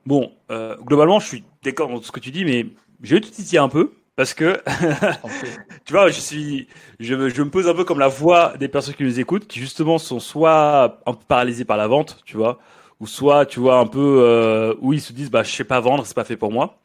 Bon, 0.05 0.33
euh, 0.51 0.75
globalement, 0.77 1.19
je 1.19 1.27
suis 1.27 1.43
d'accord 1.63 1.89
dans 1.89 1.99
tout 1.99 2.05
ce 2.05 2.11
que 2.11 2.19
tu 2.19 2.31
dis, 2.31 2.45
mais 2.45 2.67
je 3.01 3.15
vais 3.15 3.21
te 3.21 3.27
titiller 3.27 3.59
un 3.59 3.69
peu 3.69 3.93
Parce 4.15 4.33
que, 4.33 4.61
tu 5.85 5.93
vois, 5.93 6.09
je 6.09 6.19
suis, 6.19 6.67
je, 6.99 7.29
je, 7.29 7.41
me 7.41 7.49
pose 7.49 7.67
un 7.67 7.73
peu 7.73 7.85
comme 7.85 7.99
la 7.99 8.09
voix 8.09 8.57
des 8.57 8.67
personnes 8.67 8.95
qui 8.95 9.03
nous 9.03 9.19
écoutent, 9.19 9.47
qui 9.47 9.59
justement 9.59 9.97
sont 9.97 10.19
soit 10.19 11.01
un 11.05 11.13
peu 11.13 11.25
paralysées 11.27 11.65
par 11.65 11.77
la 11.77 11.87
vente, 11.87 12.21
tu 12.25 12.37
vois, 12.37 12.59
ou 12.99 13.07
soit, 13.07 13.45
tu 13.45 13.59
vois, 13.59 13.77
un 13.79 13.87
peu, 13.87 14.19
euh, 14.21 14.75
où 14.81 14.93
ils 14.93 15.01
se 15.01 15.13
disent, 15.13 15.31
bah, 15.31 15.43
je 15.43 15.51
sais 15.51 15.63
pas 15.63 15.79
vendre, 15.79 16.05
c'est 16.05 16.15
pas 16.15 16.23
fait 16.23 16.37
pour 16.37 16.51
moi. 16.51 16.77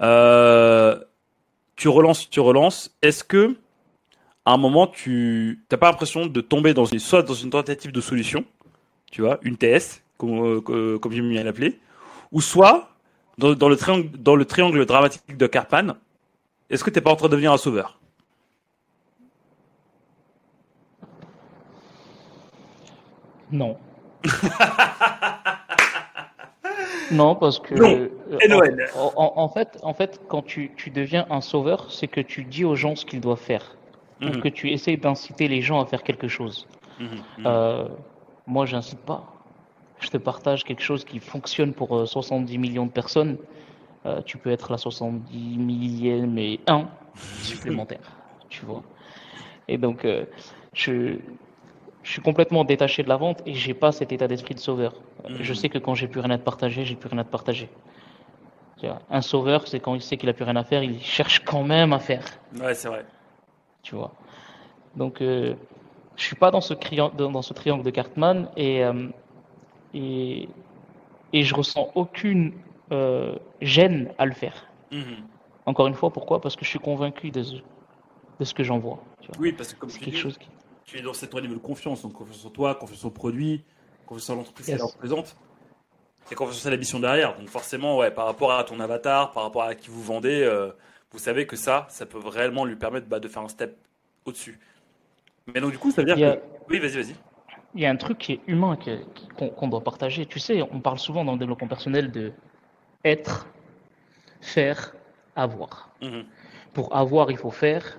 Euh, 0.00 0.98
tu 1.76 1.88
relances, 1.88 2.28
tu 2.30 2.40
relances. 2.40 2.96
Est-ce 3.02 3.24
que, 3.24 3.56
à 4.44 4.52
un 4.52 4.56
moment, 4.56 4.86
tu 4.86 5.60
n'as 5.70 5.78
pas 5.78 5.90
l'impression 5.90 6.26
de 6.26 6.40
tomber 6.40 6.74
dans 6.74 6.84
une, 6.84 6.98
soit 6.98 7.22
dans 7.22 7.34
une 7.34 7.50
tentative 7.50 7.92
de 7.92 8.00
solution, 8.00 8.44
tu 9.10 9.22
vois, 9.22 9.38
une 9.42 9.56
TS, 9.56 10.02
comme, 10.18 10.62
euh, 10.68 10.98
comme 10.98 11.12
j'aime 11.12 11.30
bien 11.30 11.44
l'appeler, 11.44 11.78
ou 12.32 12.40
soit 12.40 12.90
dans, 13.38 13.54
dans, 13.54 13.68
le 13.68 13.76
triangle, 13.76 14.10
dans 14.18 14.34
le 14.34 14.44
triangle 14.44 14.84
dramatique 14.84 15.36
de 15.36 15.46
Carpan, 15.46 15.94
est-ce 16.70 16.82
que 16.82 16.90
tu 16.90 16.98
n'es 16.98 17.02
pas 17.02 17.12
en 17.12 17.16
train 17.16 17.28
de 17.28 17.32
devenir 17.32 17.52
un 17.52 17.58
sauveur? 17.58 17.98
Non. 23.52 23.76
non, 27.10 27.34
parce 27.36 27.58
que. 27.58 27.74
Non. 27.74 28.08
En, 28.96 29.32
en, 29.36 29.48
fait, 29.50 29.78
en 29.82 29.92
fait, 29.92 30.20
quand 30.28 30.42
tu, 30.42 30.72
tu 30.76 30.88
deviens 30.90 31.26
un 31.28 31.42
sauveur, 31.42 31.92
c'est 31.92 32.08
que 32.08 32.20
tu 32.22 32.44
dis 32.44 32.64
aux 32.64 32.76
gens 32.76 32.96
ce 32.96 33.04
qu'ils 33.04 33.20
doivent 33.20 33.38
faire. 33.38 33.76
Donc, 34.22 34.36
mhm. 34.36 34.40
que 34.40 34.48
tu 34.48 34.70
essayes 34.70 34.96
d'inciter 34.96 35.48
les 35.48 35.62
gens 35.62 35.80
à 35.80 35.86
faire 35.86 36.02
quelque 36.02 36.28
chose. 36.28 36.66
Mmh, 37.00 37.04
mmh. 37.04 37.46
Euh, 37.46 37.88
moi, 38.46 38.66
j'incite 38.66 39.00
pas. 39.00 39.32
Je 39.98 40.08
te 40.08 40.16
partage 40.16 40.64
quelque 40.64 40.82
chose 40.82 41.04
qui 41.04 41.18
fonctionne 41.18 41.72
pour 41.72 42.08
70 42.08 42.54
euh, 42.54 42.58
millions 42.58 42.86
de 42.86 42.90
personnes. 42.92 43.36
Euh, 44.06 44.20
tu 44.22 44.38
peux 44.38 44.50
être 44.50 44.70
la 44.70 44.78
70 44.78 45.58
millième 45.58 46.38
et 46.38 46.60
1 46.66 46.88
supplémentaire, 47.42 48.16
tu 48.48 48.64
vois. 48.64 48.82
Et 49.68 49.78
donc, 49.78 50.04
euh, 50.04 50.24
je, 50.72 51.16
je 52.02 52.10
suis 52.10 52.22
complètement 52.22 52.64
détaché 52.64 53.02
de 53.02 53.08
la 53.08 53.16
vente 53.16 53.42
et 53.46 53.54
j'ai 53.54 53.74
pas 53.74 53.92
cet 53.92 54.12
état 54.12 54.26
d'esprit 54.26 54.54
de 54.54 54.60
sauveur. 54.60 54.94
Je 55.28 55.52
mhm. 55.52 55.54
sais 55.54 55.68
que 55.68 55.78
quand 55.78 55.94
j'ai 55.94 56.08
plus 56.08 56.20
rien 56.20 56.30
à 56.30 56.38
te 56.38 56.44
partager, 56.44 56.84
j'ai 56.84 56.96
plus 56.96 57.08
rien 57.08 57.18
à 57.18 57.24
te 57.24 57.30
partager. 57.30 57.68
Un 59.10 59.20
sauveur, 59.20 59.68
c'est 59.68 59.78
quand 59.78 59.94
il 59.94 60.02
sait 60.02 60.16
qu'il 60.16 60.28
a 60.28 60.32
plus 60.32 60.44
rien 60.44 60.56
à 60.56 60.64
faire, 60.64 60.82
il 60.82 61.00
cherche 61.00 61.44
quand 61.44 61.62
même 61.62 61.92
à 61.92 62.00
faire. 62.00 62.24
Ouais, 62.60 62.74
c'est 62.74 62.88
vrai. 62.88 63.04
Tu 63.82 63.94
vois. 63.94 64.12
Donc, 64.96 65.20
euh, 65.20 65.54
je 66.16 66.24
suis 66.24 66.36
pas 66.36 66.50
dans 66.50 66.60
ce, 66.60 66.74
dans 67.16 67.42
ce 67.42 67.52
triangle 67.52 67.82
de 67.82 67.90
Cartman 67.90 68.48
et, 68.56 68.82
et, 69.94 70.48
et 71.32 71.42
je 71.42 71.54
ressens 71.54 71.90
aucune 71.94 72.52
euh, 72.92 73.34
gêne 73.60 74.12
à 74.18 74.26
le 74.26 74.32
faire. 74.32 74.66
Mhm. 74.90 75.24
Encore 75.64 75.86
une 75.86 75.94
fois, 75.94 76.10
pourquoi? 76.10 76.40
Parce 76.40 76.56
que 76.56 76.64
je 76.64 76.70
suis 76.70 76.78
convaincu 76.78 77.30
de, 77.30 77.42
de 77.42 78.44
ce 78.44 78.52
que 78.52 78.62
j'en 78.62 78.78
vois. 78.78 78.98
Oui, 79.38 79.52
parce 79.52 79.72
que 79.72 79.78
comme 79.78 79.90
tu 79.90 80.00
quelque 80.00 80.18
chose 80.18 80.36
qui... 80.36 80.48
tu 80.84 80.98
es 80.98 81.02
dans 81.02 81.14
cette 81.14 81.32
niveau 81.34 81.54
de 81.54 81.60
confiance, 81.60 82.02
donc 82.02 82.12
confiance 82.12 82.44
en 82.44 82.50
toi, 82.50 82.74
confiance 82.74 83.04
au 83.04 83.10
produit, 83.10 83.64
confiance 84.04 84.30
en 84.30 84.36
l'entreprise 84.36 84.68
yes. 84.68 84.76
qu'elle 84.76 84.86
représente, 84.86 85.36
et 86.30 86.34
confiance 86.34 86.66
en 86.66 86.70
la 86.70 86.76
mission 86.76 87.00
derrière. 87.00 87.36
Donc 87.38 87.48
forcément, 87.48 87.96
ouais, 87.96 88.10
par 88.10 88.26
rapport 88.26 88.52
à 88.52 88.64
ton 88.64 88.80
avatar, 88.80 89.32
par 89.32 89.44
rapport 89.44 89.62
à 89.62 89.74
qui 89.74 89.88
vous 89.88 90.02
vendez, 90.02 90.42
euh, 90.42 90.72
vous 91.12 91.18
savez 91.18 91.46
que 91.46 91.56
ça, 91.56 91.86
ça 91.90 92.06
peut 92.06 92.18
réellement 92.18 92.64
lui 92.64 92.76
permettre 92.76 93.06
bah, 93.06 93.20
de 93.20 93.28
faire 93.28 93.42
un 93.42 93.48
step 93.48 93.76
au-dessus. 94.24 94.58
Mais 95.52 95.60
donc 95.60 95.72
du 95.72 95.78
coup, 95.78 95.90
ça 95.90 96.02
veut 96.02 96.14
dire 96.14 96.16
que... 96.16 96.40
Oui, 96.70 96.78
vas-y, 96.78 97.02
vas-y. 97.02 97.14
Il 97.74 97.80
y 97.80 97.86
a 97.86 97.90
un 97.90 97.96
truc 97.96 98.18
qui 98.18 98.32
est 98.32 98.40
humain 98.46 98.78
qu'on 99.36 99.68
doit 99.68 99.82
partager. 99.82 100.26
Tu 100.26 100.38
sais, 100.38 100.62
on 100.62 100.80
parle 100.80 100.98
souvent 100.98 101.24
dans 101.24 101.32
le 101.32 101.38
développement 101.38 101.68
personnel 101.68 102.10
de 102.10 102.32
être, 103.04 103.46
faire, 104.40 104.94
avoir. 105.36 105.90
Mhm. 106.02 106.24
Pour 106.74 106.94
avoir, 106.94 107.30
il 107.30 107.36
faut 107.36 107.50
faire. 107.50 107.98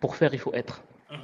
Pour 0.00 0.16
faire, 0.16 0.34
il 0.34 0.40
faut 0.40 0.52
être. 0.54 0.82
Mhm. 1.10 1.18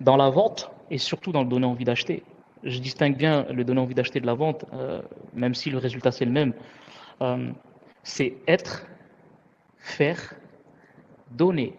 Dans 0.00 0.16
la 0.16 0.30
vente, 0.30 0.70
et 0.90 0.98
surtout 0.98 1.32
dans 1.32 1.42
le 1.42 1.48
donner 1.48 1.66
envie 1.66 1.84
d'acheter, 1.84 2.24
je 2.64 2.78
distingue 2.80 3.16
bien 3.16 3.44
le 3.52 3.64
donner 3.64 3.80
envie 3.80 3.94
d'acheter 3.94 4.20
de 4.20 4.26
la 4.26 4.34
vente, 4.34 4.64
euh, 4.72 5.00
même 5.32 5.54
si 5.54 5.70
le 5.70 5.78
résultat 5.78 6.10
c'est 6.10 6.24
le 6.24 6.32
même. 6.32 6.52
Euh, 7.22 7.50
c'est 8.02 8.34
être, 8.48 8.86
faire, 9.76 10.34
donner, 11.30 11.76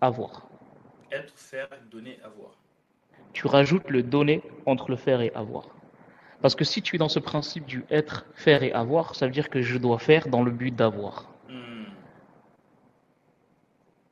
avoir. 0.00 0.48
Être, 1.12 1.32
faire, 1.36 1.68
donner, 1.90 2.18
avoir. 2.24 2.50
Tu 3.32 3.46
rajoutes 3.46 3.88
le 3.90 4.02
donner 4.02 4.42
entre 4.66 4.90
le 4.90 4.96
faire 4.96 5.20
et 5.20 5.32
avoir. 5.34 5.68
Parce 6.42 6.54
que 6.54 6.64
si 6.64 6.82
tu 6.82 6.96
es 6.96 6.98
dans 6.98 7.08
ce 7.08 7.18
principe 7.18 7.66
du 7.66 7.84
être, 7.90 8.24
faire 8.34 8.62
et 8.62 8.72
avoir, 8.72 9.14
ça 9.14 9.26
veut 9.26 9.32
dire 9.32 9.50
que 9.50 9.60
je 9.60 9.76
dois 9.76 9.98
faire 9.98 10.28
dans 10.28 10.42
le 10.42 10.50
but 10.50 10.74
d'avoir. 10.74 11.30
Hmm. 11.48 11.84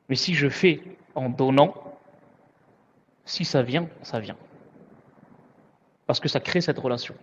Mais 0.07 0.15
si 0.15 0.35
je 0.35 0.47
fais 0.47 0.81
en 1.15 1.29
donnant, 1.29 1.73
si 3.25 3.45
ça 3.45 3.61
vient, 3.61 3.89
ça 4.03 4.19
vient. 4.19 4.37
Parce 6.05 6.19
que 6.19 6.29
ça 6.29 6.39
crée 6.39 6.61
cette 6.61 6.79
relation. 6.79 7.15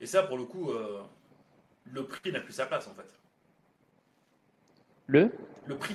Et 0.00 0.06
ça, 0.06 0.22
pour 0.22 0.36
le 0.36 0.44
coup, 0.44 0.70
euh, 0.70 1.02
le 1.84 2.04
prix 2.06 2.32
n'a 2.32 2.40
plus 2.40 2.52
sa 2.52 2.66
place 2.66 2.86
en 2.86 2.94
fait. 2.94 3.08
Le 5.06 5.32
Le 5.66 5.76
prix. 5.76 5.94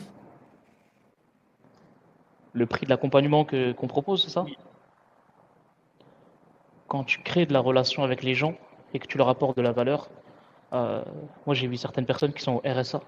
Le 2.53 2.65
prix 2.65 2.85
de 2.85 2.89
l'accompagnement 2.89 3.45
qu'on 3.45 3.87
propose, 3.87 4.23
c'est 4.23 4.29
ça? 4.29 4.45
Quand 6.87 7.03
tu 7.03 7.21
crées 7.21 7.45
de 7.45 7.53
la 7.53 7.59
relation 7.59 8.03
avec 8.03 8.23
les 8.23 8.35
gens 8.35 8.55
et 8.93 8.99
que 8.99 9.07
tu 9.07 9.17
leur 9.17 9.29
apportes 9.29 9.55
de 9.55 9.61
la 9.61 9.71
valeur, 9.71 10.09
euh, 10.73 11.03
moi 11.45 11.55
j'ai 11.55 11.67
vu 11.67 11.77
certaines 11.77 12.05
personnes 12.05 12.33
qui 12.33 12.41
sont 12.41 12.55
au 12.55 12.61
RSA, 12.65 13.01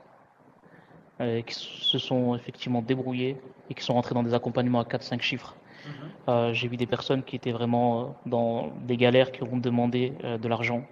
euh, 1.19 1.41
qui 1.41 1.53
se 1.53 1.97
sont 1.97 2.35
effectivement 2.35 2.81
débrouillées 2.81 3.37
et 3.69 3.73
qui 3.73 3.83
sont 3.83 3.93
rentrées 3.93 4.15
dans 4.15 4.23
des 4.23 4.33
accompagnements 4.33 4.79
à 4.79 4.85
4-5 4.85 5.21
chiffres. 5.21 5.55
Mhm. 5.85 5.93
Euh, 6.29 6.53
j'ai 6.53 6.69
vu 6.69 6.77
des 6.77 6.85
personnes 6.85 7.23
qui 7.23 7.35
étaient 7.35 7.51
vraiment 7.51 8.15
dans 8.25 8.71
des 8.83 8.95
galères, 8.95 9.33
qui 9.33 9.43
ont 9.43 9.57
demandé 9.57 10.13
de 10.21 10.47
l'argent. 10.47 10.85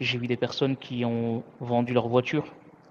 J'ai 0.00 0.16
vu 0.16 0.26
des 0.26 0.38
personnes 0.38 0.78
qui 0.78 1.04
ont 1.04 1.42
vendu 1.60 1.92
leur 1.92 2.08
voiture. 2.08 2.44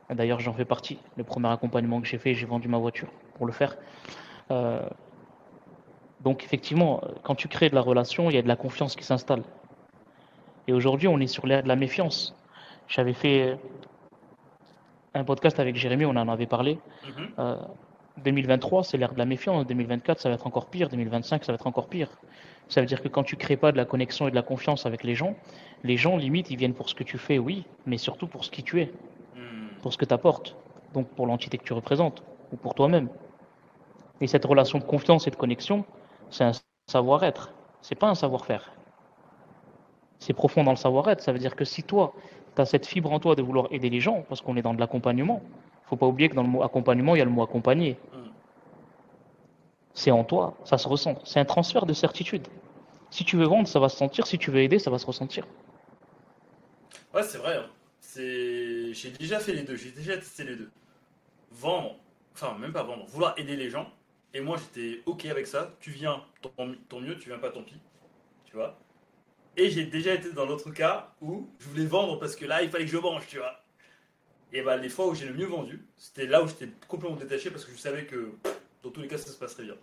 D'ailleurs, 0.09 0.39
j'en 0.39 0.53
fais 0.53 0.65
partie. 0.65 0.99
Le 1.17 1.23
premier 1.23 1.49
accompagnement 1.49 2.01
que 2.01 2.07
j'ai 2.07 2.17
fait, 2.17 2.33
j'ai 2.33 2.45
vendu 2.45 2.67
ma 2.67 2.77
voiture 2.77 3.09
pour 3.35 3.45
le 3.45 3.51
faire. 3.51 3.77
Donc 6.21 6.43
effectivement, 6.43 7.01
quand 7.23 7.35
tu 7.35 7.47
crées 7.47 7.69
de 7.69 7.75
la 7.75 7.81
relation, 7.81 8.29
il 8.29 8.35
y 8.35 8.39
a 8.39 8.41
de 8.41 8.47
la 8.47 8.55
confiance 8.55 8.95
qui 8.95 9.03
s'installe. 9.03 9.43
Et 10.67 10.73
aujourd'hui, 10.73 11.07
on 11.07 11.19
est 11.19 11.27
sur 11.27 11.47
l'ère 11.47 11.63
de 11.63 11.67
la 11.67 11.75
méfiance. 11.75 12.35
J'avais 12.87 13.13
fait 13.13 13.57
un 15.13 15.23
podcast 15.23 15.59
avec 15.59 15.75
Jérémy, 15.75 16.05
on 16.05 16.11
en 16.11 16.27
avait 16.27 16.45
parlé. 16.45 16.79
2023, 18.17 18.79
mhm. 18.79 18.79
euh, 18.79 18.83
c'est 18.83 18.97
l'ère 18.97 19.13
de 19.13 19.17
la 19.17 19.25
méfiance. 19.25 19.65
2024, 19.65 20.19
ça 20.19 20.29
va 20.29 20.35
être 20.35 20.47
encore 20.47 20.67
pire. 20.67 20.89
2025, 20.89 21.43
ça 21.43 21.51
va 21.51 21.55
être 21.55 21.67
encore 21.67 21.87
pire. 21.87 22.09
Ça 22.67 22.81
veut 22.81 22.87
dire 22.87 23.01
que 23.01 23.07
quand 23.07 23.23
tu 23.23 23.35
crées 23.35 23.57
pas 23.57 23.71
de 23.71 23.77
la 23.77 23.85
connexion 23.85 24.27
et 24.27 24.31
de 24.31 24.35
la 24.35 24.43
confiance 24.43 24.85
avec 24.85 25.03
les 25.03 25.15
gens, 25.15 25.35
les 25.83 25.97
gens, 25.97 26.17
limite, 26.17 26.51
ils 26.51 26.57
viennent 26.57 26.75
pour 26.75 26.89
ce 26.89 26.93
que 26.93 27.03
tu 27.03 27.17
fais, 27.17 27.39
oui, 27.39 27.65
mais 27.87 27.97
surtout 27.97 28.27
pour 28.27 28.45
ce 28.45 28.51
qui 28.51 28.61
tu 28.61 28.79
es. 28.81 28.91
Pour 29.81 29.93
ce 29.93 29.97
que 29.97 30.05
tu 30.05 30.13
apportes, 30.13 30.55
donc 30.93 31.07
pour 31.09 31.27
l'entité 31.27 31.57
que 31.57 31.63
tu 31.63 31.73
représentes, 31.73 32.23
ou 32.51 32.57
pour 32.57 32.73
toi-même. 32.75 33.09
Et 34.21 34.27
cette 34.27 34.45
relation 34.45 34.79
de 34.79 34.83
confiance 34.83 35.27
et 35.27 35.31
de 35.31 35.35
connexion, 35.35 35.85
c'est 36.29 36.43
un 36.43 36.51
savoir-être, 36.87 37.53
c'est 37.81 37.95
pas 37.95 38.07
un 38.07 38.15
savoir-faire. 38.15 38.71
C'est 40.19 40.33
profond 40.33 40.63
dans 40.63 40.71
le 40.71 40.77
savoir-être. 40.77 41.21
Ça 41.21 41.31
veut 41.31 41.39
dire 41.39 41.55
que 41.55 41.63
si 41.63 41.83
toi, 41.83 42.13
tu 42.55 42.61
as 42.61 42.65
cette 42.65 42.85
fibre 42.85 43.11
en 43.11 43.19
toi 43.19 43.35
de 43.35 43.41
vouloir 43.41 43.67
aider 43.71 43.89
les 43.89 44.01
gens, 44.01 44.25
parce 44.27 44.41
qu'on 44.41 44.57
est 44.57 44.61
dans 44.61 44.73
de 44.73 44.79
l'accompagnement, 44.79 45.41
faut 45.85 45.95
pas 45.95 46.05
oublier 46.05 46.29
que 46.29 46.35
dans 46.35 46.43
le 46.43 46.49
mot 46.49 46.61
accompagnement, 46.61 47.15
il 47.15 47.19
y 47.19 47.21
a 47.21 47.25
le 47.25 47.31
mot 47.31 47.41
accompagner. 47.41 47.97
C'est 49.93 50.11
en 50.11 50.23
toi, 50.23 50.55
ça 50.63 50.77
se 50.77 50.87
ressent. 50.87 51.15
C'est 51.23 51.39
un 51.39 51.45
transfert 51.45 51.85
de 51.85 51.93
certitude. 51.93 52.47
Si 53.09 53.25
tu 53.25 53.37
veux 53.37 53.45
vendre, 53.45 53.67
ça 53.67 53.79
va 53.79 53.89
se 53.89 53.97
sentir. 53.97 54.27
Si 54.27 54.37
tu 54.37 54.51
veux 54.51 54.61
aider, 54.61 54.77
ça 54.77 54.91
va 54.91 54.99
se 54.99 55.05
ressentir. 55.05 55.47
Ouais, 57.13 57.23
c'est 57.23 57.39
vrai. 57.39 57.57
Hein. 57.57 57.65
C'est... 57.99 58.93
J'ai 58.93 59.11
déjà 59.11 59.39
fait 59.39 59.53
les 59.53 59.63
deux. 59.63 59.75
J'ai 59.75 59.91
déjà 59.91 60.17
testé 60.17 60.43
les 60.43 60.55
deux. 60.55 60.69
Vendre, 61.51 61.97
enfin, 62.33 62.57
même 62.57 62.73
pas 62.73 62.83
vendre, 62.83 63.05
vouloir 63.07 63.33
aider 63.37 63.55
les 63.55 63.69
gens, 63.69 63.91
et 64.33 64.41
moi, 64.41 64.57
j'étais 64.57 65.01
OK 65.05 65.25
avec 65.25 65.47
ça. 65.47 65.75
Tu 65.79 65.91
viens, 65.91 66.23
tant, 66.41 66.99
mieux, 66.99 67.17
tu 67.17 67.29
viens 67.29 67.39
pas, 67.39 67.49
tant 67.49 67.63
pis. 67.63 67.79
Tu 68.45 68.55
vois 68.55 68.77
Et 69.57 69.69
j'ai 69.69 69.85
déjà 69.85 70.13
été 70.13 70.31
dans 70.31 70.45
l'autre 70.45 70.71
cas 70.71 71.13
où 71.21 71.49
je 71.59 71.67
voulais 71.67 71.85
vendre 71.85 72.19
parce 72.19 72.35
que 72.35 72.45
là, 72.45 72.61
il 72.61 72.69
fallait 72.69 72.85
que 72.85 72.91
je 72.91 72.97
mange, 72.97 73.25
tu 73.27 73.37
vois. 73.37 73.63
Et 74.51 74.61
bah, 74.61 74.77
les 74.77 74.89
fois 74.89 75.07
où 75.07 75.15
j'ai 75.15 75.25
le 75.25 75.33
mieux 75.33 75.45
vendu, 75.45 75.85
c'était 75.97 76.25
là 76.25 76.43
où 76.43 76.47
j'étais 76.47 76.69
complètement 76.87 77.17
détaché 77.17 77.51
parce 77.51 77.65
que 77.65 77.71
je 77.71 77.77
savais 77.77 78.05
que 78.05 78.33
dans 78.83 78.89
tous 78.89 79.01
les 79.01 79.07
cas, 79.07 79.17
ça 79.17 79.31
se 79.31 79.37
passerait 79.37 79.63
bien. 79.63 79.75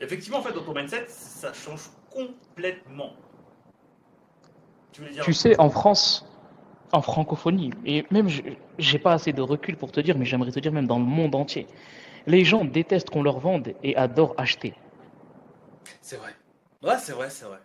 effectivement, 0.00 0.38
en 0.38 0.42
fait, 0.42 0.52
dans 0.52 0.62
ton 0.62 0.74
mindset, 0.74 1.06
ça 1.08 1.52
change 1.52 1.90
complètement. 2.10 3.14
Tu, 4.92 5.02
dire 5.10 5.24
tu 5.24 5.32
sais, 5.32 5.58
en 5.58 5.70
France, 5.70 6.24
en 6.94 7.02
francophonie, 7.02 7.70
et 7.84 8.04
même, 8.10 8.28
j'ai 8.78 8.98
pas 8.98 9.12
assez 9.12 9.32
de 9.32 9.42
recul 9.42 9.76
pour 9.76 9.92
te 9.92 10.00
dire, 10.00 10.16
mais 10.16 10.24
j'aimerais 10.24 10.52
te 10.52 10.60
dire 10.60 10.72
même 10.72 10.86
dans 10.86 10.98
le 10.98 11.04
monde 11.04 11.34
entier. 11.34 11.66
Les 12.26 12.44
gens 12.44 12.64
détestent 12.64 13.10
qu'on 13.10 13.22
leur 13.22 13.38
vende 13.38 13.74
et 13.82 13.96
adorent 13.96 14.34
acheter. 14.36 14.74
C'est 16.00 16.16
vrai. 16.16 16.30
Ouais, 16.82 16.98
c'est 16.98 17.12
vrai, 17.12 17.30
c'est 17.30 17.44
vrai. 17.46 17.58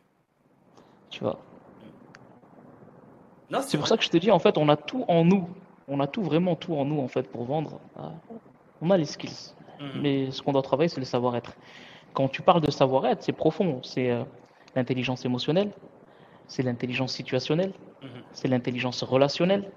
Tu 1.10 1.24
vois. 1.24 1.40
C'est 3.62 3.78
pour 3.78 3.88
ça 3.88 3.98
que 3.98 4.04
je 4.04 4.10
te 4.10 4.18
dis, 4.18 4.32
en 4.32 4.40
fait, 4.40 4.58
on 4.58 4.70
a 4.70 4.76
tout 4.76 5.06
en 5.08 5.26
nous. 5.26 5.50
On 5.88 6.00
a 6.00 6.08
tout, 6.08 6.22
vraiment 6.22 6.56
tout 6.56 6.76
en 6.76 6.86
nous, 6.86 7.00
en 7.00 7.08
fait, 7.08 7.24
pour 7.24 7.46
vendre. 7.46 7.80
Ah. 7.98 8.12
On 8.82 8.92
a 8.92 8.98
les 8.98 9.06
skills. 9.06 9.54
Mhm. 9.80 10.02
Mais 10.02 10.32
ce 10.32 10.42
qu'on 10.42 10.54
doit 10.54 10.62
travailler, 10.62 10.90
c'est 10.90 11.00
le 11.00 11.06
savoir-être. 11.06 11.56
Quand 12.14 12.28
tu 12.28 12.42
parles 12.42 12.62
de 12.62 12.72
savoir-être, 12.72 13.24
c'est 13.24 13.34
profond. 13.34 13.82
C'est 13.84 14.12
euh, 14.12 14.24
l'intelligence 14.76 15.26
émotionnelle, 15.26 15.72
c'est 16.50 16.64
l'intelligence 16.64 17.14
situationnelle, 17.14 17.72
mhm. 18.02 18.10
c'est 18.34 18.50
l'intelligence 18.50 19.04
relationnelle. 19.04 19.72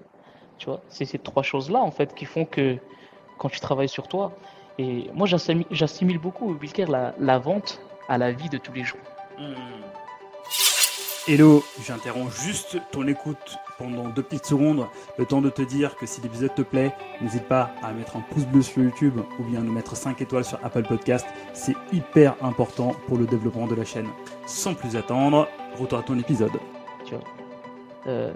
Tu 0.57 0.65
vois, 0.65 0.81
c'est 0.89 1.05
ces 1.05 1.19
trois 1.19 1.43
choses-là, 1.43 1.79
en 1.79 1.91
fait, 1.91 2.13
qui 2.13 2.25
font 2.25 2.45
que 2.45 2.77
quand 3.37 3.49
tu 3.49 3.59
travailles 3.61 3.89
sur 3.89 4.07
toi, 4.07 4.33
et 4.77 5.09
moi 5.13 5.27
j'assimile 5.27 6.17
beaucoup, 6.17 6.53
Wilker, 6.55 6.87
la, 6.87 7.13
la, 7.19 7.37
vente 7.37 7.79
à 8.09 8.17
la 8.17 8.31
vie 8.31 8.49
de 8.49 8.57
tous 8.57 8.73
les 8.73 8.83
jours. 8.83 8.99
Mhm. 9.39 9.55
Hello, 11.25 11.63
j'interromps 11.81 12.43
juste 12.43 12.77
ton 12.91 13.07
écoute 13.07 13.57
pendant 13.77 14.09
deux 14.09 14.23
petites 14.23 14.45
secondes, 14.45 14.87
le 15.17 15.25
temps 15.25 15.39
de 15.39 15.49
te 15.49 15.61
dire 15.61 15.95
que 15.95 16.05
si 16.05 16.19
l'épisode 16.19 16.53
te 16.53 16.63
plaît, 16.63 16.93
n'hésite 17.21 17.47
pas 17.47 17.71
à 17.81 17.93
mettre 17.93 18.17
un 18.17 18.19
pouce 18.19 18.45
bleu 18.45 18.61
sur 18.61 18.83
YouTube 18.83 19.21
ou 19.39 19.43
bien 19.45 19.61
nous 19.61 19.71
mettre 19.71 19.95
5 19.95 20.19
étoiles 20.19 20.43
sur 20.43 20.59
Apple 20.65 20.83
Podcast. 20.83 21.25
C'est 21.53 21.75
hyper 21.93 22.35
important 22.43 22.91
pour 23.07 23.17
le 23.17 23.25
développement 23.25 23.67
de 23.67 23.75
la 23.75 23.85
chaîne. 23.85 24.09
Sans 24.47 24.73
plus 24.73 24.97
attendre, 24.97 25.47
retour 25.79 25.99
à 25.99 26.03
ton 26.03 26.19
épisode. 26.19 26.51
Euh, 28.07 28.33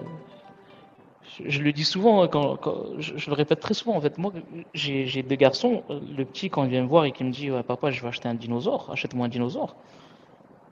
je, 1.44 1.60
le 1.60 1.74
dis 1.74 1.84
souvent, 1.84 2.22
hein, 2.22 2.28
quand, 2.28 2.56
je, 2.96 3.28
le 3.28 3.34
répète 3.34 3.60
très 3.60 3.74
souvent 3.74 3.96
en 3.96 4.00
fait. 4.00 4.16
Moi, 4.16 4.32
j'ai 4.72 5.22
deux 5.22 5.36
garçons. 5.36 5.82
Le 5.90 6.24
petit, 6.24 6.48
quand 6.48 6.64
il 6.64 6.70
vient 6.70 6.84
me 6.84 6.88
voir 6.88 7.04
et 7.04 7.12
qu'il 7.12 7.26
me 7.26 7.32
dit 7.32 7.50
Papa, 7.66 7.90
je 7.90 8.00
vais 8.00 8.08
acheter 8.08 8.30
un 8.30 8.34
dinosaure, 8.34 8.88
achète-moi 8.90 9.26
un 9.26 9.28
dinosaure, 9.28 9.76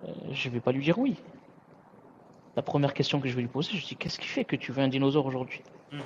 euh, 0.05 0.13
je 0.33 0.49
vais 0.49 0.61
pas 0.61 0.73
lui 0.73 0.83
dire 0.83 0.99
oui 0.99 1.17
la 2.57 2.63
première 2.63 2.95
question 2.95 3.21
que 3.21 3.29
je 3.29 3.37
vais 3.37 3.43
lui 3.43 3.49
poser, 3.49 3.77
je 3.77 3.87
dis 3.87 3.97
Qu'est-ce 3.97 4.19
qui 4.19 4.27
fait 4.27 4.45
que 4.45 4.57
tu 4.57 4.73
veux 4.73 4.83
un 4.83 4.89
dinosaure 4.89 5.27
aujourd'hui 5.27 5.63
mhm. 5.93 6.01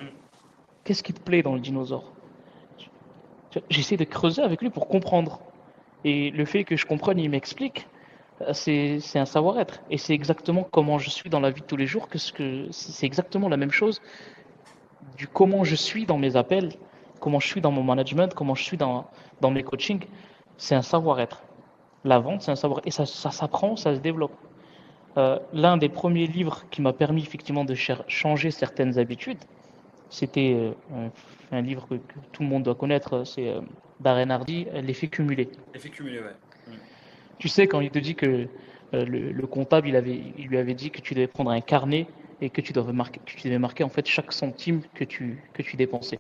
Qu'est-ce 0.85 1.03
qui 1.03 1.13
te 1.13 1.21
plaît 1.21 1.43
dans 1.43 1.55
le 1.55 1.61
dinosaure 1.61 2.13
J'essaie 3.69 3.97
de 3.97 4.05
creuser 4.05 4.43
avec 4.43 4.61
lui 4.61 4.71
pour 4.71 4.89
comprendre. 4.89 5.41
Et 6.05 6.31
le 6.31 6.45
fait 6.45 6.65
que 6.65 6.77
je 6.77 6.87
comprenne, 6.87 7.19
il 7.19 7.29
m'explique, 7.29 7.87
euh, 8.43 8.53
c'est 8.53 9.19
un 9.19 9.25
savoir-être. 9.25 9.81
Et 9.91 9.99
c'est 9.99 10.15
exactement 10.15 10.63
comment 10.63 10.99
je 10.99 11.11
suis 11.11 11.31
dans 11.31 11.41
la 11.41 11.51
vie 11.51 11.61
de 11.61 11.67
tous 11.67 11.77
les 11.77 11.87
jours, 11.87 12.09
que 12.09 12.19
c'est 12.71 13.07
exactement 13.07 13.49
la 13.49 13.57
même 13.57 13.73
chose 13.73 14.01
du 15.17 15.27
comment 15.27 15.65
je 15.65 15.75
suis 15.75 16.07
dans 16.07 16.19
mes 16.19 16.37
appels, 16.37 16.73
comment 17.21 17.41
je 17.41 17.47
suis 17.47 17.61
dans 17.61 17.73
mon 17.73 17.83
management, 17.83 18.33
comment 18.35 18.55
je 18.55 18.63
suis 18.63 18.77
dans, 18.77 19.11
dans 19.41 19.51
mes 19.51 19.63
coachings. 19.63 20.07
C'est 20.57 20.75
un 20.75 20.83
savoir-être. 20.83 21.43
La 22.05 22.19
vente, 22.19 22.43
c'est 22.43 22.51
un 22.51 22.57
savoir-être. 22.57 22.87
Et 22.87 22.91
ça 22.91 23.07
s'apprend, 23.07 23.77
ça 23.77 23.95
se 23.95 24.01
développe. 24.01 24.33
Euh, 25.17 25.39
l'un 25.53 25.77
des 25.77 25.89
premiers 25.89 26.27
livres 26.27 26.65
qui 26.71 26.83
m'a 26.83 26.93
permis 26.93 27.23
effectivement 27.23 27.65
de 27.65 27.75
changer 27.75 28.51
certaines 28.51 28.99
habitudes, 28.99 29.39
c'était 30.09 30.55
euh, 30.55 31.09
un 31.51 31.63
livre 31.63 31.87
que, 31.89 31.95
tout 32.33 32.43
le 32.43 32.49
monde 32.49 32.63
doit 32.63 32.77
connaître, 32.77 33.25
c'est 33.25 33.49
euh, 33.49 33.61
Darren 33.99 34.31
Hardy, 34.31 34.67
L'effet 34.73 35.09
cumulé. 35.09 35.49
L'effet 35.75 35.89
cumulé, 35.89 36.21
ouais. 36.21 36.35
Mm. 36.69 36.73
Tu 37.39 37.49
sais, 37.49 37.67
quand 37.67 37.81
il 37.81 37.91
te 37.91 37.99
dit 37.99 38.15
que 38.15 38.47
le, 38.93 39.47
comptable, 39.47 39.89
il, 39.89 39.97
avait, 39.97 40.21
il 40.39 40.47
lui 40.47 40.59
avait 40.59 40.75
dit 40.75 40.91
que 40.91 41.01
tu 41.01 41.15
devais 41.15 41.27
prendre 41.27 41.51
un 41.51 41.61
carnet 41.61 42.07
et 42.41 42.51
que 42.51 42.61
tu 42.61 42.73
devais 42.73 42.93
marquer, 42.93 43.21
que 43.25 43.33
tu 43.33 43.49
devais 43.49 43.59
marquer 43.59 43.85
en 43.85 43.89
fait 43.89 44.07
chaque 44.07 44.33
centime 44.33 44.83
que 44.95 45.05
tu, 45.05 45.43
que 45.53 45.63
tu 45.63 45.77
dépensais. 45.77 46.19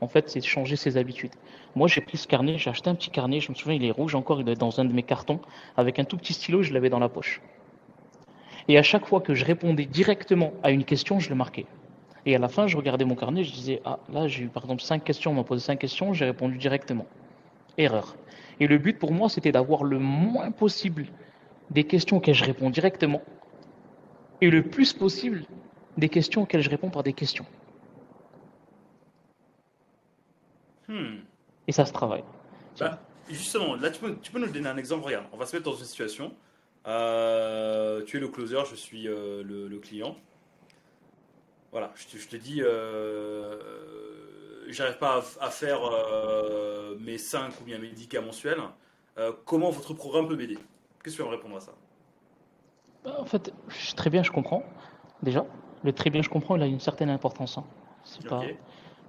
En 0.00 0.08
fait, 0.08 0.28
c'est 0.28 0.42
changer 0.42 0.76
ses 0.76 0.98
habitudes. 0.98 1.32
Moi, 1.74 1.88
j'ai 1.88 2.00
pris 2.02 2.18
ce 2.18 2.26
carnet, 2.26 2.58
j'ai 2.58 2.68
acheté 2.68 2.90
un 2.90 2.94
petit 2.94 3.10
carnet, 3.10 3.40
je 3.40 3.50
me 3.50 3.54
souviens, 3.54 3.76
il 3.76 3.84
est 3.84 3.90
rouge 3.90 4.14
encore, 4.14 4.40
il 4.40 4.48
est 4.48 4.54
dans 4.54 4.78
un 4.78 4.84
de 4.84 4.92
mes 4.92 5.02
cartons, 5.02 5.40
avec 5.76 5.98
un 5.98 6.04
tout 6.04 6.16
petit 6.16 6.34
stylo, 6.34 6.62
je 6.62 6.72
l'avais 6.72 6.90
dans 6.90 6.98
la 6.98 7.08
poche. 7.08 7.40
Et 8.68 8.78
à 8.78 8.82
chaque 8.82 9.06
fois 9.06 9.20
que 9.20 9.34
je 9.34 9.44
répondais 9.44 9.86
directement 9.86 10.52
à 10.62 10.70
une 10.70 10.84
question, 10.84 11.20
je 11.20 11.28
le 11.28 11.36
marquais. 11.36 11.66
Et 12.24 12.34
à 12.34 12.38
la 12.38 12.48
fin, 12.48 12.66
je 12.66 12.76
regardais 12.76 13.04
mon 13.04 13.14
carnet, 13.14 13.44
je 13.44 13.52
disais, 13.52 13.80
ah 13.84 14.00
là, 14.12 14.26
j'ai 14.26 14.44
eu 14.44 14.48
par 14.48 14.64
exemple 14.64 14.82
cinq 14.82 15.04
questions, 15.04 15.30
on 15.30 15.34
m'a 15.34 15.44
posé 15.44 15.64
cinq 15.64 15.78
questions, 15.78 16.12
j'ai 16.12 16.24
répondu 16.24 16.58
directement. 16.58 17.06
Erreur. 17.78 18.16
Et 18.58 18.66
le 18.66 18.78
but 18.78 18.98
pour 18.98 19.12
moi, 19.12 19.28
c'était 19.28 19.52
d'avoir 19.52 19.84
le 19.84 19.98
moins 19.98 20.50
possible 20.50 21.06
des 21.70 21.84
questions 21.84 22.16
auxquelles 22.16 22.34
je 22.34 22.44
réponds 22.44 22.70
directement 22.70 23.22
et 24.40 24.50
le 24.50 24.62
plus 24.62 24.92
possible 24.92 25.44
des 25.96 26.08
questions 26.08 26.42
auxquelles 26.42 26.62
je 26.62 26.70
réponds 26.70 26.90
par 26.90 27.02
des 27.02 27.12
questions. 27.12 27.46
Hmm. 30.88 31.18
Et 31.66 31.72
ça 31.72 31.84
se 31.84 31.92
travaille. 31.92 32.24
Bah, 32.78 33.00
justement, 33.28 33.74
là, 33.76 33.90
tu 33.90 34.00
peux, 34.00 34.16
tu 34.22 34.30
peux, 34.30 34.38
nous 34.38 34.50
donner 34.50 34.68
un 34.68 34.76
exemple. 34.76 35.04
Regarde, 35.04 35.26
on 35.32 35.36
va 35.36 35.46
se 35.46 35.56
mettre 35.56 35.70
dans 35.70 35.76
une 35.76 35.84
situation. 35.84 36.32
Euh, 36.86 38.04
tu 38.04 38.16
es 38.16 38.20
le 38.20 38.28
closer, 38.28 38.62
je 38.70 38.76
suis 38.76 39.08
euh, 39.08 39.42
le, 39.42 39.78
client. 39.78 40.16
Voilà, 41.72 41.92
je 41.96 42.26
te, 42.26 42.36
dis, 42.36 42.62
euh, 42.62 43.56
j'arrive 44.68 44.98
pas 44.98 45.22
à, 45.40 45.50
faire 45.50 45.80
mes 47.00 47.18
5 47.18 47.60
ou 47.60 47.64
bien 47.64 47.78
mes 47.78 47.90
10 47.90 48.08
cas 48.08 48.20
mensuels. 48.20 48.60
comment 49.44 49.70
votre 49.70 49.94
programme 49.94 50.28
peut 50.28 50.36
m'aider? 50.36 50.58
Qu'est-ce 51.02 51.16
que 51.16 51.22
tu 51.22 51.22
vas 51.22 51.30
me 51.30 51.36
répondre 51.36 51.56
à 51.56 51.60
ça? 51.60 51.72
Bah, 53.04 53.16
En 53.18 53.26
fait, 53.26 53.52
très 53.96 54.10
bien, 54.10 54.22
je 54.22 54.30
comprends. 54.30 54.62
Déjà, 55.22 55.44
le 55.82 55.92
très 55.92 56.10
bien, 56.10 56.22
je 56.22 56.28
comprends, 56.28 56.56
il 56.56 56.62
a 56.62 56.66
une 56.66 56.80
certaine 56.80 57.10
importance. 57.10 57.58
Hein. 57.58 57.64
C'est 58.04 58.26
pas 58.26 58.42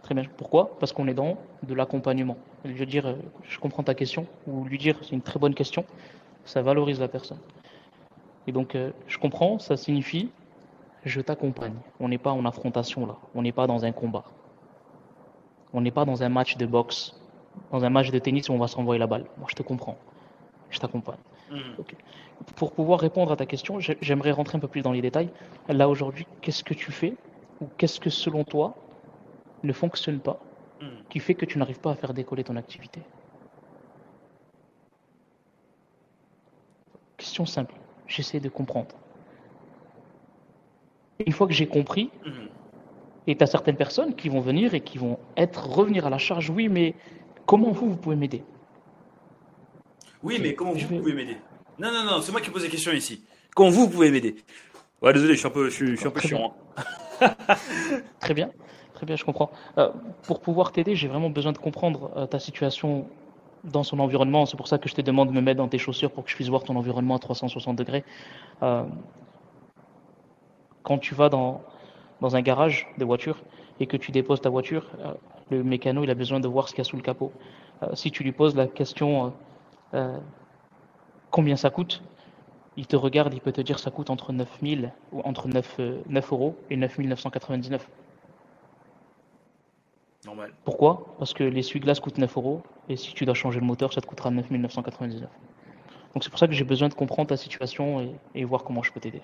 très 0.02 0.16
bien. 0.16 0.26
Pourquoi? 0.36 0.78
Parce 0.80 0.92
qu'on 0.92 1.08
est 1.08 1.14
dans 1.14 1.38
de 1.64 1.74
l'accompagnement. 1.74 2.38
Je 2.66 2.74
veux 2.74 2.86
dire, 2.86 3.16
je 3.44 3.60
comprends 3.60 3.84
ta 3.84 3.94
question, 3.94 4.28
ou 4.48 4.66
lui 4.66 4.78
dire, 4.78 4.98
c'est 5.04 5.12
une 5.12 5.22
très 5.22 5.40
bonne 5.40 5.54
question. 5.54 5.86
Ça 6.44 6.62
valorise 6.62 7.00
la 7.00 7.08
personne. 7.08 7.40
Et 8.48 8.52
donc, 8.52 8.76
euh, 8.76 8.92
je 9.08 9.18
comprends, 9.18 9.60
ça 9.60 9.78
signifie 9.78 10.30
je 11.08 11.22
t'accompagne. 11.22 11.76
On 12.00 12.10
n'est 12.10 12.18
pas 12.18 12.32
en 12.32 12.46
affrontation 12.46 13.06
là. 13.06 13.18
On 13.34 13.42
n'est 13.42 13.52
pas 13.52 13.68
dans 13.68 13.86
un 13.86 13.92
combat. 13.92 14.26
On 15.74 15.82
n'est 15.82 15.92
pas 15.92 16.06
dans 16.06 16.24
un 16.24 16.30
match 16.30 16.58
de 16.58 16.66
boxe, 16.66 17.20
dans 17.72 17.84
un 17.84 17.90
match 17.90 18.12
de 18.12 18.20
tennis 18.20 18.50
où 18.50 18.54
on 18.54 18.58
va 18.58 18.68
s'envoyer 18.68 19.00
la 19.00 19.08
balle. 19.08 19.26
Moi, 19.38 19.48
je 19.50 19.56
te 19.56 19.64
comprends. 19.64 19.98
Je 20.70 20.80
t'accompagne. 20.80 21.20
Hmm. 21.50 21.82
Pour 22.56 22.74
pouvoir 22.74 23.00
répondre 23.00 23.32
à 23.32 23.36
ta 23.36 23.46
question, 23.46 23.80
j'aimerais 23.80 24.32
rentrer 24.32 24.58
un 24.58 24.60
peu 24.60 24.68
plus 24.68 24.82
dans 24.82 24.92
les 24.92 25.02
détails. 25.02 25.30
Là, 25.70 25.88
aujourd'hui, 25.88 26.28
qu'est-ce 26.42 26.64
que 26.64 26.74
tu 26.74 26.92
fais 26.92 27.16
ou 27.62 27.68
qu'est-ce 27.78 28.00
que, 28.00 28.10
selon 28.10 28.44
toi, 28.44 28.76
ne 29.64 29.74
fonctionne 29.74 30.20
pas 30.20 30.40
hmm. 30.82 30.88
qui 31.10 31.20
fait 31.20 31.36
que 31.36 31.46
tu 31.46 31.58
n'arrives 31.58 31.80
pas 31.80 31.92
à 31.92 31.96
faire 31.96 32.14
décoller 32.14 32.44
ton 32.44 32.56
activité? 32.56 33.02
Question 37.18 37.46
simple 37.46 37.76
j'essaie 38.08 38.40
de 38.40 38.50
comprendre. 38.50 38.96
Une 41.26 41.34
fois 41.34 41.48
que 41.48 41.54
j'ai 41.54 41.68
compris, 41.68 42.10
mhm. 42.26 42.50
et 43.28 43.36
tu 43.36 43.44
as 43.44 43.48
certaines 43.48 43.76
personnes 43.76 44.16
qui 44.16 44.30
vont 44.30 44.40
venir 44.40 44.74
et 44.74 44.82
qui 44.82 44.98
vont 44.98 45.20
être 45.36 45.68
revenir 45.68 46.06
à 46.06 46.10
la 46.10 46.18
charge, 46.18 46.50
oui, 46.50 46.70
mais 46.70 46.96
comment 47.46 47.72
vous, 47.72 47.90
vous 47.90 47.98
pouvez 47.98 48.16
m'aider? 48.16 48.44
Oui, 50.24 50.40
mais 50.42 50.54
comment 50.54 50.74
vous, 50.74 50.88
pouvez 50.88 51.14
m'aider? 51.14 51.38
Non, 51.80 51.92
non, 51.92 52.04
non, 52.04 52.22
c'est 52.22 52.32
moi 52.32 52.42
qui 52.42 52.50
pose 52.50 52.64
la 52.64 52.70
question 52.70 52.92
ici. 52.92 53.24
Comment 53.56 53.70
vous, 53.70 53.90
pouvez 53.90 54.12
m'aider? 54.12 54.36
Ouais, 55.02 55.14
désolé, 55.14 55.34
je 55.34 55.40
suis 55.40 55.48
un 55.48 55.52
peu, 55.52 55.70
je 55.70 55.96
suis, 55.96 56.08
un 56.08 56.12
peu 56.12 56.20
chiant. 56.20 56.56
Hein. 57.22 57.36
Très 58.20 58.34
bien, 58.34 58.52
très 58.94 59.06
bien, 59.08 59.16
je 59.16 59.24
comprends. 59.24 59.50
Euh, 59.78 59.90
pour 60.24 60.40
pouvoir 60.40 60.72
t'aider, 60.72 60.96
j'ai 60.96 61.08
vraiment 61.08 61.32
besoin 61.32 61.52
de 61.52 61.58
comprendre 61.58 62.12
euh, 62.16 62.26
ta 62.28 62.40
situation 62.40 63.08
dans 63.68 63.84
son 63.84 64.00
environnement. 64.00 64.46
C'est 64.46 64.58
pour 64.58 64.68
ça 64.68 64.78
que 64.78 64.90
je 64.90 64.96
te 64.96 65.02
demande 65.02 65.30
de 65.30 65.34
me 65.34 65.42
mettre 65.42 65.58
dans 65.58 65.68
tes 65.68 65.78
chaussures 65.78 66.12
pour 66.12 66.24
que 66.24 66.30
je 66.30 66.36
puisse 66.36 66.50
voir 66.50 66.64
ton 66.64 66.76
environnement 66.76 67.16
à 67.16 67.20
360 67.20 67.76
degrés. 67.78 68.04
Euh, 68.64 68.84
quand 70.84 70.98
tu 70.98 71.16
vas 71.16 71.30
dans, 71.30 71.62
dans 72.22 72.36
un 72.36 72.42
garage 72.42 72.88
de 72.98 73.06
voiture 73.06 73.38
et 73.80 73.88
que 73.88 73.98
tu 73.98 74.12
déposes 74.12 74.42
ta 74.42 74.50
voiture, 74.50 74.88
euh, 75.00 75.14
le 75.50 75.64
mécano 75.64 76.04
il 76.04 76.10
a 76.10 76.16
besoin 76.16 76.40
de 76.40 76.48
voir 76.48 76.68
ce 76.68 76.74
qu'il 76.74 76.84
y 76.84 76.88
a 76.88 76.90
sous 76.90 76.98
le 76.98 77.02
capot. 77.02 77.32
Euh, 77.84 77.88
si 77.94 78.12
tu 78.12 78.24
lui 78.24 78.32
poses 78.32 78.56
la 78.56 78.68
question 78.68 79.34
combien 81.32 81.56
ça 81.56 81.70
coûte, 81.70 82.04
il 82.76 82.88
te 82.88 82.96
regarde, 82.96 83.34
il 83.34 83.42
peut 83.42 83.54
te 83.54 83.62
dire 83.62 83.80
ça 83.80 83.90
coûte 83.90 84.10
entre 84.10 84.34
9 84.34 84.62
ou 85.12 85.22
entre 85.22 85.48
9, 85.48 85.80
9 86.08 86.32
euros 86.34 86.56
et 86.70 86.76
9 86.76 87.00
999. 87.00 87.88
Pourquoi? 90.66 91.16
Parce 91.20 91.34
que 91.34 91.44
l'essuie-glace 91.44 92.00
coûte 92.00 92.18
9 92.18 92.38
euros 92.38 92.64
et 92.90 92.98
si 92.98 93.14
tu 93.14 93.26
dois 93.26 93.34
changer 93.34 93.60
le 93.60 93.66
moteur, 93.66 93.94
ça 93.94 94.02
te 94.02 94.08
coûtera 94.08 94.32
9 94.32 94.52
999. 94.52 95.30
Donc 96.14 96.24
c'est 96.24 96.30
pour 96.30 96.40
ça 96.40 96.48
que 96.48 96.54
j'ai 96.54 96.64
besoin 96.64 96.90
de 96.90 96.94
comprendre 96.94 97.30
ta 97.30 97.38
situation 97.38 98.18
et, 98.34 98.44
voir 98.44 98.64
comment 98.64 98.84
je 98.84 98.92
peux 98.92 99.00
t'aider. 99.00 99.22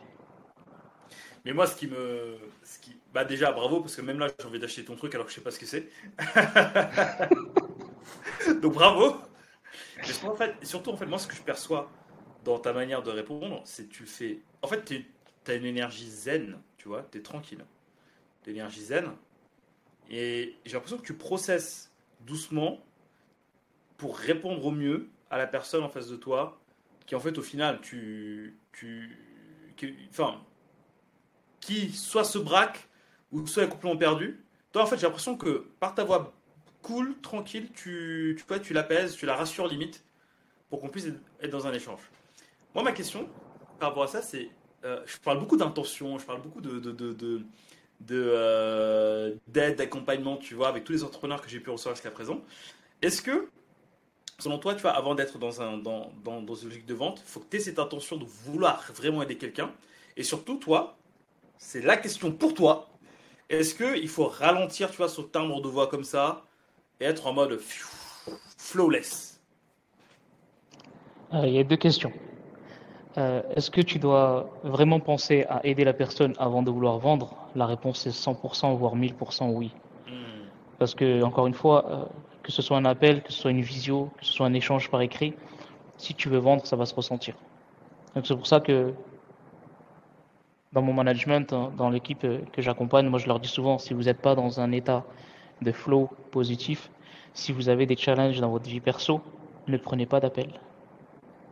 Mais 1.45 1.51
moi, 1.51 1.67
ce 1.67 1.75
qui 1.75 1.87
me. 1.87 2.37
Ce 2.63 2.79
qui... 2.79 2.95
Bah, 3.13 3.25
déjà, 3.25 3.51
bravo, 3.51 3.81
parce 3.81 3.95
que 3.95 4.01
même 4.01 4.19
là, 4.19 4.27
j'ai 4.39 4.47
envie 4.47 4.59
d'acheter 4.59 4.85
ton 4.85 4.95
truc 4.95 5.13
alors 5.13 5.25
que 5.25 5.31
je 5.31 5.37
sais 5.37 5.43
pas 5.43 5.51
ce 5.51 5.59
que 5.59 5.65
c'est. 5.65 5.89
Donc, 8.61 8.73
bravo. 8.73 9.17
Mais 9.97 10.29
en 10.29 10.35
fait, 10.35 10.55
surtout, 10.63 10.91
en 10.91 10.97
fait, 10.97 11.05
moi, 11.05 11.17
ce 11.17 11.27
que 11.27 11.35
je 11.35 11.41
perçois 11.41 11.89
dans 12.45 12.59
ta 12.59 12.73
manière 12.73 13.01
de 13.03 13.11
répondre, 13.11 13.61
c'est 13.65 13.89
que 13.89 13.93
tu 13.93 14.05
fais. 14.05 14.39
En 14.61 14.67
fait, 14.67 14.85
tu 14.85 15.05
as 15.51 15.55
une 15.55 15.65
énergie 15.65 16.09
zen, 16.09 16.59
tu 16.77 16.87
vois, 16.87 17.05
tu 17.11 17.17
es 17.17 17.21
tranquille. 17.21 17.65
L'énergie 18.45 18.83
zen, 18.83 19.11
et 20.09 20.55
j'ai 20.65 20.73
l'impression 20.73 20.97
que 20.97 21.05
tu 21.05 21.13
processes 21.13 21.91
doucement 22.21 22.79
pour 23.97 24.17
répondre 24.17 24.65
au 24.65 24.71
mieux 24.71 25.09
à 25.29 25.37
la 25.37 25.47
personne 25.47 25.83
en 25.83 25.89
face 25.89 26.07
de 26.07 26.15
toi, 26.15 26.59
qui 27.05 27.15
en 27.15 27.19
fait 27.19 27.37
au 27.37 27.41
final, 27.41 27.79
tu, 27.81 28.57
tu, 28.71 29.17
qui, 29.75 29.93
enfin, 30.09 30.41
qui 31.59 31.91
soit 31.91 32.23
se 32.23 32.37
braque 32.37 32.87
ou 33.31 33.45
soit 33.47 33.63
est 33.63 33.69
complètement 33.69 33.97
perdu. 33.97 34.43
Toi, 34.71 34.83
en 34.83 34.85
fait, 34.85 34.97
j'ai 34.97 35.05
l'impression 35.05 35.37
que 35.37 35.67
par 35.79 35.95
ta 35.95 36.03
voix 36.03 36.33
cool, 36.81 37.19
tranquille, 37.21 37.69
tu, 37.73 38.37
tu, 38.37 38.59
tu 38.61 38.73
l'apaises, 38.73 39.15
tu 39.15 39.25
la 39.25 39.35
rassures 39.35 39.67
limite, 39.67 40.03
pour 40.69 40.81
qu'on 40.81 40.89
puisse 40.89 41.07
être 41.41 41.51
dans 41.51 41.65
un 41.65 41.73
échange. 41.73 42.01
Moi, 42.75 42.83
ma 42.83 42.91
question 42.91 43.29
par 43.79 43.89
rapport 43.89 44.03
à 44.03 44.07
ça, 44.07 44.21
c'est, 44.21 44.49
euh, 44.83 45.01
je 45.05 45.17
parle 45.17 45.39
beaucoup 45.39 45.57
d'intention, 45.57 46.17
je 46.19 46.25
parle 46.25 46.41
beaucoup 46.41 46.61
de, 46.61 47.41
euh, 48.11 49.33
d'aide, 49.47 49.77
d'accompagnement, 49.77 50.37
tu 50.37 50.55
vois, 50.55 50.67
avec 50.67 50.83
tous 50.83 50.93
les 50.93 51.03
entrepreneurs 51.03 51.41
que 51.41 51.49
j'ai 51.49 51.59
pu 51.59 51.69
recevoir 51.69 51.95
jusqu'à 51.95 52.11
présent. 52.11 52.41
Est-ce 53.01 53.21
que, 53.21 53.49
selon 54.39 54.57
toi, 54.59 54.75
tu 54.75 54.81
vois, 54.81 54.91
avant 54.91 55.15
d'être 55.15 55.37
dans 55.37 55.61
un 55.61 55.77
dans, 55.77 56.11
dans, 56.23 56.41
dans 56.41 56.55
une 56.55 56.69
logique 56.69 56.85
de 56.85 56.93
vente, 56.93 57.21
il 57.25 57.29
faut 57.29 57.39
que 57.39 57.49
tu 57.49 57.57
aies 57.57 57.59
cette 57.59 57.79
intention 57.79 58.17
de 58.17 58.25
vouloir 58.25 58.83
vraiment 58.93 59.21
aider 59.23 59.37
quelqu'un? 59.37 59.71
Et 60.17 60.23
surtout, 60.23 60.57
toi, 60.57 60.95
c'est 61.57 61.81
la 61.81 61.97
question 61.97 62.31
pour 62.31 62.53
toi. 62.53 62.89
Est-ce 63.49 63.75
qu'il 63.75 64.07
faut 64.07 64.27
ralentir, 64.27 64.89
tu 64.89 64.97
vois, 64.97 65.09
ce 65.09 65.21
timbre 65.21 65.61
de 65.61 65.67
voix 65.67 65.87
comme 65.87 66.03
ça 66.03 66.43
et 66.99 67.05
être 67.05 67.27
en 67.27 67.33
mode 67.33 67.59
flawless? 68.57 69.41
Euh, 71.33 71.47
Il 71.47 71.53
y 71.53 71.59
a 71.59 71.63
deux 71.63 71.77
questions. 71.77 72.11
Euh, 73.17 73.41
est-ce 73.55 73.69
que 73.69 73.81
tu 73.81 73.99
dois 73.99 74.49
vraiment 74.63 74.99
penser 74.99 75.45
à 75.47 75.65
aider 75.65 75.83
la 75.83 75.93
personne 75.93 76.33
avant 76.39 76.63
de 76.63 76.71
vouloir 76.71 76.97
vendre? 76.97 77.35
La 77.55 77.65
réponse 77.65 78.07
est 78.07 78.09
100%, 78.09 78.75
voire 78.75 78.95
1000% 78.95 79.51
oui. 79.51 79.71
Hmm. 80.07 80.47
Parce 80.79 80.95
que, 80.95 81.21
encore 81.23 81.45
une 81.45 81.53
fois, 81.53 81.85
euh, 81.89 82.05
que 82.41 82.51
ce 82.51 82.61
soit 82.61 82.77
un 82.77 82.85
appel, 82.85 83.21
que 83.21 83.31
ce 83.31 83.39
soit 83.39 83.51
une 83.51 83.61
visio, 83.61 84.09
que 84.17 84.25
ce 84.25 84.33
soit 84.33 84.47
un 84.47 84.53
échange 84.53 84.89
par 84.89 85.01
écrit, 85.01 85.33
si 85.97 86.15
tu 86.15 86.27
veux 86.29 86.39
vendre, 86.39 86.65
ça 86.65 86.75
va 86.75 86.85
se 86.85 86.95
ressentir. 86.95 87.35
Donc 88.15 88.25
c'est 88.25 88.35
pour 88.35 88.47
ça 88.47 88.59
que 88.59 88.93
dans 90.71 90.81
mon 90.81 90.93
management, 90.93 91.53
dans 91.77 91.89
l'équipe 91.89 92.23
euh, 92.23 92.39
que 92.51 92.61
j'accompagne, 92.61 93.07
moi 93.07 93.19
je 93.19 93.27
leur 93.27 93.39
dis 93.39 93.47
souvent, 93.47 93.77
si 93.77 93.93
vous 93.93 94.03
n'êtes 94.03 94.21
pas 94.21 94.33
dans 94.33 94.59
un 94.59 94.71
état 94.71 95.03
de 95.61 95.71
flow 95.71 96.09
positif, 96.31 96.89
si 97.33 97.51
vous 97.51 97.69
avez 97.69 97.85
des 97.85 97.95
challenges 97.95 98.39
dans 98.39 98.49
votre 98.49 98.67
vie 98.67 98.79
perso, 98.79 99.21
ne 99.67 99.77
prenez 99.77 100.05
pas 100.05 100.19
d'appel. 100.19 100.49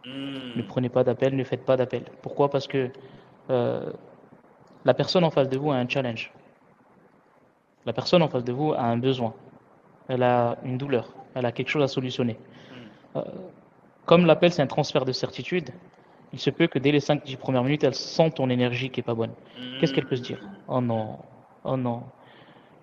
Hmm. 0.06 0.56
Ne 0.56 0.62
prenez 0.62 0.89
pas 0.89 1.04
d'appel, 1.04 1.36
ne 1.36 1.43
faites 1.43 1.66
pas 1.66 1.78
d'appel. 1.78 2.04
Pourquoi? 2.22 2.49
Parce 2.49 2.68
que 2.68 2.89
euh, 3.49 3.91
la 4.86 4.93
personne 4.93 5.24
en 5.24 5.32
face 5.32 5.49
de 5.49 5.58
vous 5.58 5.72
a 5.72 5.76
un 5.76 5.88
challenge. 5.88 6.32
La 7.86 7.93
personne 7.93 8.22
en 8.22 8.28
face 8.28 8.43
de 8.43 8.52
vous 8.52 8.74
a 8.74 8.82
un 8.82 8.97
besoin. 8.97 9.34
Elle 10.08 10.24
a 10.24 10.58
une 10.64 10.78
douleur. 10.78 11.14
Elle 11.36 11.45
a 11.45 11.52
quelque 11.52 11.70
chose 11.70 11.84
à 11.84 11.88
solutionner. 11.88 12.38
Hmm. 13.14 13.18
Euh, 13.18 13.24
comme 14.06 14.26
l'appel, 14.26 14.52
c'est 14.52 14.62
un 14.62 14.68
transfert 14.68 15.06
de 15.06 15.12
certitude, 15.12 15.70
il 16.34 16.39
se 16.39 16.49
peut 16.49 16.68
que 16.68 16.80
dès 16.80 16.91
les 16.91 16.99
5-10 16.99 17.38
premières 17.38 17.64
minutes, 17.64 17.84
elle 17.84 17.95
sent 17.95 18.32
ton 18.32 18.49
énergie 18.49 18.89
qui 18.89 19.02
est 19.02 19.04
pas 19.04 19.14
bonne. 19.14 19.32
Qu'est-ce 19.80 19.93
qu'elle 19.93 20.08
peut 20.08 20.16
se 20.16 20.22
dire? 20.22 20.39
Oh 20.68 20.80
non, 20.80 21.18
oh 21.64 21.76
non. 21.76 22.04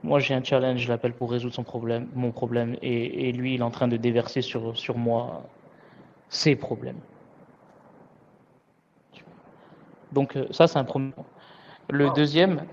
Moi, 0.03 0.21
j'ai 0.21 0.35
un 0.35 0.45
challenge, 0.45 0.81
je 0.81 0.89
l'appelle 0.89 1.13
pour 1.13 1.31
résoudre 1.31 1.55
son 1.55 1.65
problème, 1.65 2.09
mon 2.15 2.31
problème, 2.31 2.77
et, 2.83 3.33
lui, 3.33 3.55
il 3.55 3.61
est 3.61 3.65
en 3.65 3.71
train 3.71 3.89
de 3.89 3.97
déverser 3.97 4.43
sur, 4.43 4.77
sur 4.77 4.97
moi 4.97 5.45
ses 6.29 6.57
problèmes. 6.57 7.01
Donc, 10.13 10.37
euh, 10.37 10.47
ça, 10.51 10.67
c'est 10.67 10.79
un 10.79 10.85
premier 10.85 11.13
point. 11.13 11.27
Le 11.91 12.11
deuxième, 12.11 12.67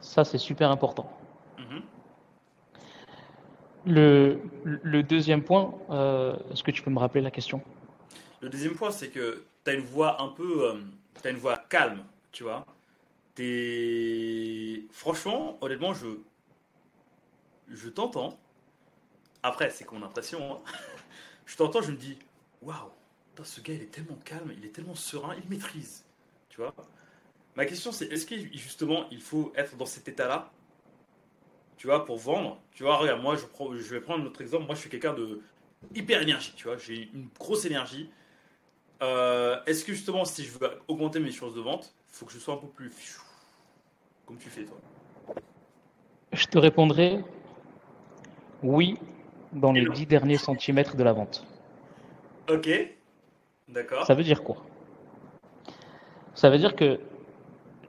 ça, 0.00 0.24
c'est 0.24 0.38
super 0.38 0.70
important. 0.70 1.10
Mm-hmm. 1.58 1.82
Le, 3.86 4.40
le, 4.64 5.02
deuxième 5.02 5.42
point, 5.42 5.74
euh, 5.90 6.36
est-ce 6.52 6.62
que 6.62 6.70
tu 6.70 6.82
peux 6.82 6.90
me 6.90 6.98
rappeler 6.98 7.20
la 7.20 7.30
question? 7.30 7.60
Le 8.40 8.48
deuxième 8.48 8.74
point, 8.74 8.90
c'est 8.90 9.08
que 9.08 9.44
tu 9.64 9.70
as 9.70 9.74
une 9.74 9.84
voix 9.84 10.22
un 10.22 10.28
peu. 10.28 10.68
Euh, 10.68 10.80
tu 11.20 11.28
as 11.28 11.30
une 11.30 11.38
voix 11.38 11.56
calme, 11.56 12.04
tu 12.30 12.42
vois. 12.44 12.64
T'es. 13.34 14.82
Franchement, 14.90 15.58
honnêtement, 15.60 15.94
je. 15.94 16.06
Je 17.68 17.88
t'entends. 17.88 18.38
Après, 19.42 19.70
c'est 19.70 19.90
mon 19.90 20.02
impression. 20.02 20.38
Hein. 20.54 20.58
Je 21.46 21.56
t'entends, 21.56 21.82
je 21.82 21.92
me 21.92 21.96
dis 21.96 22.18
Waouh, 22.62 22.90
ce 23.42 23.60
gars, 23.60 23.74
il 23.74 23.82
est 23.82 23.90
tellement 23.90 24.18
calme, 24.24 24.52
il 24.56 24.64
est 24.64 24.70
tellement 24.70 24.94
serein, 24.94 25.34
il 25.42 25.48
maîtrise. 25.48 26.04
Tu 26.48 26.60
vois? 26.60 26.74
Ma 27.56 27.64
question, 27.66 27.92
c'est 27.92 28.06
est-ce 28.06 28.26
que 28.26 28.36
justement, 28.52 29.06
il 29.10 29.20
faut 29.20 29.52
être 29.56 29.76
dans 29.76 29.86
cet 29.86 30.08
état-là? 30.08 30.50
Tu 31.76 31.88
vois, 31.88 32.04
pour 32.04 32.18
vendre? 32.18 32.60
Tu 32.72 32.84
vois, 32.84 32.96
regarde, 32.96 33.20
moi, 33.20 33.36
je, 33.36 33.44
je 33.78 33.94
vais 33.94 34.00
prendre 34.00 34.22
notre 34.22 34.40
exemple. 34.40 34.66
Moi, 34.66 34.74
je 34.74 34.80
suis 34.80 34.90
quelqu'un 34.90 35.14
de 35.14 35.40
hyper 35.94 36.22
énergie, 36.22 36.52
tu 36.56 36.68
vois. 36.68 36.76
J'ai 36.76 37.10
une 37.12 37.28
grosse 37.38 37.64
énergie. 37.64 38.10
Euh, 39.02 39.60
est-ce 39.66 39.84
que 39.84 39.92
justement, 39.92 40.24
si 40.24 40.44
je 40.44 40.56
veux 40.56 40.70
augmenter 40.86 41.18
mes 41.18 41.32
chances 41.32 41.54
de 41.54 41.60
vente, 41.60 41.92
il 42.08 42.14
faut 42.14 42.26
que 42.26 42.32
je 42.32 42.38
sois 42.38 42.54
un 42.54 42.58
peu 42.58 42.68
plus 42.68 43.18
comme 44.26 44.38
tu 44.38 44.48
fais 44.48 44.64
toi 44.64 44.78
Je 46.32 46.46
te 46.46 46.58
répondrai 46.58 47.24
oui 48.62 48.96
dans 49.52 49.72
les 49.72 49.84
10 49.86 50.06
derniers 50.06 50.38
centimètres 50.38 50.96
de 50.96 51.02
la 51.02 51.12
vente. 51.12 51.46
Ok, 52.50 52.68
d'accord. 53.68 54.06
Ça 54.06 54.14
veut 54.14 54.24
dire 54.24 54.42
quoi? 54.42 54.56
Ça 56.34 56.50
veut 56.50 56.58
dire 56.58 56.74
que 56.74 56.98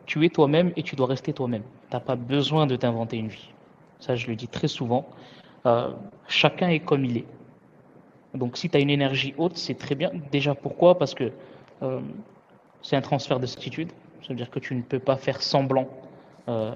tu 0.05 0.25
es 0.25 0.29
toi-même 0.29 0.73
et 0.75 0.83
tu 0.83 0.95
dois 0.95 1.07
rester 1.07 1.33
toi-même. 1.33 1.63
Tu 1.89 1.95
n'as 1.95 1.99
pas 1.99 2.15
besoin 2.15 2.67
de 2.67 2.75
t'inventer 2.75 3.17
une 3.17 3.29
vie. 3.29 3.49
Ça, 3.99 4.15
je 4.15 4.27
le 4.27 4.35
dis 4.35 4.47
très 4.47 4.67
souvent. 4.67 5.07
Euh, 5.65 5.91
chacun 6.27 6.69
est 6.69 6.81
comme 6.81 7.05
il 7.05 7.17
est. 7.17 7.25
Donc 8.33 8.57
si 8.57 8.69
tu 8.69 8.77
as 8.77 8.79
une 8.79 8.89
énergie 8.89 9.33
haute, 9.37 9.57
c'est 9.57 9.75
très 9.75 9.95
bien. 9.95 10.11
Déjà 10.31 10.55
pourquoi? 10.55 10.97
Parce 10.97 11.13
que 11.13 11.31
euh, 11.81 12.01
c'est 12.81 12.95
un 12.95 13.01
transfert 13.01 13.39
de 13.39 13.45
certitude. 13.45 13.91
Ça 14.21 14.29
veut 14.29 14.35
dire 14.35 14.49
que 14.49 14.59
tu 14.59 14.75
ne 14.75 14.81
peux 14.81 14.99
pas 14.99 15.15
faire 15.15 15.41
semblant. 15.41 15.87
Euh, 16.49 16.75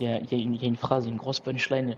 il 0.00 0.08
y, 0.08 0.64
a 0.64 0.66
une 0.66 0.76
phrase, 0.76 1.06
une 1.06 1.16
grosse 1.16 1.38
punchline. 1.38 1.96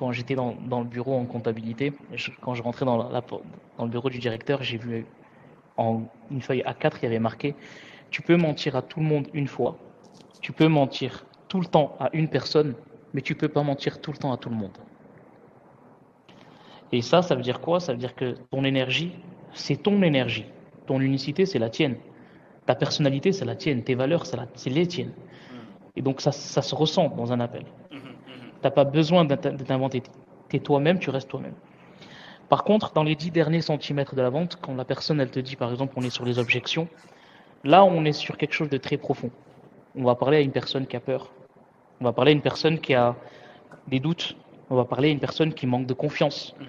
Quand 0.00 0.12
j'étais 0.12 0.34
dans, 0.34 0.56
le 0.56 0.84
bureau 0.84 1.14
en 1.14 1.26
comptabilité, 1.26 1.92
quand 2.40 2.54
je 2.54 2.62
rentrais 2.62 2.86
dans, 2.86 3.10
dans 3.10 3.84
le 3.84 3.90
bureau 3.90 4.08
du 4.08 4.18
directeur, 4.18 4.62
j'ai 4.62 4.78
vu 4.78 5.04
en 5.76 6.04
une 6.30 6.40
feuille 6.40 6.62
A4, 6.62 6.92
il 7.00 7.02
y 7.02 7.06
avait 7.06 7.18
marqué 7.18 7.54
Tu 8.10 8.22
peux 8.22 8.36
mentir 8.36 8.76
à 8.76 8.82
tout 8.82 9.00
le 9.00 9.04
monde 9.04 9.28
une 9.34 9.46
fois. 9.46 9.76
Tu 10.40 10.52
peux 10.52 10.68
mentir 10.68 11.26
tout 11.48 11.60
le 11.60 11.66
temps 11.66 11.96
à 12.00 12.08
une 12.14 12.28
personne, 12.28 12.76
mais 13.12 13.20
tu 13.20 13.34
peux 13.34 13.48
pas 13.48 13.62
mentir 13.62 14.00
tout 14.00 14.10
le 14.10 14.16
temps 14.16 14.32
à 14.32 14.38
tout 14.38 14.48
le 14.48 14.56
monde. 14.56 14.78
Et 16.92 17.02
ça, 17.02 17.20
ça 17.20 17.34
veut 17.34 17.42
dire 17.42 17.60
quoi? 17.60 17.78
Ça 17.78 17.92
veut 17.92 17.98
dire 17.98 18.14
que 18.14 18.36
ton 18.50 18.64
énergie, 18.64 19.12
c'est 19.52 19.76
ton 19.76 20.00
énergie. 20.02 20.46
Ton 20.86 21.00
unicité, 21.00 21.44
c'est 21.44 21.58
la 21.58 21.68
tienne. 21.68 21.96
Ta 22.64 22.74
personnalité, 22.74 23.32
c'est 23.32 23.44
la 23.44 23.54
tienne. 23.54 23.84
Tes 23.84 23.94
valeurs, 23.94 24.24
c'est 24.26 24.70
les 24.70 24.86
tiennes. 24.86 25.12
Et 25.94 26.00
donc, 26.00 26.22
ça, 26.22 26.32
se 26.32 26.74
ressent 26.74 27.08
dans 27.10 27.32
un 27.32 27.40
appel. 27.40 27.66
Tu 28.60 28.66
n'as 28.66 28.70
pas 28.70 28.84
besoin 28.84 29.24
de 29.24 29.34
t'inventer. 29.34 30.02
Tu 30.48 30.56
es 30.56 30.60
toi-même, 30.60 30.98
tu 30.98 31.10
restes 31.10 31.28
toi-même. 31.28 31.54
Par 32.50 32.64
contre, 32.64 32.92
dans 32.92 33.04
les 33.04 33.14
dix 33.14 33.30
derniers 33.30 33.62
centimètres 33.62 34.14
de 34.16 34.22
la 34.22 34.28
vente, 34.28 34.58
quand 34.60 34.74
la 34.74 34.84
personne, 34.84 35.20
elle 35.20 35.30
te 35.30 35.38
dit, 35.38 35.56
par 35.56 35.70
exemple, 35.70 35.94
on 35.96 36.02
est 36.02 36.10
sur 36.10 36.24
les 36.24 36.38
objections, 36.38 36.88
là, 37.62 37.84
on 37.84 38.04
est 38.04 38.12
sur 38.12 38.36
quelque 38.36 38.54
chose 38.54 38.68
de 38.68 38.76
très 38.76 38.96
profond. 38.96 39.30
On 39.94 40.04
va 40.04 40.16
parler 40.16 40.38
à 40.38 40.40
une 40.40 40.50
personne 40.50 40.86
qui 40.86 40.96
a 40.96 41.00
peur. 41.00 41.32
On 42.00 42.04
va 42.04 42.12
parler 42.12 42.32
à 42.32 42.34
une 42.34 42.42
personne 42.42 42.80
qui 42.80 42.92
a 42.92 43.14
des 43.86 44.00
doutes, 44.00 44.36
on 44.68 44.76
va 44.76 44.84
parler 44.84 45.08
à 45.08 45.12
une 45.12 45.20
personne 45.20 45.54
qui 45.54 45.66
manque 45.66 45.86
de 45.86 45.94
confiance. 45.94 46.54
Mhm. 46.58 46.66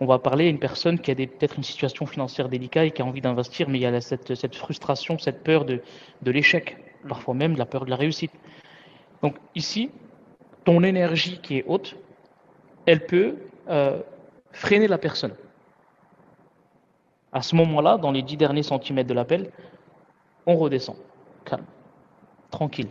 On 0.00 0.06
va 0.06 0.18
parler 0.18 0.46
à 0.46 0.48
une 0.48 0.58
personne 0.58 0.98
qui 0.98 1.10
a 1.10 1.14
peut-être 1.14 1.56
une 1.56 1.62
situation 1.62 2.06
financière 2.06 2.48
délicate 2.48 2.86
et 2.86 2.90
qui 2.90 3.02
a 3.02 3.04
envie 3.04 3.20
d'investir, 3.20 3.68
mais 3.68 3.78
il 3.78 3.82
y 3.82 3.86
a 3.86 4.00
cette, 4.00 4.34
cette 4.34 4.54
frustration, 4.54 5.18
cette 5.18 5.42
peur 5.44 5.64
de, 5.64 5.80
de 6.22 6.30
l'échec, 6.30 6.76
mhm. 6.76 7.08
parfois 7.08 7.34
même 7.34 7.56
la 7.56 7.66
peur 7.66 7.84
de 7.84 7.90
la 7.90 7.96
réussite. 7.96 8.32
Donc 9.22 9.36
ici, 9.54 9.90
ton 10.64 10.82
énergie 10.82 11.38
qui 11.40 11.58
est 11.58 11.64
haute, 11.66 11.96
elle 12.86 13.06
peut 13.06 13.36
euh, 13.68 14.00
freiner 14.52 14.88
la 14.88 14.98
personne. 14.98 15.34
À 17.32 17.42
ce 17.42 17.56
moment-là, 17.56 17.98
dans 17.98 18.12
les 18.12 18.22
dix 18.22 18.36
derniers 18.36 18.62
centimètres 18.62 19.08
de 19.08 19.14
l'appel, 19.14 19.50
on 20.46 20.56
redescend, 20.56 20.96
calme, 21.44 21.64
tranquille. 22.50 22.88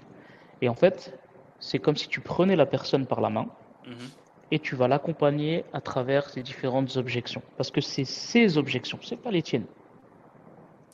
Et 0.62 0.70
en 0.70 0.76
fait, 0.76 1.18
c'est 1.60 1.80
comme 1.80 1.96
si 1.96 2.08
tu 2.08 2.22
prenais 2.22 2.56
la 2.56 2.66
personne 2.66 3.06
par 3.06 3.22
la 3.22 3.30
main, 3.30 3.48
mhm 3.86 4.10
et 4.52 4.60
tu 4.60 4.76
vas 4.76 4.88
l'accompagner 4.88 5.64
à 5.74 5.80
travers 5.82 6.30
ces 6.30 6.44
différentes 6.44 6.98
objections. 6.98 7.42
Parce 7.58 7.72
que 7.72 7.82
c'est 7.82 8.04
ses 8.04 8.58
objections, 8.58 9.00
c'est 9.02 9.16
pas 9.16 9.32
les 9.32 9.42
tiennes. 9.42 9.66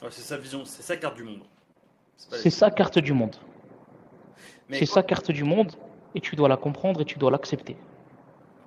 c'est 0.10 0.22
sa 0.22 0.38
vision, 0.38 0.64
c'est 0.64 0.84
sa 0.84 0.96
carte 0.96 1.16
du 1.16 1.24
monde. 1.24 1.42
C'est 2.16 2.50
sa 2.52 2.70
carte 2.70 3.00
du 3.00 3.14
monde. 3.14 3.36
C'est 4.72 4.86
sa 4.86 5.02
carte 5.02 5.32
du 5.32 5.44
monde 5.44 5.72
et 6.18 6.20
tu 6.20 6.36
dois 6.36 6.49
la 6.49 6.57
comprendre 6.57 6.99
et 7.01 7.05
tu 7.05 7.20
dois 7.20 7.30
l'accepter. 7.30 7.78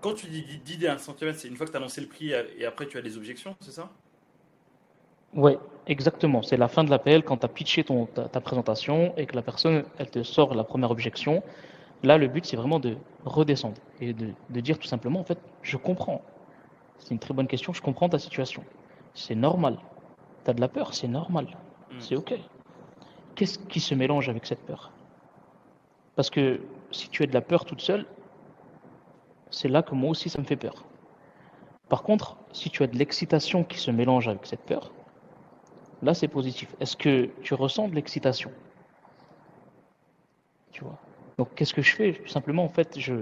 Quand 0.01 0.15
tu 0.15 0.29
dis 0.29 0.45
d'idée 0.65 0.87
à 0.87 0.95
un 0.95 0.99
centimètre, 0.99 1.41
c'est 1.41 1.49
une 1.49 1.57
fois 1.57 1.67
que 1.67 1.73
tu 1.73 1.77
as 1.77 1.81
lancé 1.81 2.01
le 2.01 2.07
prix 2.07 2.31
et 2.31 2.65
après 2.65 2.87
tu 2.87 2.97
as 2.97 3.03
des 3.03 3.17
objections, 3.17 3.57
c'est 3.61 3.73
ça? 3.73 3.91
Oui, 5.35 5.53
exactement. 5.89 6.43
C'est 6.43 6.57
la 6.57 6.69
fin 6.69 6.85
de 6.85 6.91
l'appel 6.91 7.25
quand 7.25 7.39
tu 7.39 7.47
as 7.47 7.49
pitché 7.49 7.83
ton, 7.83 8.07
ta, 8.07 8.41
présentation 8.41 9.13
et 9.17 9.27
que 9.27 9.35
la 9.35 9.43
personne, 9.43 9.85
elle 9.99 10.11
te 10.11 10.23
sort 10.23 10.55
la 10.55 10.63
première 10.63 10.93
objection. 10.93 11.43
Là, 12.05 12.19
le 12.19 12.29
but, 12.29 12.47
c'est 12.47 12.57
vraiment 12.57 12.79
de 12.79 12.97
redescendre 13.25 13.77
et 14.01 14.13
de, 14.13 14.61
dire 14.61 14.79
tout 14.79 14.87
simplement, 14.87 15.21
en 15.21 15.25
fait, 15.25 15.39
je 15.63 15.77
comprends. 15.77 16.23
C'est 16.99 17.11
une 17.11 17.19
très 17.19 17.35
bonne 17.35 17.49
question, 17.49 17.73
je 17.73 17.83
comprends 17.83 18.09
ta 18.09 18.19
situation. 18.19 18.63
C'est 19.15 19.35
normal. 19.35 19.77
Tu 20.45 20.51
as 20.51 20.55
de 20.55 20.61
la 20.61 20.69
peur, 20.69 20.95
c'est 20.95 21.09
normal. 21.09 21.47
Mm. 21.91 21.95
C'est 21.99 22.17
OK. 22.17 22.33
Qu'est-ce 23.35 23.59
qui 23.59 23.81
se 23.81 23.95
mélange 23.95 24.29
avec 24.29 24.47
cette 24.47 24.61
peur? 24.61 24.93
Parce 26.21 26.29
que 26.29 26.61
si 26.91 27.09
tu 27.09 27.23
as 27.23 27.27
de 27.27 27.33
la 27.33 27.41
peur 27.41 27.65
toute 27.65 27.81
seule, 27.81 28.05
c'est 29.51 29.69
là 29.69 29.83
que 29.83 29.95
moi 29.95 30.11
aussi 30.11 30.29
ça 30.29 30.39
me 30.39 30.45
fait 30.45 30.55
peur. 30.55 30.85
Par 31.89 32.03
contre, 32.03 32.37
si 32.53 32.69
tu 32.69 32.83
as 32.83 32.89
de 32.89 32.95
l'excitation 32.99 33.65
qui 33.65 33.79
se 33.79 33.91
mélange 33.91 34.29
avec 34.29 34.45
cette 34.45 34.61
peur, 34.61 34.93
là 36.03 36.13
c'est 36.13 36.29
positif. 36.29 36.77
Est-ce 36.79 36.95
que 36.95 37.31
tu 37.41 37.55
ressens 37.55 37.89
de 37.89 37.95
l'excitation? 37.95 38.51
Tu 40.73 40.85
vois? 40.85 40.99
Donc 41.39 41.55
qu'est-ce 41.55 41.73
que 41.73 41.81
je 41.81 41.97
fais? 41.97 42.21
Simplement, 42.27 42.65
en 42.65 42.69
fait, 42.69 42.99
je 42.99 43.15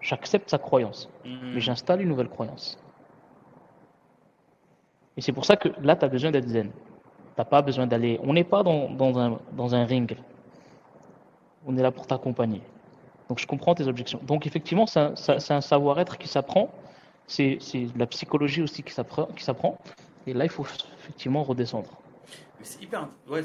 j'accepte 0.00 0.50
sa 0.50 0.58
croyance, 0.58 1.08
Mhm. 1.24 1.52
mais 1.54 1.60
j'installe 1.60 2.00
une 2.02 2.08
nouvelle 2.08 2.28
croyance. 2.28 2.76
Et 5.16 5.20
c'est 5.20 5.32
pour 5.32 5.44
ça 5.44 5.54
que 5.54 5.68
là, 5.80 5.94
tu 5.94 6.04
as 6.04 6.08
besoin 6.08 6.32
d'être 6.32 6.48
zen. 6.48 6.72
T'as 7.36 7.44
pas 7.44 7.62
besoin 7.62 7.86
d'aller. 7.86 8.18
On 8.24 8.32
n'est 8.32 8.42
pas 8.42 8.64
dans, 8.64 8.90
dans, 8.90 9.16
un, 9.16 9.38
dans 9.52 9.76
un 9.76 9.84
ring. 9.84 10.16
On 11.66 11.76
est 11.76 11.82
là 11.82 11.90
pour 11.90 12.06
t'accompagner. 12.06 12.60
Donc 13.28 13.38
je 13.38 13.46
comprends 13.46 13.74
tes 13.74 13.86
objections. 13.86 14.20
Donc 14.22 14.46
effectivement, 14.46 14.86
c'est 14.86 15.00
un, 15.50 15.60
savoir-être 15.60 16.18
qui 16.18 16.28
s'apprend. 16.28 16.72
C'est 17.26 17.58
la 17.96 18.06
psychologie 18.06 18.62
aussi 18.62 18.82
qui 18.82 18.92
s'appre- 18.92 19.32
qui 19.34 19.44
s'apprend. 19.44 19.78
Et 20.26 20.34
là, 20.34 20.44
il 20.44 20.50
faut 20.50 20.66
effectivement 21.00 21.42
redescendre. 21.42 21.90
C'est 22.62 22.82
hyper, 22.82 23.08
ouais, 23.28 23.42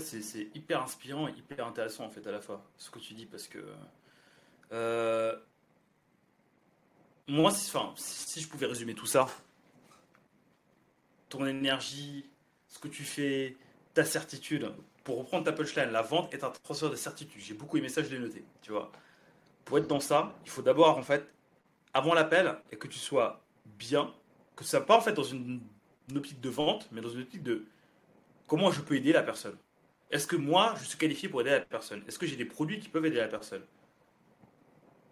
hyper 0.54 0.84
inspirant 0.84 1.28
et 1.28 1.32
hyper 1.32 1.66
intéressant 1.66 2.06
en 2.06 2.10
fait 2.10 2.26
à 2.28 2.32
la 2.32 2.40
fois 2.40 2.64
ce 2.78 2.92
que 2.92 3.00
tu 3.00 3.14
dis 3.16 3.26
parce 3.26 3.48
que 3.48 3.58
euh, 4.72 5.36
moi, 7.28 7.52
enfin, 7.52 7.94
si 7.96 8.42
je 8.42 8.48
pouvais 8.48 8.68
résumer 8.68 8.94
tout 8.94 9.06
ça, 9.06 9.28
ton 11.30 11.46
énergie, 11.46 12.30
ce 12.68 12.80
que 12.80 12.88
tu 12.88 13.04
fais, 13.04 13.56
ta 13.94 14.06
certitude, 14.06 14.72
pour 15.08 15.20
reprendre 15.20 15.46
ta 15.46 15.54
punchline, 15.54 15.92
la 15.92 16.02
vente 16.02 16.34
est 16.34 16.44
un 16.44 16.50
transfert 16.50 16.90
de 16.90 16.98
certitude. 16.98 17.42
J'ai 17.42 17.54
beaucoup 17.54 17.78
aimé 17.78 17.88
ça, 17.88 18.04
je 18.04 18.10
l'ai 18.10 18.20
noté, 18.20 18.44
tu 18.62 18.74
vois. 18.74 18.92
Pour 19.64 19.78
être 19.78 19.88
dans 19.88 20.02
ça, 20.02 20.36
il 20.44 20.52
faut 20.52 20.62
d'abord 20.62 20.98
en 20.98 21.02
fait, 21.02 21.34
avant 21.94 22.14
l'appel, 22.14 22.58
et 22.74 22.76
que 22.76 22.90
tu 22.90 23.00
sois 23.00 23.42
bien, 23.78 24.14
que 24.58 24.66
soit 24.66 24.86
pas 24.86 24.98
en 24.98 25.00
fait 25.00 25.14
dans 25.14 25.24
une, 25.24 25.62
optique 26.14 26.42
de 26.42 26.50
vente, 26.50 26.90
mais 26.92 27.00
dans 27.00 27.08
une 27.08 27.22
optique 27.22 27.42
de 27.42 27.64
comment 28.48 28.70
je 28.70 28.82
peux 28.82 28.96
aider 28.96 29.14
la 29.14 29.24
personne 29.24 29.56
Est-ce 30.12 30.28
que 30.28 30.36
moi, 30.36 30.76
je 30.78 30.84
suis 30.84 30.98
qualifié 30.98 31.30
pour 31.30 31.40
aider 31.40 31.52
la 31.52 31.62
personne? 31.62 32.04
Est-ce 32.06 32.20
que 32.20 32.26
j'ai 32.26 32.36
des 32.36 32.44
produits 32.44 32.82
qui 32.82 32.90
peuvent 32.90 33.06
aider 33.06 33.16
la 33.16 33.30
personne? 33.30 33.64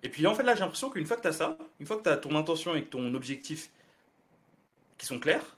Et 0.04 0.10
puis 0.10 0.28
en 0.28 0.36
fait, 0.36 0.44
là, 0.44 0.56
j'ai 0.56 0.60
l'impression 0.60 0.90
qu'une 0.90 1.06
fois 1.06 1.16
que 1.16 1.22
tu 1.22 1.30
as 1.30 1.34
ça, 1.34 1.58
une 1.80 1.86
fois 1.86 1.96
que 1.96 2.04
tu 2.04 2.10
as 2.10 2.18
ton 2.18 2.36
intention 2.36 2.76
et 2.76 2.84
ton 2.84 3.14
objectif 3.14 3.72
qui 4.98 5.06
sont 5.06 5.20
clairs, 5.20 5.56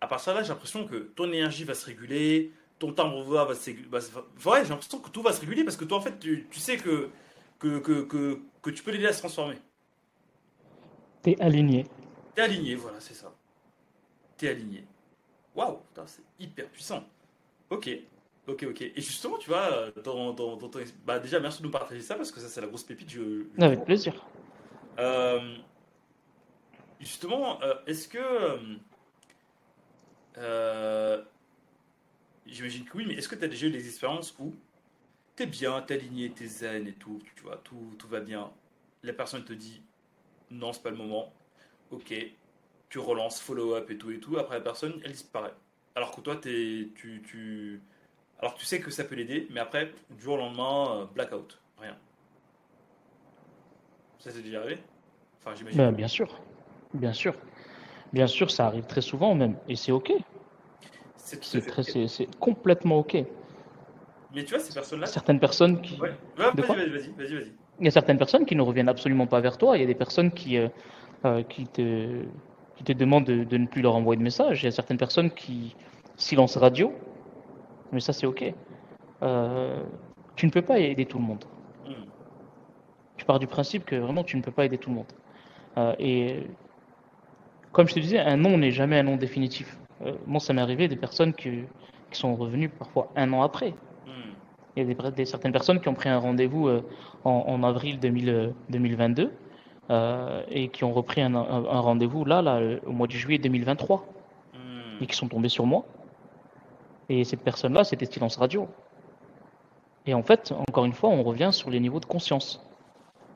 à 0.00 0.06
partir 0.06 0.32
de 0.32 0.38
là, 0.38 0.42
j'ai 0.42 0.48
l'impression 0.48 0.86
que 0.86 0.96
ton 0.96 1.26
énergie 1.26 1.64
va 1.64 1.74
se 1.74 1.84
réguler, 1.84 2.54
ton 2.80 2.92
timbre 2.92 3.22
voix 3.22 3.44
va 3.44 3.54
se 3.54 3.70
se- 3.70 4.48
Ouais, 4.48 4.62
j'ai 4.64 4.70
l'impression 4.70 4.98
que 4.98 5.10
tout 5.10 5.22
va 5.22 5.32
se 5.32 5.40
réguler 5.40 5.62
parce 5.62 5.76
que 5.76 5.84
toi, 5.84 5.98
en 5.98 6.00
fait, 6.00 6.18
tu, 6.18 6.48
tu 6.50 6.58
sais 6.58 6.76
que, 6.78 7.10
que, 7.60 7.78
que, 7.78 8.02
que, 8.02 8.40
que 8.62 8.70
tu 8.70 8.82
peux 8.82 8.90
l'aider 8.90 9.06
à 9.06 9.12
se 9.12 9.18
transformer. 9.20 9.58
Tu 11.22 11.30
es 11.30 11.40
aligné. 11.40 11.86
T'es 12.34 12.42
aligné, 12.42 12.74
voilà, 12.74 12.98
c'est 13.00 13.14
ça. 13.14 13.32
T'es 14.38 14.48
aligné. 14.48 14.84
Waouh, 15.54 15.78
c'est 16.06 16.22
hyper 16.38 16.68
puissant. 16.68 17.04
Ok, 17.68 17.90
ok, 18.48 18.64
ok. 18.70 18.80
Et 18.80 18.92
justement, 18.96 19.36
tu 19.36 19.50
vois, 19.50 19.90
dans, 20.02 20.32
dans, 20.32 20.56
dans 20.56 20.68
ton... 20.68 20.80
Bah, 21.04 21.18
déjà, 21.18 21.38
merci 21.38 21.60
de 21.60 21.66
nous 21.66 21.72
partager 21.72 22.00
ça 22.00 22.14
parce 22.14 22.32
que 22.32 22.40
ça, 22.40 22.48
c'est 22.48 22.62
la 22.62 22.66
grosse 22.66 22.84
pépite. 22.84 23.10
Je, 23.10 23.44
je- 23.58 23.62
Avec 23.62 23.84
plaisir. 23.84 24.14
Euh, 24.98 25.56
justement, 26.98 27.60
euh, 27.62 27.74
est-ce 27.86 28.08
que. 28.08 28.18
euh, 30.38 31.22
J'imagine 32.50 32.84
que 32.84 32.96
oui, 32.96 33.04
mais 33.06 33.14
est-ce 33.14 33.28
que 33.28 33.36
tu 33.36 33.44
as 33.44 33.48
déjà 33.48 33.68
eu 33.68 33.70
des 33.70 33.86
expériences 33.86 34.34
où 34.38 34.52
t'es 35.36 35.46
bien, 35.46 35.80
t'es 35.82 35.94
aligné, 35.94 36.30
t'es 36.30 36.46
zen 36.46 36.86
et 36.86 36.92
tout, 36.92 37.20
tu 37.36 37.44
vois, 37.44 37.56
tout, 37.58 37.94
tout 37.96 38.08
va 38.08 38.20
bien. 38.20 38.50
La 39.02 39.12
personne 39.12 39.44
te 39.44 39.52
dit 39.52 39.82
non, 40.50 40.72
c'est 40.72 40.82
pas 40.82 40.90
le 40.90 40.96
moment. 40.96 41.32
Ok, 41.92 42.12
tu 42.88 42.98
relances, 42.98 43.40
follow-up 43.40 43.88
et 43.90 43.96
tout 43.96 44.10
et 44.10 44.18
tout. 44.18 44.36
Après, 44.36 44.56
la 44.56 44.60
personne, 44.60 45.00
elle 45.04 45.12
disparaît. 45.12 45.54
Alors 45.94 46.14
que 46.14 46.20
toi, 46.20 46.36
t'es, 46.36 46.88
tu, 46.96 47.22
tu. 47.24 47.80
Alors 48.40 48.54
tu 48.54 48.64
sais 48.64 48.80
que 48.80 48.90
ça 48.90 49.04
peut 49.04 49.14
l'aider, 49.14 49.46
mais 49.50 49.60
après, 49.60 49.92
du 50.10 50.22
jour 50.22 50.34
au 50.34 50.38
lendemain, 50.38 51.02
euh, 51.02 51.04
blackout, 51.06 51.60
rien. 51.78 51.96
Ça 54.18 54.32
t'est 54.32 54.42
déjà 54.42 54.60
arrivé? 54.60 54.78
Enfin, 55.38 55.54
j'imagine. 55.54 55.78
Ben, 55.78 55.92
bien 55.92 56.08
sûr. 56.08 56.40
Bien 56.94 57.12
sûr. 57.12 57.34
Bien 58.12 58.26
sûr, 58.26 58.50
ça 58.50 58.66
arrive 58.66 58.86
très 58.86 59.02
souvent 59.02 59.34
même. 59.34 59.56
Et 59.68 59.76
c'est 59.76 59.92
OK. 59.92 60.12
C'est 62.08 62.38
complètement 62.38 62.98
OK. 62.98 63.16
Mais 64.34 64.44
tu 64.44 64.54
vois, 64.54 64.58
ces 64.58 64.72
personnes-là. 64.72 65.06
Certaines 65.06 65.40
personnes 65.40 65.80
qui. 65.80 66.00
Ouais, 66.00 66.12
Ouais, 66.38 66.44
De 66.54 66.62
quoi 66.62 66.76
vas-y, 66.76 66.88
vas-y, 66.90 67.10
vas-y, 67.16 67.34
vas-y. 67.34 67.52
Il 67.80 67.84
y 67.84 67.88
a 67.88 67.90
certaines 67.90 68.18
personnes 68.18 68.44
qui 68.44 68.54
ne 68.54 68.62
reviennent 68.62 68.88
absolument 68.88 69.26
pas 69.26 69.40
vers 69.40 69.58
toi. 69.58 69.76
Il 69.76 69.80
y 69.80 69.84
a 69.84 69.86
des 69.86 69.94
personnes 69.94 70.30
qui, 70.30 70.58
euh, 70.58 70.68
euh, 71.24 71.42
qui, 71.42 71.66
te, 71.66 72.22
qui 72.76 72.84
te 72.84 72.92
demandent 72.92 73.24
de, 73.24 73.44
de 73.44 73.56
ne 73.56 73.66
plus 73.66 73.82
leur 73.82 73.96
envoyer 73.96 74.18
de 74.18 74.22
messages. 74.22 74.62
Il 74.62 74.66
y 74.66 74.68
a 74.68 74.70
certaines 74.70 74.98
personnes 74.98 75.30
qui 75.30 75.74
silence 76.16 76.56
radio. 76.56 76.92
Mais 77.92 78.00
ça, 78.00 78.12
c'est 78.12 78.26
OK. 78.26 78.44
Euh, 79.22 79.82
tu 80.36 80.46
ne 80.46 80.50
peux 80.50 80.62
pas 80.62 80.78
aider 80.78 81.06
tout 81.06 81.18
le 81.18 81.24
monde. 81.24 81.44
Hmm. 81.86 82.04
Tu 83.16 83.24
pars 83.24 83.38
du 83.38 83.46
principe 83.46 83.84
que 83.84 83.96
vraiment, 83.96 84.24
tu 84.24 84.36
ne 84.36 84.42
peux 84.42 84.52
pas 84.52 84.64
aider 84.64 84.78
tout 84.78 84.90
le 84.90 84.96
monde. 84.96 85.12
Euh, 85.78 85.94
et 85.98 86.46
comme 87.72 87.88
je 87.88 87.94
te 87.94 88.00
disais, 88.00 88.18
un 88.18 88.36
nom 88.36 88.58
n'est 88.58 88.70
jamais 88.70 88.98
un 88.98 89.02
nom 89.02 89.16
définitif. 89.16 89.76
Euh, 90.02 90.12
moi, 90.26 90.40
ça 90.40 90.52
m'est 90.52 90.62
arrivé 90.62 90.88
des 90.88 90.96
personnes 90.96 91.32
qui, 91.34 91.50
qui 92.10 92.18
sont 92.18 92.34
revenues 92.34 92.68
parfois 92.68 93.10
un 93.16 93.32
an 93.32 93.42
après. 93.42 93.70
Hmm. 94.06 94.32
Il 94.76 94.82
y 94.88 94.90
a 94.90 94.94
des, 94.94 95.10
des- 95.12 95.24
certaines 95.26 95.52
personnes 95.52 95.80
qui 95.80 95.88
ont 95.88 95.94
pris 95.94 96.08
un 96.08 96.18
rendez-vous 96.18 96.68
euh, 96.68 96.82
en, 97.24 97.44
en 97.46 97.62
avril 97.62 97.98
2000, 98.00 98.28
euh, 98.28 98.50
2022 98.70 99.30
euh, 99.90 100.42
et 100.48 100.68
qui 100.68 100.84
ont 100.84 100.92
repris 100.92 101.20
un, 101.20 101.34
un- 101.34 101.64
un 101.66 101.80
rendez-vous 101.80 102.24
là, 102.24 102.40
là, 102.42 102.60
au 102.86 102.92
mois 102.92 103.06
de 103.06 103.12
juillet 103.12 103.38
2023 103.38 104.06
Hmm. 104.54 105.02
et 105.02 105.06
qui 105.06 105.16
sont 105.16 105.28
tombés 105.28 105.48
sur 105.48 105.66
moi. 105.66 105.84
Et 107.08 107.24
cette 107.24 107.40
personne-là, 107.42 107.84
c'était 107.84 108.06
Silence 108.06 108.36
Radio. 108.36 108.68
Et 110.06 110.14
en 110.14 110.22
fait, 110.22 110.52
encore 110.68 110.84
une 110.84 110.92
fois, 110.92 111.10
on 111.10 111.22
revient 111.22 111.50
sur 111.52 111.70
les 111.70 111.78
niveaux 111.80 112.00
de 112.00 112.06
conscience. 112.06 112.64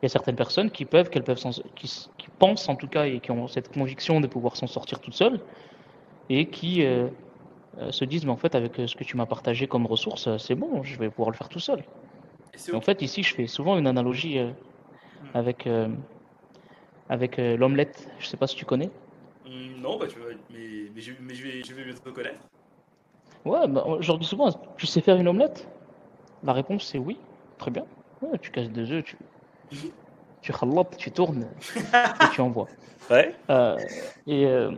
Il 0.00 0.04
y 0.04 0.06
a 0.06 0.08
certaines 0.08 0.36
personnes 0.36 0.70
qui 0.70 0.84
peuvent, 0.84 1.10
qu'elles 1.10 1.24
peuvent 1.24 1.42
qui 1.74 2.28
pensent 2.38 2.68
en 2.68 2.76
tout 2.76 2.88
cas 2.88 3.06
et 3.06 3.20
qui 3.20 3.30
ont 3.30 3.48
cette 3.48 3.72
conviction 3.72 4.20
de 4.20 4.26
pouvoir 4.26 4.56
s'en 4.56 4.66
sortir 4.66 5.00
toutes 5.00 5.14
seules 5.14 5.40
et 6.30 6.46
qui 6.46 6.84
euh, 6.84 7.08
euh, 7.78 7.90
se 7.92 8.04
disent, 8.04 8.24
mais 8.24 8.32
en 8.32 8.36
fait, 8.36 8.54
avec 8.54 8.78
euh, 8.78 8.86
ce 8.86 8.96
que 8.96 9.04
tu 9.04 9.16
m'as 9.16 9.26
partagé 9.26 9.66
comme 9.66 9.86
ressource, 9.86 10.28
c'est 10.38 10.54
bon, 10.54 10.82
je 10.82 10.98
vais 10.98 11.10
pouvoir 11.10 11.30
le 11.30 11.36
faire 11.36 11.48
tout 11.48 11.60
seul. 11.60 11.82
Et 12.68 12.74
en 12.74 12.80
fait, 12.80 13.02
ici, 13.02 13.22
je 13.22 13.34
fais 13.34 13.46
souvent 13.46 13.76
une 13.78 13.86
analogie 13.86 14.38
euh, 14.38 14.50
avec, 15.34 15.66
euh, 15.66 15.88
avec 17.08 17.36
l'omelette. 17.38 18.08
Je 18.18 18.26
sais 18.26 18.36
pas 18.36 18.46
si 18.46 18.56
tu 18.56 18.64
connais. 18.64 18.90
Hmm, 19.44 19.80
Non, 19.82 19.98
bah, 19.98 20.06
tu 20.06 20.18
vois, 20.18 20.30
mais, 20.50 20.90
mais, 20.94 21.00
je, 21.00 21.12
mais 21.20 21.34
je, 21.34 21.42
vais, 21.42 21.62
je 21.62 21.74
vais 21.74 21.84
bientôt 21.84 22.00
te 22.00 22.10
connaître. 22.10 22.38
Ouais, 23.44 23.68
bah, 23.68 23.84
je 24.00 24.06
leur 24.08 24.18
dis 24.18 24.26
souvent, 24.26 24.50
tu 24.76 24.86
sais 24.86 25.00
faire 25.00 25.16
une 25.16 25.28
omelette? 25.28 25.68
La 26.42 26.52
réponse 26.52 26.84
c'est 26.84 26.98
oui, 26.98 27.18
très 27.58 27.70
bien. 27.70 27.84
Ouais, 28.22 28.38
tu 28.38 28.50
casses 28.50 28.70
deux 28.70 28.90
œufs, 28.92 29.04
tu, 29.04 29.16
tu 30.42 30.52
tu 30.98 31.10
tournes 31.10 31.46
et 31.86 32.28
tu 32.32 32.40
envoies. 32.40 32.68
Ouais. 33.10 33.34
Euh, 33.50 33.76
et 34.26 34.46
euh, 34.46 34.70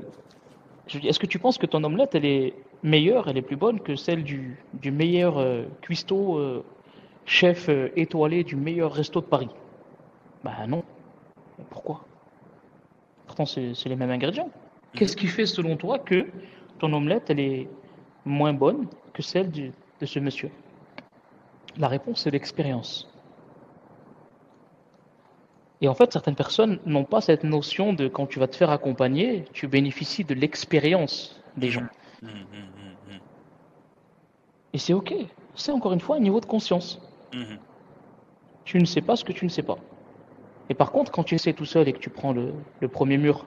je 0.89 0.99
dis, 0.99 1.09
est-ce 1.09 1.19
que 1.19 1.27
tu 1.27 1.39
penses 1.39 1.59
que 1.59 1.67
ton 1.67 1.83
omelette 1.85 2.15
elle 2.15 2.25
est 2.25 2.55
meilleure, 2.83 3.29
elle 3.29 3.37
est 3.37 3.43
plus 3.43 3.57
bonne 3.57 3.81
que 3.81 3.97
celle 3.97 4.23
du, 4.23 4.57
meilleur 4.85 5.39
euh, 5.39 5.65
cuistot, 5.81 6.39
euh, 6.39 6.65
chef 7.25 7.69
euh, 7.69 7.89
étoilé 7.97 8.45
du 8.45 8.57
meilleur 8.57 8.93
resto 8.93 9.21
de 9.21 9.27
Paris? 9.27 9.49
Bah 10.45 10.67
non. 10.69 10.85
Pourquoi? 11.71 12.05
Pourtant 13.27 13.47
c'est 13.47 13.75
les 13.87 13.97
mêmes 13.97 14.11
ingrédients. 14.11 14.51
Qu'est-ce 14.95 15.17
qui 15.17 15.27
fait 15.27 15.47
selon 15.47 15.77
toi 15.77 15.99
que 15.99 16.27
ton 16.79 16.93
omelette 16.93 17.31
elle 17.31 17.41
est 17.41 17.69
moins 18.25 18.53
bonne 18.53 18.87
que 19.13 19.23
celle 19.23 19.51
de 19.51 20.07
ce 20.07 20.19
monsieur? 20.21 20.51
La 21.79 21.89
réponse 21.89 22.21
c'est 22.23 22.31
l'expérience. 22.31 23.13
Et 25.81 25.89
en 25.89 25.95
fait, 25.95 26.13
certaines 26.13 26.35
personnes 26.35 26.79
n'ont 26.87 27.05
pas 27.05 27.21
cette 27.21 27.45
notion 27.45 27.93
de 27.93 28.09
quand 28.09 28.27
tu 28.27 28.39
vas 28.39 28.49
te 28.49 28.57
faire 28.57 28.71
accompagner, 28.71 29.45
tu 29.53 29.69
bénéficies 29.69 30.25
de 30.25 30.35
l'expérience 30.35 31.41
des 31.57 31.71
gens. 31.71 31.87
Hmm, 32.23 32.29
hmm, 32.29 33.13
hmm. 33.13 33.19
Et 34.73 34.79
c'est 34.79 34.95
OK. 34.95 35.15
C'est 35.55 35.73
encore 35.73 35.93
une 35.93 36.01
fois 36.01 36.17
un 36.17 36.21
niveau 36.21 36.41
de 36.41 36.47
conscience. 36.47 37.01
Tu 38.65 38.79
ne 38.79 38.85
sais 38.85 39.03
pas 39.03 39.17
ce 39.17 39.25
que 39.25 39.33
tu 39.33 39.45
ne 39.45 39.51
sais 39.51 39.63
pas. 39.63 39.77
Et 40.71 40.75
par 40.75 40.91
contre, 40.91 41.13
quand 41.13 41.23
tu 41.23 41.35
essaies 41.35 41.53
tout 41.53 41.67
seul 41.67 41.89
et 41.89 41.93
que 41.93 41.99
tu 41.99 42.11
prends 42.11 42.33
le, 42.33 42.53
le 42.81 42.89
premier 42.89 43.19
mur, 43.19 43.47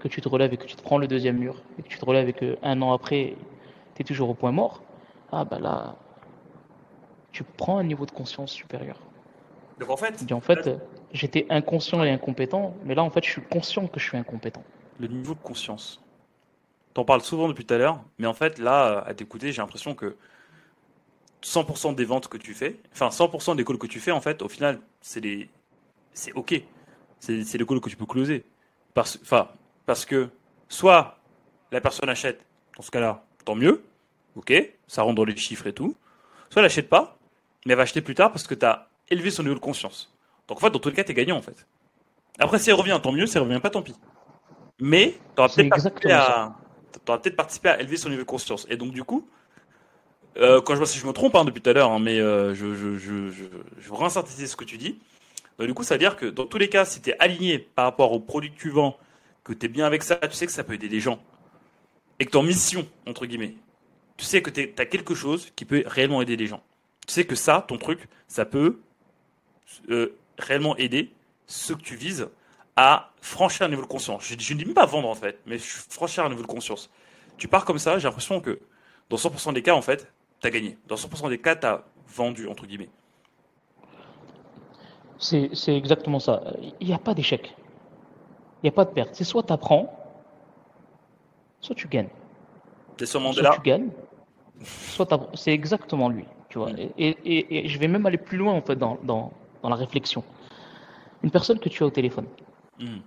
que 0.00 0.08
tu 0.08 0.20
te 0.20 0.28
relèves 0.28 0.52
et 0.52 0.56
que 0.56 0.66
tu 0.66 0.76
te 0.76 0.82
prends 0.82 0.98
le 0.98 1.06
deuxième 1.06 1.38
mur, 1.38 1.62
et 1.78 1.82
que 1.82 1.88
tu 1.88 1.98
te 1.98 2.04
relèves 2.04 2.28
et 2.28 2.32
que 2.32 2.58
un 2.62 2.82
an 2.82 2.92
après, 2.92 3.36
tu 3.94 4.02
es 4.02 4.04
toujours 4.04 4.28
au 4.28 4.34
point 4.34 4.52
mort, 4.52 4.82
ah 5.30 5.44
bah 5.44 5.58
là, 5.60 5.96
tu 7.30 7.44
prends 7.44 7.78
un 7.78 7.84
niveau 7.84 8.04
de 8.04 8.10
conscience 8.10 8.52
supérieur. 8.52 8.98
Donc 9.78 9.90
en 9.90 9.96
fait, 9.96 10.32
en 10.32 10.40
fait, 10.40 10.68
j'étais 11.12 11.46
inconscient 11.50 12.02
et 12.02 12.10
incompétent, 12.10 12.74
mais 12.84 12.94
là 12.94 13.02
en 13.02 13.10
fait, 13.10 13.24
je 13.24 13.30
suis 13.30 13.42
conscient 13.42 13.86
que 13.86 14.00
je 14.00 14.04
suis 14.04 14.16
incompétent. 14.16 14.62
le 15.00 15.08
niveau 15.08 15.34
de 15.34 15.40
conscience. 15.40 16.00
T'en 16.94 17.04
parles 17.04 17.22
souvent 17.22 17.48
depuis 17.48 17.64
tout 17.64 17.74
à 17.74 17.78
l'heure, 17.78 18.02
mais 18.18 18.26
en 18.26 18.34
fait, 18.34 18.58
là, 18.58 19.02
à 19.06 19.14
t'écouter, 19.14 19.50
j'ai 19.52 19.62
l'impression 19.62 19.94
que 19.94 20.16
100% 21.42 21.94
des 21.94 22.04
ventes 22.04 22.28
que 22.28 22.36
tu 22.36 22.54
fais, 22.54 22.76
enfin 22.92 23.08
100% 23.08 23.56
des 23.56 23.64
calls 23.64 23.78
que 23.78 23.86
tu 23.86 23.98
fais, 23.98 24.12
en 24.12 24.20
fait, 24.20 24.42
au 24.42 24.48
final, 24.48 24.78
c'est 25.00 25.20
des, 25.20 25.48
c'est 26.12 26.32
ok. 26.34 26.62
c'est 27.18 27.58
le 27.58 27.64
call 27.64 27.80
que 27.80 27.88
tu 27.88 27.96
peux 27.96 28.06
closer. 28.06 28.44
Parce, 28.94 29.18
parce 29.86 30.04
que 30.04 30.28
soit 30.68 31.18
la 31.70 31.80
personne 31.80 32.08
achète, 32.08 32.44
dans 32.76 32.82
ce 32.82 32.90
cas-là, 32.90 33.24
tant 33.44 33.54
mieux, 33.54 33.82
ok, 34.36 34.52
ça 34.86 35.02
rentre 35.02 35.16
dans 35.16 35.24
les 35.24 35.36
chiffres 35.36 35.66
et 35.66 35.72
tout. 35.72 35.96
Soit 36.50 36.60
elle 36.60 36.66
n'achète 36.66 36.88
pas, 36.88 37.18
mais 37.64 37.72
elle 37.72 37.78
va 37.78 37.84
acheter 37.84 38.02
plus 38.02 38.14
tard 38.14 38.30
parce 38.30 38.46
que 38.46 38.54
tu 38.54 38.66
as 38.66 38.88
élevé 39.08 39.30
son 39.30 39.42
niveau 39.42 39.54
de 39.54 39.60
conscience. 39.60 40.12
Donc 40.52 40.58
en 40.58 40.66
fait, 40.66 40.70
dans 40.70 40.78
tous 40.78 40.90
les 40.90 40.94
cas, 40.94 41.02
tu 41.02 41.12
es 41.12 41.14
gagnant 41.14 41.38
en 41.38 41.40
fait. 41.40 41.66
Après, 42.38 42.58
si 42.58 42.68
elle 42.68 42.76
revient, 42.76 43.00
tant 43.02 43.10
mieux, 43.10 43.24
si 43.24 43.38
elle 43.38 43.42
revient 43.42 43.58
pas, 43.58 43.70
tant 43.70 43.80
pis. 43.80 43.94
Mais 44.78 45.14
tu 45.34 45.40
auras 45.40 45.48
peut-être 45.48 45.70
participé, 45.70 46.12
à... 46.12 46.54
peut 46.92 47.30
participé 47.30 47.68
à 47.70 47.80
élever 47.80 47.96
son 47.96 48.10
niveau 48.10 48.20
de 48.20 48.26
conscience. 48.26 48.66
Et 48.68 48.76
donc 48.76 48.92
du 48.92 49.02
coup, 49.02 49.26
euh, 50.36 50.60
quand 50.60 50.74
je 50.74 50.78
vois 50.78 50.86
si 50.86 50.98
je 50.98 51.06
me 51.06 51.12
trompe 51.12 51.34
hein, 51.36 51.46
depuis 51.46 51.62
tout 51.62 51.70
à 51.70 51.72
l'heure, 51.72 51.90
hein, 51.90 52.00
mais 52.00 52.20
euh, 52.20 52.54
je, 52.54 52.74
je, 52.74 52.98
je, 52.98 53.30
je, 53.30 53.44
je 53.78 54.46
ce 54.46 54.56
que 54.56 54.64
tu 54.64 54.76
dis. 54.76 54.98
Donc, 55.58 55.68
du 55.68 55.72
coup, 55.72 55.84
ça 55.84 55.94
veut 55.94 55.98
dire 55.98 56.16
que 56.16 56.26
dans 56.26 56.44
tous 56.44 56.58
les 56.58 56.68
cas, 56.68 56.84
si 56.84 57.00
tu 57.00 57.10
es 57.10 57.16
aligné 57.18 57.58
par 57.58 57.86
rapport 57.86 58.12
au 58.12 58.20
produit 58.20 58.52
que 58.52 58.58
tu 58.58 58.68
vends, 58.68 58.98
que 59.44 59.54
tu 59.54 59.64
es 59.64 59.68
bien 59.70 59.86
avec 59.86 60.02
ça, 60.02 60.16
tu 60.16 60.32
sais 60.32 60.44
que 60.44 60.52
ça 60.52 60.64
peut 60.64 60.74
aider 60.74 60.88
les 60.90 61.00
gens. 61.00 61.18
Et 62.18 62.26
que 62.26 62.30
ton 62.30 62.42
mission, 62.42 62.86
entre 63.06 63.24
guillemets, 63.24 63.54
tu 64.18 64.26
sais 64.26 64.42
que 64.42 64.50
tu 64.50 64.74
as 64.76 64.84
quelque 64.84 65.14
chose 65.14 65.50
qui 65.56 65.64
peut 65.64 65.82
réellement 65.86 66.20
aider 66.20 66.36
les 66.36 66.46
gens. 66.46 66.62
Tu 67.06 67.14
sais 67.14 67.24
que 67.24 67.36
ça, 67.36 67.64
ton 67.66 67.78
truc, 67.78 68.06
ça 68.28 68.44
peut 68.44 68.80
euh, 69.90 70.14
réellement 70.38 70.76
aider 70.76 71.12
ceux 71.46 71.74
que 71.74 71.82
tu 71.82 71.96
vises 71.96 72.28
à 72.76 73.10
franchir 73.20 73.66
un 73.66 73.68
niveau 73.68 73.82
de 73.82 73.86
conscience. 73.86 74.24
Je, 74.24 74.34
je 74.38 74.54
ne 74.54 74.58
dis 74.58 74.64
même 74.64 74.74
pas 74.74 74.86
vendre 74.86 75.08
en 75.08 75.14
fait, 75.14 75.38
mais 75.46 75.58
franchir 75.58 76.24
un 76.24 76.28
niveau 76.28 76.42
de 76.42 76.46
conscience. 76.46 76.90
Tu 77.36 77.48
pars 77.48 77.64
comme 77.64 77.78
ça, 77.78 77.98
j'ai 77.98 78.04
l'impression 78.04 78.40
que 78.40 78.60
dans 79.10 79.16
100% 79.16 79.52
des 79.52 79.62
cas, 79.62 79.74
en 79.74 79.82
fait, 79.82 80.10
tu 80.40 80.46
as 80.46 80.50
gagné. 80.50 80.78
Dans 80.88 80.96
100% 80.96 81.28
des 81.28 81.38
cas, 81.38 81.56
tu 81.56 81.66
as 81.66 81.84
vendu, 82.08 82.48
entre 82.48 82.66
guillemets. 82.66 82.88
C'est 85.18 85.76
exactement 85.76 86.18
ça. 86.18 86.42
Il 86.80 86.86
n'y 86.86 86.94
a 86.94 86.98
pas 86.98 87.14
d'échec. 87.14 87.54
Il 88.62 88.66
n'y 88.66 88.68
a 88.70 88.72
pas 88.72 88.84
de 88.84 88.90
perte. 88.90 89.10
C'est 89.12 89.24
soit 89.24 89.44
tu 89.44 89.52
apprends, 89.52 89.92
soit 91.60 91.76
tu 91.76 91.86
gagnes. 91.88 92.08
C'est 92.98 93.06
soit 93.06 93.20
Mandela. 93.20 93.52
tu 93.54 93.60
gagnes, 93.60 93.90
soit 94.62 95.08
C'est 95.34 95.52
exactement 95.52 96.08
lui. 96.08 96.24
Tu 96.48 96.58
vois. 96.58 96.72
Mm. 96.72 96.90
Et, 96.98 97.68
je 97.68 97.78
vais 97.78 97.88
même 97.88 98.04
aller 98.06 98.18
plus 98.18 98.36
loin 98.38 98.52
en 98.52 98.62
fait 98.62 98.76
dans, 98.76 98.98
dans, 99.04 99.32
la 99.68 99.76
réflexion. 99.76 100.24
Une 101.22 101.30
personne 101.30 101.58
que 101.58 101.68
tu 101.68 101.82
as 101.82 101.86
au 101.86 101.90
téléphone, 101.90 102.26
mm. 102.80 102.98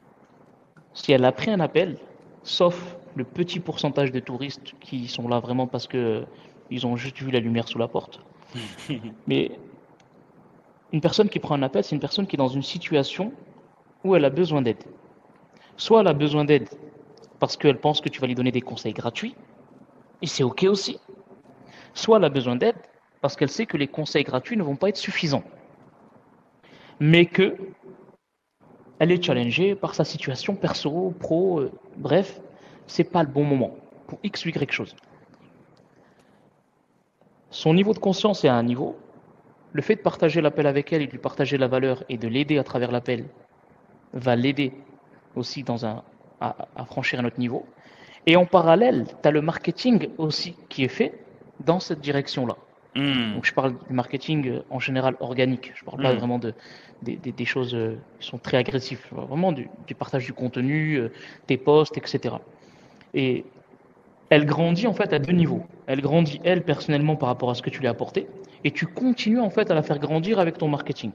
si 0.94 1.12
elle 1.12 1.26
a 1.26 1.32
pris 1.32 1.52
un 1.52 1.60
appel, 1.60 1.98
sauf 2.44 2.96
le 3.16 3.24
petit 3.24 3.60
pourcentage 3.60 4.12
de 4.12 4.20
touristes 4.20 4.74
qui 4.80 5.08
sont 5.08 5.28
là 5.28 5.40
vraiment 5.40 5.68
parce 5.68 5.88
que 5.88 6.26
ils 6.70 6.88
ont 6.88 6.96
juste 6.96 7.18
vu 7.20 7.32
la 7.32 7.40
lumière 7.40 7.68
sous 7.68 7.78
la 7.78 7.88
porte. 7.88 8.22
Mais 9.28 9.52
une 10.92 11.02
personne 11.02 11.30
qui 11.30 11.40
prend 11.40 11.56
un 11.56 11.64
appel, 11.64 11.84
c'est 11.84 11.96
une 11.96 12.02
personne 12.02 12.28
qui 12.28 12.36
est 12.36 12.38
dans 12.38 12.48
une 12.48 12.64
situation 12.64 13.34
où 14.04 14.16
elle 14.16 14.26
a 14.26 14.30
besoin 14.30 14.62
d'aide. 14.62 14.84
Soit 15.78 16.02
elle 16.02 16.08
a 16.08 16.14
besoin 16.14 16.46
d'aide 16.46 16.70
parce 17.40 17.58
qu'elle 17.58 17.80
pense 17.80 18.02
que 18.02 18.10
tu 18.10 18.22
vas 18.22 18.28
lui 18.28 18.36
donner 18.36 18.52
des 18.52 18.62
conseils 18.62 18.94
gratuits, 18.94 19.36
et 20.22 20.28
c'est 20.28 20.44
OK 20.44 20.64
aussi. 20.64 21.00
Soit 21.94 22.18
elle 22.18 22.24
a 22.24 22.30
besoin 22.30 22.56
d'aide 22.56 22.78
parce 23.22 23.36
qu'elle 23.36 23.50
sait 23.50 23.66
que 23.66 23.78
les 23.78 23.88
conseils 23.88 24.24
gratuits 24.24 24.58
ne 24.58 24.64
vont 24.64 24.76
pas 24.76 24.90
être 24.90 24.98
suffisants, 24.98 25.44
mais 27.00 27.26
que 27.26 27.56
elle 29.00 29.12
est 29.12 29.22
challengée 29.22 29.76
par 29.76 29.94
sa 29.94 30.06
situation 30.06 30.56
perso, 30.56 31.14
pro, 31.20 31.60
euh, 31.60 31.72
bref, 31.98 32.40
c'est 32.88 33.04
pas 33.04 33.24
le 33.24 33.30
bon 33.30 33.44
moment 33.44 33.76
pour 34.08 34.20
X 34.24 34.46
ou 34.46 34.50
Y 34.50 34.72
chose. 34.72 34.96
Son 37.50 37.74
niveau 37.74 37.94
de 37.94 38.00
conscience 38.00 38.44
est 38.46 38.48
à 38.48 38.56
un 38.56 38.64
niveau. 38.64 38.98
Le 39.74 39.82
fait 39.82 39.96
de 39.96 40.02
partager 40.02 40.42
l'appel 40.42 40.68
avec 40.68 40.94
elle 40.94 41.02
et 41.02 41.08
de 41.08 41.12
lui 41.12 41.20
partager 41.20 41.58
la 41.58 41.68
valeur 41.68 42.04
et 42.10 42.18
de 42.18 42.28
l'aider 42.28 42.58
à 42.58 42.64
travers 42.64 42.92
l'appel 42.92 43.26
va 44.14 44.36
l'aider 44.36 44.74
aussi 45.36 45.64
dans 45.64 45.86
un, 45.86 46.04
à, 46.40 46.86
franchir 46.86 47.20
un 47.20 47.26
autre 47.26 47.40
niveau. 47.40 47.66
Et 48.26 48.36
en 48.36 48.46
parallèle, 48.46 49.06
tu 49.22 49.28
as 49.28 49.32
le 49.32 49.42
marketing 49.42 50.10
aussi 50.18 50.56
qui 50.70 50.84
est 50.84 50.90
fait 50.90 51.24
dans 51.60 51.80
cette 51.80 52.00
direction-là. 52.00 52.56
Hmm. 52.96 53.34
Donc 53.36 53.46
je 53.46 53.54
parle 53.54 53.76
du 53.88 53.94
marketing 53.94 54.62
en 54.70 54.80
général 54.80 55.16
organique. 55.20 55.74
Je 55.76 55.84
parle 55.84 56.02
pas 56.02 56.14
hmm. 56.14 56.18
vraiment 56.18 56.40
de, 56.40 56.54
des, 57.02 57.46
choses 57.46 57.76
euh, 57.76 57.98
qui 58.20 58.28
sont 58.28 58.38
très 58.38 58.58
agressives. 58.58 59.06
Vraiment 59.12 59.52
du, 59.52 59.70
du 59.88 59.96
partage 59.96 60.26
du 60.26 60.34
contenu, 60.34 60.96
euh, 60.96 61.12
tes 61.48 61.58
posts, 61.58 61.98
etc. 61.98 62.36
Et 63.14 63.46
elle 64.30 64.46
grandit 64.46 64.88
en 64.88 64.94
fait 64.94 65.14
à 65.14 65.20
deux 65.20 65.34
niveaux. 65.34 65.66
Elle 65.88 66.02
grandit 66.02 66.40
elle 66.44 66.64
personnellement 66.64 67.16
par 67.16 67.30
rapport 67.30 67.50
à 67.50 67.56
ce 67.56 67.62
que 67.62 67.70
tu 67.70 67.80
lui 67.80 67.88
as 67.88 67.92
apporté, 67.92 68.28
et 68.64 68.72
tu 68.72 68.88
continues 68.88 69.40
en 69.40 69.50
fait 69.50 69.70
à 69.72 69.76
la 69.76 69.84
faire 69.84 70.00
grandir 70.00 70.40
avec 70.40 70.58
ton 70.58 70.68
marketing. 70.68 71.12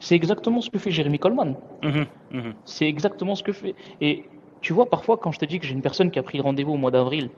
C'est 0.00 0.14
exactement 0.14 0.60
ce 0.60 0.70
que 0.70 0.78
fait 0.78 0.90
Jérémy 0.90 1.18
Coleman. 1.18 1.56
Mhm, 1.82 2.06
mhm. 2.32 2.54
C'est 2.64 2.86
exactement 2.86 3.34
ce 3.34 3.42
que 3.42 3.52
fait. 3.52 3.74
Et 4.00 4.24
tu 4.60 4.72
vois, 4.72 4.88
parfois, 4.88 5.16
quand 5.16 5.32
je 5.32 5.38
te 5.38 5.44
dis 5.44 5.58
que 5.58 5.66
j'ai 5.66 5.74
une 5.74 5.82
personne 5.82 6.10
qui 6.10 6.18
a 6.18 6.22
pris 6.22 6.40
rendez-vous 6.40 6.72
au 6.72 6.76
mois 6.76 6.90
d'avril 6.90 7.30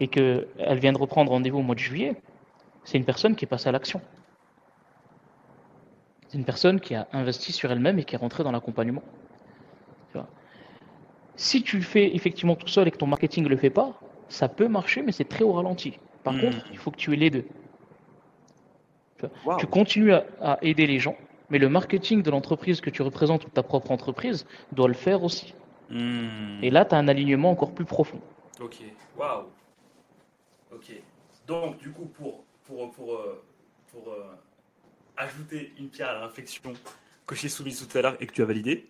et 0.00 0.08
qu'elle 0.08 0.46
vient 0.80 0.92
de 0.92 0.98
reprendre 0.98 1.30
rendez-vous 1.30 1.58
au 1.58 1.62
mois 1.62 1.74
de 1.74 1.80
juillet, 1.80 2.14
c'est 2.84 2.98
une 2.98 3.04
personne 3.04 3.36
qui 3.36 3.44
est 3.44 3.48
passée 3.48 3.68
à 3.68 3.72
l'action. 3.72 4.00
C'est 6.28 6.38
une 6.38 6.44
personne 6.44 6.80
qui 6.80 6.94
a 6.94 7.08
investi 7.12 7.52
sur 7.52 7.72
elle-même 7.72 7.98
et 7.98 8.04
qui 8.04 8.14
est 8.14 8.18
rentrée 8.18 8.44
dans 8.44 8.52
l'accompagnement. 8.52 9.02
Si 11.40 11.62
tu 11.62 11.78
le 11.78 11.82
fais 11.82 12.14
effectivement 12.14 12.54
tout 12.54 12.68
seul 12.68 12.86
et 12.86 12.90
que 12.90 12.98
ton 12.98 13.06
marketing 13.06 13.44
ne 13.44 13.48
le 13.48 13.56
fait 13.56 13.70
pas, 13.70 13.98
ça 14.28 14.46
peut 14.46 14.68
marcher, 14.68 15.00
mais 15.00 15.10
c'est 15.10 15.24
très 15.24 15.42
au 15.42 15.52
ralenti. 15.52 15.98
Par 16.22 16.34
hmm. 16.34 16.40
contre, 16.42 16.66
il 16.70 16.76
faut 16.76 16.90
que 16.90 16.98
tu 16.98 17.14
aies 17.14 17.16
les 17.16 17.30
deux. 17.30 17.46
Tu 19.58 19.66
continues 19.66 20.12
à, 20.12 20.58
aider 20.60 20.86
les 20.86 20.98
gens, 20.98 21.16
mais 21.48 21.56
le 21.56 21.70
marketing 21.70 22.22
de 22.22 22.30
l'entreprise 22.30 22.82
que 22.82 22.90
tu 22.90 23.00
représentes 23.00 23.46
ou 23.46 23.48
ta 23.48 23.62
propre 23.62 23.90
entreprise 23.90 24.46
doit 24.72 24.88
le 24.88 24.92
faire 24.92 25.24
aussi. 25.24 25.54
Hmm. 25.88 26.58
Et 26.60 26.68
là, 26.68 26.84
tu 26.84 26.94
as 26.94 26.98
un 26.98 27.08
alignement 27.08 27.50
encore 27.50 27.72
plus 27.72 27.86
profond. 27.86 28.20
Ok, 28.60 28.76
waouh. 29.16 29.46
Ok. 30.74 30.92
Donc, 31.46 31.78
du 31.78 31.90
coup, 31.90 32.04
pour, 32.04 32.44
pour, 32.70 32.90
pour, 32.92 33.14
euh, 33.16 33.42
pour, 33.90 34.12
euh, 34.12 34.24
ajouter 35.16 35.72
une 35.78 35.90
pierre 35.90 36.10
à 36.10 36.14
la 36.14 36.26
réflexion 36.28 36.72
que 37.26 37.34
j'ai 37.34 37.48
soumise 37.48 37.86
tout 37.86 37.98
à 37.98 38.02
l'heure 38.02 38.16
et 38.20 38.26
que 38.26 38.32
tu 38.32 38.42
as 38.42 38.44
validée, 38.44 38.88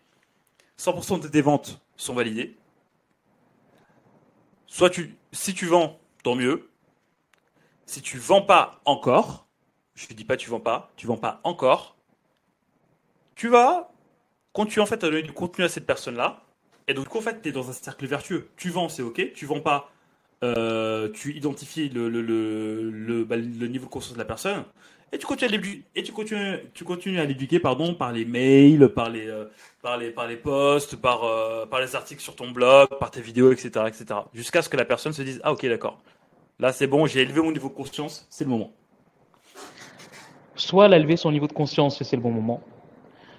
100% 0.79 1.19
de 1.21 1.29
tes 1.29 1.41
ventes 1.41 1.81
sont 1.97 2.15
validées. 2.15 2.57
Soit 4.67 4.91
tu, 4.91 5.17
si 5.33 5.55
tu 5.55 5.67
vends, 5.67 5.99
tant 6.23 6.37
mieux. 6.37 6.71
Si 7.87 8.03
tu 8.03 8.19
vends 8.19 8.43
pas 8.43 8.81
encore, 8.85 9.47
je 9.95 10.07
ne 10.09 10.15
dis 10.15 10.25
pas 10.25 10.37
tu 10.37 10.51
vends 10.51 10.61
pas, 10.61 10.93
tu 10.97 11.07
vends 11.07 11.17
pas 11.17 11.41
encore, 11.43 11.97
tu 13.35 13.49
vas 13.49 13.93
continuer 14.53 14.83
en 14.83 14.87
fait 14.87 15.03
à 15.03 15.09
donner 15.09 15.23
du 15.23 15.33
contenu 15.33 15.65
à 15.65 15.69
cette 15.69 15.87
personne-là. 15.87 16.45
Et 16.87 16.95
donc, 16.95 17.15
en 17.17 17.21
fait, 17.21 17.43
tu 17.43 17.49
es 17.49 17.53
dans 17.53 17.69
un 17.69 17.73
cercle 17.73 18.07
vertueux. 18.07 18.51
Tu 18.57 18.71
vends, 18.71 18.89
c'est 18.89 19.03
OK. 19.03 19.33
Tu 19.33 19.47
vends 19.47 19.61
pas, 19.61 19.91
euh, 20.43 21.09
tu 21.13 21.37
identifies 21.37 21.89
le, 21.91 22.09
le, 22.09 22.23
le, 22.23 23.25
bah, 23.25 23.37
le, 23.37 23.67
niveau 23.67 23.87
de 23.87 23.91
conscience 23.91 24.15
de 24.15 24.19
la 24.19 24.25
personne. 24.25 24.65
Et 25.13 25.19
tu 25.19 25.27
continues 25.27 25.49
à 25.49 25.53
l'éduquer, 25.53 25.83
et 25.97 26.03
tu 26.03 26.13
continues, 26.13 26.59
tu 26.73 26.85
continues 26.85 27.19
à 27.19 27.25
l'éduquer, 27.25 27.59
pardon, 27.59 27.95
par 27.95 28.13
les 28.13 28.25
mails, 28.25 28.89
par 28.91 29.11
les, 29.11 29.27
euh, 29.27 29.47
par 29.83 29.99
les, 29.99 30.11
par 30.11 30.29
les 30.29 30.37
posts, 30.37 30.97
par, 30.97 31.25
euh, 31.25 31.67
par 31.67 31.81
les 31.81 31.97
articles 31.97 32.23
sur 32.23 32.37
ton 32.37 32.51
blog, 32.53 32.89
par 33.01 33.11
tes 33.11 33.21
vidéos, 33.21 33.53
etc., 33.53 33.87
etc. 33.89 34.21
Jusqu'à 34.33 34.63
ce 34.63 34.69
que 34.69 34.77
la 34.77 34.85
personne 34.85 35.13
se 35.13 35.23
dise, 35.23 35.41
ah, 35.43 35.53
ok, 35.53 35.67
d'accord. 35.67 36.01
Là, 36.61 36.73
c'est 36.73 36.87
bon, 36.87 37.07
j'ai 37.07 37.23
élevé 37.23 37.41
mon 37.41 37.53
niveau 37.53 37.69
de 37.69 37.75
conscience, 37.75 38.27
c'est 38.31 38.45
le 38.45 38.51
moment. 38.51 38.73
Soit 40.55 40.87
elle 40.87 40.95
a 40.95 40.97
élevé 40.99 41.17
son 41.17 41.33
niveau 41.33 41.49
de 41.49 41.53
conscience 41.55 42.01
et 42.01 42.05
c'est 42.05 42.17
le 42.17 42.23
bon 42.23 42.31
moment. 42.31 42.61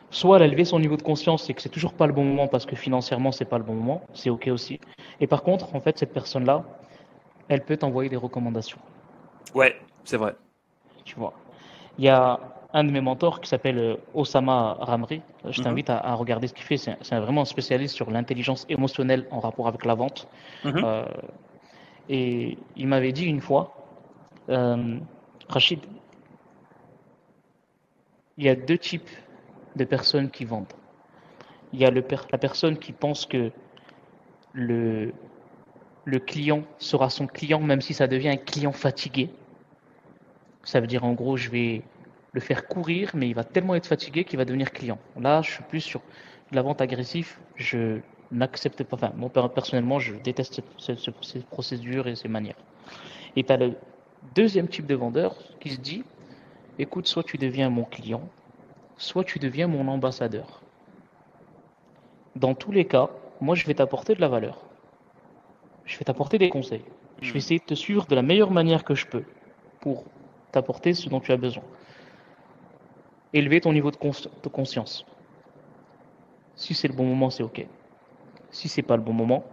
Soit 0.09 0.37
elle 0.37 0.43
a 0.43 0.45
élevé 0.47 0.65
son 0.65 0.79
niveau 0.79 0.97
de 0.97 1.03
conscience 1.03 1.49
et 1.49 1.53
que 1.53 1.61
c'est 1.61 1.69
toujours 1.69 1.93
pas 1.93 2.07
le 2.07 2.13
bon 2.13 2.25
moment 2.25 2.47
parce 2.47 2.65
que 2.65 2.75
financièrement 2.75 3.31
c'est 3.31 3.45
pas 3.45 3.59
le 3.59 3.63
bon 3.63 3.75
moment, 3.75 4.03
c'est 4.13 4.29
ok 4.29 4.47
aussi. 4.47 4.79
Et 5.19 5.27
par 5.27 5.43
contre, 5.43 5.75
en 5.75 5.79
fait, 5.79 5.99
cette 5.99 6.13
personne-là, 6.13 6.65
elle 7.51 7.65
peut 7.65 7.75
t'envoyer 7.75 8.09
des 8.09 8.15
recommandations. 8.15 8.79
Ouais, 9.53 9.75
c'est 10.05 10.15
vrai. 10.15 10.35
Tu 11.03 11.15
vois. 11.15 11.33
Il 11.97 12.05
y 12.05 12.07
a 12.07 12.39
un 12.71 12.85
de 12.85 12.91
mes 12.91 13.01
mentors 13.01 13.41
qui 13.41 13.49
s'appelle 13.49 13.77
euh, 13.77 13.95
Osama 14.13 14.77
Ramri. 14.79 15.21
Je 15.43 15.59
mhm. 15.59 15.65
t'invite 15.65 15.89
à, 15.89 16.13
regarder 16.13 16.47
ce 16.47 16.53
qu'il 16.53 16.63
fait. 16.63 16.77
C'est 16.77 17.19
vraiment 17.19 17.41
un 17.41 17.45
spécialiste 17.45 17.93
sur 17.93 18.09
l'intelligence 18.09 18.65
émotionnelle 18.69 19.27
en 19.31 19.41
rapport 19.41 19.67
avec 19.67 19.83
la 19.83 19.95
vente. 19.95 20.29
Mhm. 20.63 20.81
Euh, 20.81 21.05
et 22.07 22.57
il 22.77 22.87
m'avait 22.87 23.11
dit 23.11 23.25
une 23.25 23.41
fois, 23.41 23.75
euh, 24.47 24.97
Rachid, 25.49 25.81
il 28.37 28.45
y 28.45 28.49
a 28.49 28.55
deux 28.55 28.77
types 28.77 29.09
de 29.75 29.83
personnes 29.83 30.29
qui 30.29 30.45
vendent. 30.45 30.73
Il 31.73 31.81
y 31.81 31.85
a 31.85 31.91
le, 31.91 32.01
la 32.31 32.37
personne 32.37 32.77
qui 32.77 32.93
pense 32.93 33.25
que 33.25 33.51
le, 34.53 35.13
le 36.05 36.19
client 36.19 36.63
sera 36.79 37.09
son 37.09 37.27
client, 37.27 37.59
même 37.59 37.81
si 37.81 37.93
ça 37.93 38.07
devient 38.07 38.29
un 38.29 38.37
client 38.37 38.71
fatigué. 38.71 39.29
Ça 40.63 40.79
veut 40.79 40.87
dire 40.87 41.03
en 41.05 41.13
gros, 41.13 41.37
je 41.37 41.49
vais 41.49 41.83
le 42.33 42.39
faire 42.41 42.67
courir, 42.67 43.11
mais 43.15 43.29
il 43.29 43.35
va 43.35 43.43
tellement 43.43 43.75
être 43.75 43.87
fatigué 43.87 44.23
qu'il 44.25 44.37
va 44.37 44.45
devenir 44.45 44.71
client. 44.71 44.99
Là, 45.19 45.41
je 45.41 45.51
suis 45.51 45.63
plus 45.63 45.81
sur 45.81 46.01
la 46.51 46.61
vente 46.61 46.81
agressive. 46.81 47.37
Je 47.55 47.99
n'accepte 48.31 48.83
pas, 48.83 48.95
enfin, 48.95 49.13
moi 49.15 49.29
personnellement, 49.53 49.99
je 49.99 50.15
déteste 50.15 50.61
ces 50.77 51.41
procédures 51.41 52.07
et 52.07 52.15
ces 52.15 52.29
manières. 52.29 52.55
Et 53.35 53.43
tu 53.43 53.51
as 53.51 53.57
le 53.57 53.75
deuxième 54.35 54.67
type 54.67 54.85
de 54.87 54.95
vendeur 54.95 55.35
qui 55.59 55.71
se 55.71 55.79
dit 55.79 56.03
écoute, 56.79 57.07
soit 57.07 57.23
tu 57.23 57.37
deviens 57.37 57.69
mon 57.69 57.83
client, 57.83 58.29
soit 58.97 59.23
tu 59.23 59.39
deviens 59.39 59.67
mon 59.67 59.87
ambassadeur. 59.87 60.61
dans 62.35 62.55
tous 62.55 62.71
les 62.71 62.85
cas, 62.85 63.09
moi 63.41 63.55
je 63.55 63.65
vais 63.65 63.73
t'apporter 63.75 64.15
de 64.15 64.21
la 64.21 64.29
valeur. 64.29 64.70
Je 65.91 65.97
vais 65.97 66.05
t'apporter 66.05 66.37
des 66.37 66.49
conseils. 66.49 66.85
Je 67.21 67.27
vais 67.27 67.33
hmm. 67.33 67.37
essayer 67.37 67.59
de 67.59 67.65
te 67.65 67.73
suivre 67.73 68.05
de 68.05 68.15
la 68.15 68.21
meilleure 68.21 68.51
manière 68.51 68.85
que 68.85 68.95
je 68.95 69.05
peux 69.05 69.25
pour 69.81 70.05
t'apporter 70.53 70.93
ce 70.93 71.09
dont 71.09 71.19
tu 71.19 71.33
as 71.33 71.37
besoin. 71.37 71.63
Élever 73.33 73.59
ton 73.59 73.73
niveau 73.73 73.91
de, 73.91 73.97
conscience. 73.97 75.05
Si 76.55 76.73
c'est 76.73 76.87
le 76.87 76.93
bon 76.93 77.03
moment, 77.03 77.29
c'est 77.29 77.43
ok. 77.43 77.67
Si 78.51 78.69
c'est 78.69 78.83
pas 78.83 78.95
le 78.95 79.01
bon 79.03 79.11
moment, 79.11 79.43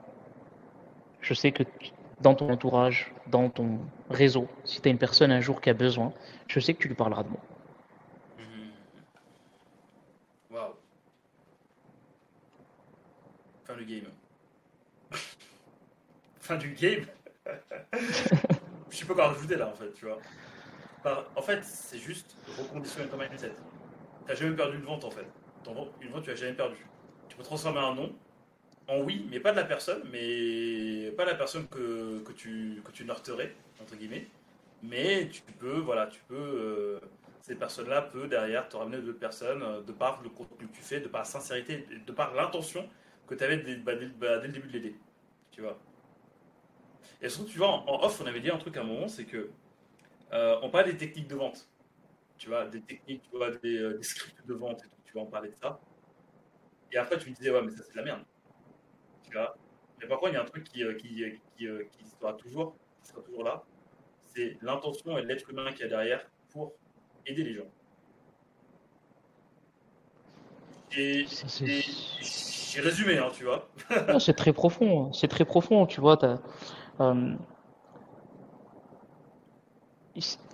je 1.20 1.34
sais 1.34 1.51
que 1.51 1.64
dans 2.20 2.36
ton 2.36 2.51
entourage, 2.51 3.12
dans 3.26 3.51
ton 3.51 3.80
réseau, 4.09 4.47
si 4.64 4.80
tu 4.80 4.89
as 4.89 4.93
une 4.93 4.99
personne 4.99 5.32
un 5.32 5.41
jour 5.41 5.61
qui 5.61 5.70
a 5.70 5.74
besoin, 5.74 6.12
je 6.47 6.61
sais 6.61 6.72
que 6.72 6.78
tu 6.78 6.86
lui 6.86 6.95
parleras 6.95 7.24
de 7.24 7.30
moi. 7.30 7.41
Waouh. 10.53 10.74
Fin 13.64 13.76
du 13.76 13.84
game. 13.84 14.17
Fin 16.49 16.57
du 16.57 16.70
game 16.70 17.05
Je 18.90 18.96
suis 18.96 19.05
pas 19.05 19.12
encore 19.12 19.32
rajouté 19.32 19.57
là 19.57 19.68
en 19.68 19.74
fait, 19.74 19.92
tu 19.92 20.07
vois. 20.07 20.18
En 21.36 21.42
fait, 21.42 21.62
c'est 21.62 21.99
juste 21.99 22.36
reconditionner 22.59 23.09
ton 23.09 23.18
mindset. 23.18 23.51
Tu 23.51 24.28
n'as 24.28 24.34
jamais 24.34 24.57
perdu 24.57 24.78
une 24.78 24.84
vente 24.84 25.05
en 25.05 25.11
fait. 25.11 25.26
Une 26.01 26.11
vente, 26.11 26.22
tu 26.22 26.30
n'as 26.30 26.36
jamais 26.36 26.55
perdu. 26.55 26.76
Tu 27.28 27.36
peux 27.36 27.42
transformer 27.42 27.80
un 27.80 27.94
nom 27.94 28.14
en 28.88 29.01
oui, 29.03 29.26
mais 29.30 29.40
pas 29.40 29.53
de 29.53 29.57
la 29.57 29.64
personne, 29.64 30.03
mais 30.11 31.11
pas 31.12 31.26
la 31.26 31.34
personne 31.34 31.68
que, 31.68 32.20
que 32.20 32.32
tu, 32.32 32.80
que 32.82 32.90
tu 32.90 33.05
norterais, 33.05 33.55
entre 33.82 33.96
guillemets. 33.96 34.26
Mais 34.82 35.28
tu 35.28 35.42
peux, 35.42 35.78
voilà, 35.78 36.07
tu 36.07 36.20
peux, 36.28 36.34
euh, 36.34 37.01
ces 37.42 37.57
personnes-là 37.57 38.03
peuvent 38.03 38.28
derrière 38.28 38.66
te 38.68 38.76
ramener 38.76 38.99
d'autres 38.99 39.18
personnes 39.18 39.62
euh, 39.62 39.82
de 39.82 39.92
par 39.92 40.22
le 40.22 40.30
contenu 40.30 40.66
que 40.68 40.74
tu 40.74 40.82
fais, 40.82 41.01
de 41.01 41.09
par 41.09 41.22
la 41.22 41.24
sincérité, 41.26 41.86
de 42.07 42.12
par 42.12 42.34
l'intention 42.34 42.88
que 43.26 43.34
tu 43.34 43.44
avais 43.44 43.59
bah, 43.59 43.92
bah, 44.18 44.38
dès, 44.38 44.46
le 44.46 44.53
début 44.55 44.68
de 44.68 44.72
l'aider. 44.72 44.94
Tu 45.51 45.61
vois. 45.61 45.78
Et 47.20 47.28
surtout, 47.28 47.50
tu 47.50 47.58
vois, 47.58 47.68
en, 47.68 48.04
off, 48.04 48.20
on 48.20 48.26
avait 48.26 48.40
dit 48.40 48.50
un 48.50 48.58
truc 48.58 48.76
à 48.76 48.80
un 48.80 48.84
moment, 48.84 49.08
c'est 49.08 49.24
que 49.24 49.50
euh, 50.32 50.58
on 50.62 50.70
parle 50.70 50.86
des 50.86 50.96
techniques 50.96 51.28
de 51.28 51.36
vente. 51.36 51.68
Tu 52.36 52.48
vois, 52.48 52.66
des 52.66 52.80
techniques, 52.80 53.22
tu 53.22 53.36
vois, 53.36 53.50
des, 53.50 53.94
des 53.94 54.02
scripts 54.02 54.46
de 54.46 54.54
vente 54.54 54.84
et 54.84 54.88
tout, 54.88 55.02
tu 55.04 55.12
vas 55.14 55.22
en 55.22 55.26
parler 55.26 55.48
de 55.48 55.56
ça. 55.60 55.80
Et 56.92 56.96
après, 56.96 57.18
tu 57.18 57.30
me 57.30 57.34
disais, 57.34 57.50
ouais, 57.50 57.62
mais 57.62 57.70
ça, 57.70 57.82
c'est 57.82 57.92
de 57.92 57.96
la 57.96 58.04
merde. 58.04 58.24
Mais 60.00 60.06
par 60.06 60.18
contre, 60.18 60.32
il 60.32 60.34
y 60.34 60.38
a 60.38 60.42
un 60.42 60.46
truc 60.46 60.64
qui, 60.64 60.84
euh, 60.84 60.94
qui, 60.94 61.24
euh, 61.24 61.30
qui, 61.56 61.66
euh, 61.66 61.84
qui 61.90 62.04
sera, 62.04 62.32
toujours, 62.34 62.76
qui 63.02 63.10
sera 63.10 63.20
toujours 63.22 63.44
là, 63.44 63.62
c'est 64.34 64.56
l'intention 64.62 65.18
et 65.18 65.22
l'être 65.22 65.50
humain 65.50 65.70
qu'il 65.72 65.80
y 65.80 65.84
a 65.84 65.88
derrière 65.88 66.24
pour 66.50 66.72
aider 67.26 67.42
les 67.42 67.54
gens. 67.54 67.70
Et 70.96 71.26
j'ai 71.26 72.80
résumé, 72.80 73.18
hein, 73.18 73.30
tu 73.34 73.44
vois. 73.44 73.68
c'est 74.20 74.34
très 74.34 74.52
profond, 74.52 75.12
c'est 75.12 75.28
très 75.28 75.44
profond, 75.44 75.86
tu 75.86 76.00
vois. 76.00 76.18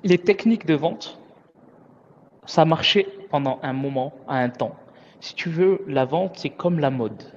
Les 0.03 0.18
techniques 0.18 0.66
de 0.66 0.74
vente, 0.74 1.18
ça 2.47 2.64
marchait 2.64 3.07
pendant 3.30 3.59
un 3.62 3.72
moment, 3.72 4.12
à 4.28 4.38
un 4.38 4.51
temps. 4.51 4.76
Si 5.20 5.34
tu 5.34 5.49
veux, 5.49 5.82
la 5.86 6.05
vente, 6.05 6.36
c'est 6.36 6.51
comme 6.51 6.78
la 6.78 6.90
mode 6.90 7.34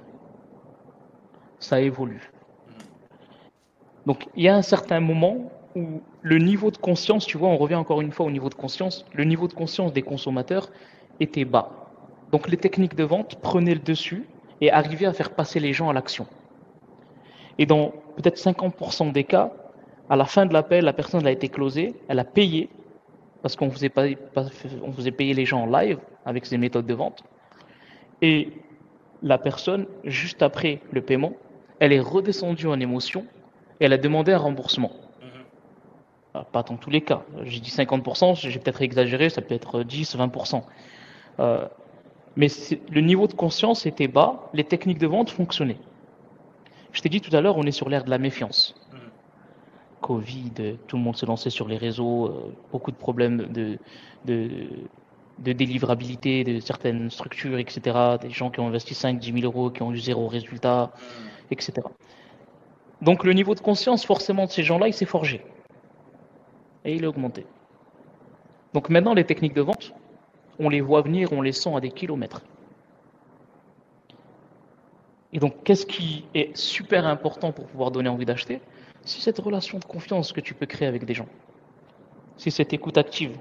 ça 1.58 1.80
évolue. 1.80 2.30
Donc 4.06 4.26
il 4.36 4.44
y 4.44 4.48
a 4.48 4.56
un 4.56 4.62
certain 4.62 5.00
moment 5.00 5.50
où 5.74 6.00
le 6.22 6.38
niveau 6.38 6.70
de 6.70 6.76
conscience, 6.76 7.26
tu 7.26 7.36
vois, 7.36 7.48
on 7.48 7.56
revient 7.56 7.74
encore 7.74 8.00
une 8.00 8.12
fois 8.12 8.26
au 8.26 8.30
niveau 8.30 8.48
de 8.48 8.54
conscience, 8.54 9.04
le 9.12 9.24
niveau 9.24 9.48
de 9.48 9.52
conscience 9.52 9.92
des 9.92 10.02
consommateurs 10.02 10.70
était 11.20 11.44
bas. 11.44 11.70
Donc 12.32 12.48
les 12.48 12.56
techniques 12.56 12.94
de 12.94 13.04
vente 13.04 13.40
prenaient 13.40 13.74
le 13.74 13.80
dessus 13.80 14.26
et 14.60 14.70
arrivaient 14.70 15.06
à 15.06 15.12
faire 15.12 15.34
passer 15.34 15.60
les 15.60 15.72
gens 15.72 15.88
à 15.88 15.92
l'action. 15.92 16.26
Et 17.58 17.66
dans 17.66 17.92
peut-être 18.18 18.36
50% 18.36 19.12
des 19.12 19.24
cas, 19.24 19.52
à 20.10 20.16
la 20.16 20.24
fin 20.24 20.44
de 20.44 20.52
l'appel, 20.52 20.84
la 20.84 20.92
personne 20.92 21.26
a 21.26 21.30
été 21.30 21.48
closée, 21.48 21.94
elle 22.08 22.18
a 22.18 22.24
payé, 22.24 22.68
parce 23.42 23.54
qu'on 23.54 23.70
faisait, 23.70 23.88
pas, 23.88 24.06
on 24.82 24.92
faisait 24.92 25.12
payer 25.12 25.34
les 25.34 25.44
gens 25.44 25.62
en 25.62 25.66
live 25.66 25.98
avec 26.24 26.44
ces 26.44 26.58
méthodes 26.58 26.86
de 26.86 26.94
vente. 26.94 27.22
Et 28.20 28.50
la 29.22 29.38
personne, 29.38 29.86
juste 30.04 30.42
après 30.42 30.80
le 30.90 31.00
paiement, 31.00 31.32
elle 31.78 31.92
est 31.92 32.00
redescendue 32.00 32.66
en 32.66 32.80
émotion 32.80 33.24
et 33.78 33.84
elle 33.84 33.92
a 33.92 33.98
demandé 33.98 34.32
un 34.32 34.38
remboursement. 34.38 34.90
Mhm. 35.22 36.44
pas 36.52 36.64
dans 36.64 36.76
tous 36.76 36.90
les 36.90 37.02
cas. 37.02 37.22
J'ai 37.44 37.60
dit 37.60 37.70
50%, 37.70 38.34
j'ai 38.34 38.58
peut-être 38.58 38.82
exagéré, 38.82 39.30
ça 39.30 39.42
peut 39.42 39.54
être 39.54 39.84
10, 39.84 40.16
20%. 40.16 40.64
Euh, 41.38 41.68
mais 42.34 42.48
le 42.90 43.00
niveau 43.00 43.28
de 43.28 43.34
conscience 43.34 43.86
était 43.86 44.08
bas, 44.08 44.50
les 44.54 44.64
techniques 44.64 44.98
de 44.98 45.06
vente 45.06 45.30
fonctionnaient. 45.30 45.78
Je 46.92 47.00
t'ai 47.00 47.08
dit 47.08 47.20
tout 47.20 47.34
à 47.34 47.40
l'heure, 47.40 47.56
on 47.56 47.64
est 47.64 47.72
sur 47.72 47.88
l'ère 47.88 48.04
de 48.04 48.10
la 48.10 48.18
méfiance. 48.18 48.74
Mhm. 48.92 48.98
Covid, 50.00 50.78
tout 50.86 50.96
le 50.96 51.02
monde 51.02 51.16
se 51.16 51.26
lançait 51.26 51.50
sur 51.50 51.68
les 51.68 51.76
réseaux, 51.76 52.26
euh, 52.26 52.54
beaucoup 52.72 52.90
de 52.90 52.96
problèmes 52.96 53.36
de, 53.36 53.78
de, 54.24 54.68
de, 55.38 55.52
délivrabilité 55.52 56.44
de 56.44 56.60
certaines 56.60 57.10
structures, 57.10 57.58
etc. 57.58 58.18
Des 58.20 58.30
gens 58.30 58.50
qui 58.50 58.60
ont 58.60 58.68
investi 58.68 58.94
5, 58.94 59.18
10 59.18 59.40
000 59.40 59.44
euros, 59.44 59.70
qui 59.70 59.82
ont 59.82 59.92
eu 59.92 59.98
zéro 59.98 60.28
résultat. 60.28 60.92
Mhm 60.94 61.28
etc. 61.50 61.86
Donc 63.02 63.24
le 63.24 63.32
niveau 63.32 63.54
de 63.54 63.60
conscience 63.60 64.04
forcément 64.04 64.46
de 64.46 64.50
ces 64.50 64.62
gens-là, 64.62 64.88
il 64.88 64.94
s'est 64.94 65.06
forgé. 65.06 65.44
Et 66.84 66.94
il 66.94 67.04
est 67.04 67.06
augmenté. 67.06 67.46
Donc 68.74 68.88
maintenant, 68.90 69.14
les 69.14 69.24
techniques 69.24 69.54
de 69.54 69.62
vente, 69.62 69.94
on 70.58 70.68
les 70.68 70.80
voit 70.80 71.02
venir, 71.02 71.32
on 71.32 71.40
les 71.40 71.52
sent 71.52 71.74
à 71.74 71.80
des 71.80 71.90
kilomètres. 71.90 72.42
Et 75.32 75.38
donc, 75.38 75.62
qu'est-ce 75.64 75.86
qui 75.86 76.24
est 76.34 76.56
super 76.56 77.06
important 77.06 77.52
pour 77.52 77.66
pouvoir 77.66 77.90
donner 77.90 78.08
envie 78.08 78.24
d'acheter? 78.24 78.60
C'est 79.02 79.20
cette 79.20 79.38
relation 79.38 79.78
de 79.78 79.84
confiance 79.84 80.32
que 80.32 80.40
tu 80.40 80.54
peux 80.54 80.66
créer 80.66 80.88
avec 80.88 81.04
des 81.04 81.14
gens. 81.14 81.28
C'est 82.36 82.50
cette 82.50 82.72
écoute 82.72 82.98
active. 82.98 83.36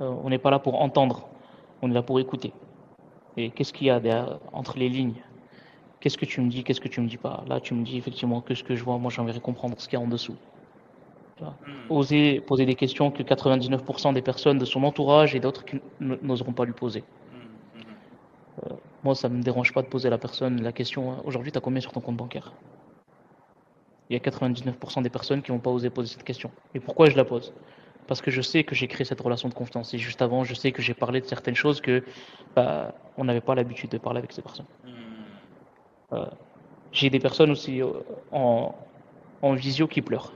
Euh, 0.00 0.12
on 0.24 0.30
n'est 0.30 0.38
pas 0.38 0.50
là 0.50 0.58
pour 0.58 0.80
entendre, 0.80 1.28
on 1.82 1.90
est 1.90 1.94
là 1.94 2.02
pour 2.02 2.18
écouter. 2.18 2.52
Et 3.36 3.50
qu'est-ce 3.50 3.72
qu'il 3.72 3.86
y 3.86 3.90
a 3.90 4.00
derrière, 4.00 4.38
entre 4.52 4.78
les 4.78 4.88
lignes? 4.88 5.22
Qu'est-ce 6.00 6.18
que 6.18 6.24
tu 6.24 6.40
me 6.40 6.48
dis 6.48 6.64
Qu'est-ce 6.64 6.80
que 6.80 6.88
tu 6.88 7.00
me 7.00 7.06
dis 7.06 7.18
pas? 7.18 7.44
Là, 7.46 7.60
tu 7.60 7.74
me 7.74 7.84
dis 7.84 7.98
effectivement 7.98 8.40
que 8.40 8.54
ce 8.54 8.64
que 8.64 8.74
je 8.74 8.82
vois, 8.82 8.98
moi, 8.98 9.10
j'aimerais 9.10 9.38
comprendre 9.38 9.78
ce 9.78 9.88
qu'il 9.88 9.98
y 9.98 10.02
a 10.02 10.04
en 10.04 10.08
dessous. 10.08 10.36
Hmm. 11.40 11.46
Oser 11.88 12.40
poser 12.40 12.66
des 12.66 12.74
questions 12.74 13.10
que 13.10 13.22
99% 13.22 14.12
des 14.12 14.22
personnes 14.22 14.58
de 14.58 14.64
son 14.64 14.82
entourage 14.84 15.34
et 15.34 15.40
d'autres 15.40 15.64
n'oseront 16.00 16.52
pas 16.52 16.64
lui 16.64 16.72
poser. 16.72 17.02
Hmm, 17.32 17.78
hmm. 17.78 18.72
Euh, 18.72 18.76
moi, 19.02 19.14
ça 19.14 19.28
ne 19.28 19.36
me 19.36 19.42
dérange 19.42 19.72
pas 19.72 19.82
de 19.82 19.86
poser 19.86 20.08
à 20.08 20.10
la 20.10 20.18
personne 20.18 20.62
la 20.62 20.72
question 20.72 21.24
aujourd'hui, 21.26 21.52
tu 21.52 21.58
as 21.58 21.60
combien 21.60 21.80
sur 21.80 21.92
ton 21.92 22.00
compte 22.00 22.16
bancaire? 22.16 22.52
Il 24.08 24.14
y 24.14 24.16
a 24.16 24.18
99% 24.18 25.02
des 25.02 25.10
personnes 25.10 25.40
qui 25.40 25.52
vont 25.52 25.58
pas 25.58 25.70
oser 25.70 25.88
poser 25.88 26.12
cette 26.12 26.24
question. 26.24 26.50
Et 26.74 26.80
pourquoi 26.80 27.08
je 27.08 27.16
la 27.16 27.24
pose? 27.24 27.52
Parce 28.08 28.20
que 28.20 28.30
je 28.30 28.42
sais 28.42 28.64
que 28.64 28.74
j'ai 28.74 28.88
créé 28.88 29.04
cette 29.04 29.20
relation 29.20 29.48
de 29.48 29.54
confiance. 29.54 29.94
Et 29.94 29.98
juste 29.98 30.20
avant, 30.20 30.42
je 30.42 30.52
sais 30.54 30.72
que 30.72 30.82
j'ai 30.82 30.94
parlé 30.94 31.20
de 31.20 31.26
certaines 31.26 31.54
choses 31.54 31.80
que 31.80 32.02
bah, 32.56 32.92
on 33.16 33.24
n'avait 33.24 33.40
pas 33.40 33.54
l'habitude 33.54 33.90
de 33.90 33.98
parler 33.98 34.18
avec 34.18 34.32
ces 34.32 34.42
personnes. 34.42 34.66
Euh, 36.12 36.26
j'ai 36.90 37.08
des 37.08 37.20
personnes 37.20 37.52
aussi 37.52 37.80
euh, 37.80 37.92
en, 38.32 38.74
en 39.42 39.54
visio 39.54 39.86
qui 39.86 40.02
pleurent. 40.02 40.32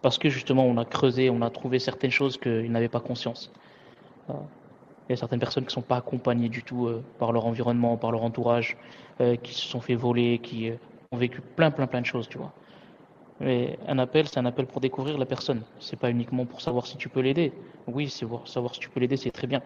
Parce 0.00 0.16
que 0.16 0.28
justement, 0.28 0.64
on 0.64 0.76
a 0.76 0.84
creusé, 0.84 1.30
on 1.30 1.42
a 1.42 1.50
trouvé 1.50 1.80
certaines 1.80 2.12
choses 2.12 2.38
qu'ils 2.38 2.70
n'avaient 2.70 2.88
pas 2.88 3.00
conscience. 3.00 3.50
Euh, 5.04 5.10
il 5.10 5.12
y 5.12 5.14
a 5.14 5.16
certaines 5.16 5.40
personnes 5.40 5.64
qui 5.64 5.68
ne 5.68 5.72
sont 5.72 5.82
pas 5.82 5.96
accompagnées 5.96 6.48
du 6.48 6.62
tout 6.62 6.88
par 7.18 7.32
leur 7.32 7.46
environnement, 7.46 7.96
par 7.96 8.10
leur 8.10 8.22
entourage, 8.22 8.76
qui 9.42 9.54
se 9.54 9.68
sont 9.68 9.80
fait 9.80 9.94
voler, 9.94 10.38
qui 10.38 10.72
ont 11.12 11.16
vécu 11.16 11.40
plein, 11.40 11.70
plein, 11.70 11.86
plein 11.86 12.00
de 12.00 12.06
choses, 12.06 12.28
tu 12.28 12.38
vois. 12.38 12.52
Mais 13.40 13.78
un 13.86 13.98
appel, 13.98 14.28
c'est 14.28 14.38
un 14.38 14.46
appel 14.46 14.66
pour 14.66 14.80
découvrir 14.80 15.18
la 15.18 15.26
personne. 15.26 15.62
C'est 15.80 15.98
pas 15.98 16.10
uniquement 16.10 16.46
pour 16.46 16.60
savoir 16.60 16.86
si 16.86 16.96
tu 16.96 17.08
peux 17.08 17.20
l'aider. 17.20 17.52
Oui, 17.86 18.08
c'est 18.08 18.26
savoir 18.46 18.74
si 18.74 18.80
tu 18.80 18.88
peux 18.88 19.00
l'aider, 19.00 19.16
c'est 19.16 19.30
très 19.30 19.46
bien. 19.46 19.60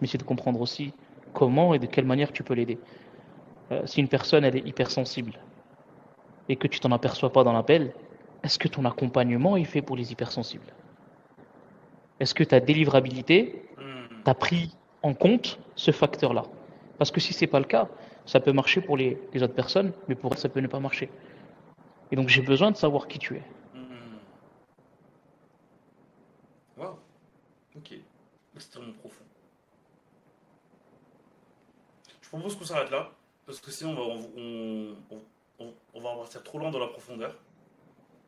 Mais 0.00 0.06
c'est 0.06 0.18
de 0.18 0.24
comprendre 0.24 0.60
aussi 0.60 0.92
comment 1.32 1.74
et 1.74 1.78
de 1.78 1.86
quelle 1.86 2.04
manière 2.04 2.32
tu 2.32 2.42
peux 2.42 2.54
l'aider. 2.54 2.78
Euh, 3.70 3.82
si 3.86 4.00
une 4.00 4.08
personne 4.08 4.44
elle 4.44 4.56
est 4.56 4.66
hypersensible 4.66 5.34
et 6.48 6.56
que 6.56 6.66
tu 6.66 6.80
t'en 6.80 6.90
aperçois 6.90 7.32
pas 7.32 7.44
dans 7.44 7.52
l'appel, 7.52 7.94
est-ce 8.42 8.58
que 8.58 8.68
ton 8.68 8.84
accompagnement 8.84 9.56
est 9.56 9.64
fait 9.64 9.82
pour 9.82 9.96
les 9.96 10.12
hypersensibles? 10.12 10.74
Est-ce 12.18 12.34
que 12.34 12.44
ta 12.44 12.60
délivrabilité 12.60 13.64
hmm. 13.78 14.22
t'a 14.24 14.34
pris 14.34 14.74
en 15.02 15.14
compte 15.14 15.58
ce 15.74 15.90
facteur-là 15.90 16.44
Parce 16.98 17.10
que 17.10 17.20
si 17.20 17.32
c'est 17.32 17.46
pas 17.46 17.58
le 17.58 17.64
cas, 17.64 17.88
ça 18.26 18.40
peut 18.40 18.52
marcher 18.52 18.80
pour 18.80 18.96
les, 18.96 19.18
autres 19.34 19.54
personnes, 19.54 19.92
mais 20.08 20.14
pour 20.14 20.36
ça 20.38 20.48
peut 20.48 20.60
ne 20.60 20.68
pas 20.68 20.80
marcher. 20.80 21.10
Et 22.10 22.16
donc 22.16 22.28
j'ai 22.28 22.42
besoin 22.42 22.70
de 22.70 22.76
savoir 22.76 23.08
qui 23.08 23.18
tu 23.18 23.36
es. 23.36 23.42
Hmm. 23.74 24.18
Wow. 26.76 26.98
Ok. 27.76 27.94
Extrêmement 28.54 28.92
profond. 28.92 29.24
Je 32.20 32.28
propose 32.28 32.56
qu'on 32.56 32.64
s'arrête 32.64 32.90
là 32.90 33.10
parce 33.44 33.60
que 33.60 33.70
sinon 33.70 33.98
on 33.98 34.16
va, 34.16 34.24
on, 35.58 35.72
on, 35.94 36.00
va 36.00 36.14
partir 36.16 36.42
trop 36.42 36.58
loin 36.58 36.70
dans 36.70 36.78
la 36.78 36.88
profondeur. 36.88 37.34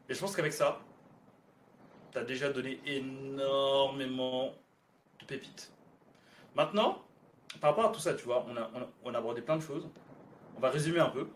Et 0.08 0.14
je 0.14 0.20
pense 0.20 0.34
qu'avec 0.36 0.52
ça, 0.52 0.80
tu 2.12 2.18
as 2.18 2.24
déjà 2.24 2.52
donné 2.52 2.80
énormément 2.86 4.52
de 5.20 5.24
pépites. 5.24 5.73
Maintenant, 6.54 7.02
par 7.60 7.70
rapport 7.70 7.90
à 7.90 7.92
tout 7.92 8.00
ça, 8.00 8.14
tu 8.14 8.24
vois, 8.24 8.46
on 9.04 9.12
a, 9.12 9.18
abordé 9.18 9.42
plein 9.42 9.56
de 9.56 9.62
choses. 9.62 9.88
on 10.56 10.60
va 10.60 10.70
résumer 10.70 11.00
un 11.00 11.10
peu. 11.10 11.28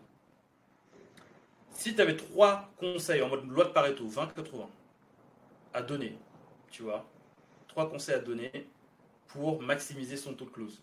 Si 1.71 1.95
tu 1.95 2.01
avais 2.01 2.15
trois 2.15 2.69
conseils 2.77 3.21
en 3.21 3.29
mode 3.29 3.47
loi 3.47 3.65
de 3.65 3.69
Pareto, 3.69 4.05
20-80, 4.05 4.67
à 5.73 5.81
donner, 5.81 6.17
tu 6.71 6.83
vois, 6.83 7.05
trois 7.67 7.89
conseils 7.89 8.15
à 8.15 8.19
donner 8.19 8.67
pour 9.27 9.61
maximiser 9.61 10.17
son 10.17 10.33
taux 10.33 10.45
de 10.45 10.49
close. 10.49 10.81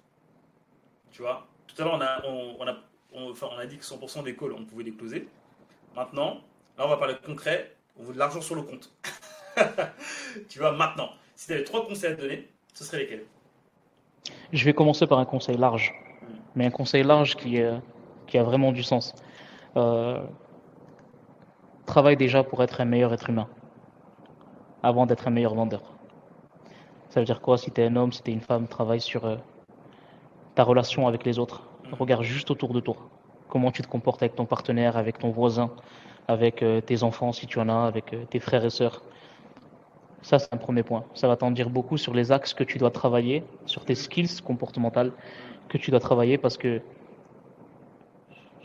Tu 1.11 1.23
vois, 1.23 1.47
tout 1.67 1.81
à 1.83 1.85
l'heure, 1.85 2.25
on 3.13 3.59
a 3.59 3.67
dit 3.67 3.79
que 3.79 3.85
100% 3.85 4.23
des 4.23 4.37
calls, 4.37 4.53
on 4.53 4.65
pouvait 4.65 4.85
les 4.85 4.93
closer. 4.93 5.29
Maintenant, 5.95 6.43
là, 6.77 6.87
on 6.87 6.89
va 6.89 6.97
parler 6.99 7.17
concret, 7.25 7.75
on 7.99 8.05
veut 8.05 8.15
de 8.15 8.19
l'argent 8.19 8.41
sur 8.41 8.55
le 8.55 8.63
compte. 8.63 8.93
tu 10.49 10.59
vois, 10.59 10.73
maintenant, 10.73 11.11
si 11.35 11.47
tu 11.47 11.53
avais 11.55 11.65
trois 11.65 11.87
conseils 11.87 12.13
à 12.13 12.15
donner, 12.15 12.49
ce 12.75 12.85
serait 12.85 12.99
lesquels? 12.99 13.27
Je 14.53 14.65
vais 14.65 14.73
commencer 14.73 15.07
par 15.07 15.19
un 15.19 15.25
conseil 15.25 15.57
large, 15.57 15.95
mais 16.55 16.67
un 16.67 16.71
conseil 16.71 17.03
large 17.03 17.37
qui, 17.37 17.61
qui 18.27 18.39
a 18.39 18.43
vraiment 18.43 18.73
du 18.73 18.83
sens. 18.83 19.15
Euh, 19.77 20.23
travaille 21.85 22.17
déjà 22.17 22.43
pour 22.43 22.63
être 22.63 22.81
un 22.81 22.85
meilleur 22.85 23.13
être 23.13 23.31
humain, 23.31 23.49
avant 24.83 25.07
d'être 25.07 25.29
un 25.29 25.31
meilleur 25.31 25.55
vendeur. 25.55 25.83
Ça 27.11 27.21
veut 27.21 27.27
dire 27.27 27.41
quoi? 27.41 27.59
Si 27.59 27.71
tu 27.71 27.81
es 27.81 27.87
un 27.87 27.97
homme, 27.97 28.13
si 28.13 28.23
tu 28.23 28.31
es 28.31 28.35
une 28.35 28.41
femme, 28.41 28.67
travaille 28.67 29.01
sur 29.01 29.25
euh, 29.25 29.37
ta 30.55 30.65
relation 30.65 31.07
avec 31.07 31.25
les 31.25 31.39
autres. 31.39 31.63
Regarde 31.93 32.25
juste 32.25 32.51
autour 32.51 32.73
de 32.73 32.81
toi. 32.81 32.97
Comment 33.49 33.71
tu 33.71 33.83
te 33.83 33.89
comportes 33.89 34.23
avec 34.23 34.35
ton 34.35 34.45
partenaire, 34.45 34.97
avec 34.97 35.19
ton 35.19 35.31
voisin, 35.31 35.71
avec 36.27 36.63
euh, 36.63 36.81
tes 36.81 37.03
enfants 37.03 37.33
si 37.33 37.47
tu 37.47 37.61
en 37.61 37.69
as, 37.69 37.87
avec 37.87 38.15
tes 38.31 38.41
frères 38.41 38.65
et 38.65 38.71
sœurs. 38.71 39.03
Ça, 40.23 40.39
c'est 40.39 40.53
un 40.53 40.57
premier 40.57 40.83
point. 40.83 41.05
Ça 41.15 41.29
va 41.29 41.37
t'en 41.37 41.51
dire 41.51 41.71
beaucoup 41.71 41.97
sur 41.97 42.15
les 42.15 42.33
axes 42.33 42.55
que 42.55 42.65
tu 42.65 42.79
dois 42.79 42.91
travailler, 42.91 43.45
sur 43.65 43.85
tes 43.85 43.95
skills 43.95 44.43
comportementales 44.45 45.13
que 45.69 45.79
tu 45.79 45.91
dois 45.91 46.01
travailler 46.01 46.39
parce 46.39 46.57
que 46.57 46.81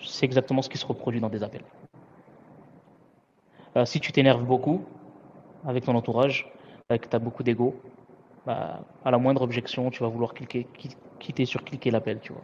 c'est 0.02 0.26
exactement 0.26 0.62
ce 0.62 0.70
qui 0.70 0.78
se 0.78 0.86
reproduit 0.86 1.20
dans 1.20 1.30
des 1.30 1.44
appels. 1.44 1.64
Euh, 3.78 3.86
si 3.86 4.00
tu 4.00 4.12
t'énerves 4.12 4.44
beaucoup 4.44 4.84
avec 5.66 5.86
ton 5.86 5.96
entourage, 5.96 6.52
avec 6.90 7.04
que 7.04 7.10
tu 7.10 7.16
as 7.16 7.20
beaucoup 7.20 7.44
d'ego, 7.44 7.76
bah, 8.46 8.82
à 9.06 9.12
la 9.12 9.18
moindre 9.18 9.44
objection, 9.44 9.92
tu 9.92 10.04
vas 10.04 10.10
vouloir 10.10 10.34
cliquer, 10.34 10.68
quitter 11.20 11.46
sur 11.46 11.64
cliquer 11.64 11.92
l'appel, 11.92 12.20
tu 12.22 12.34
vois. 12.34 12.42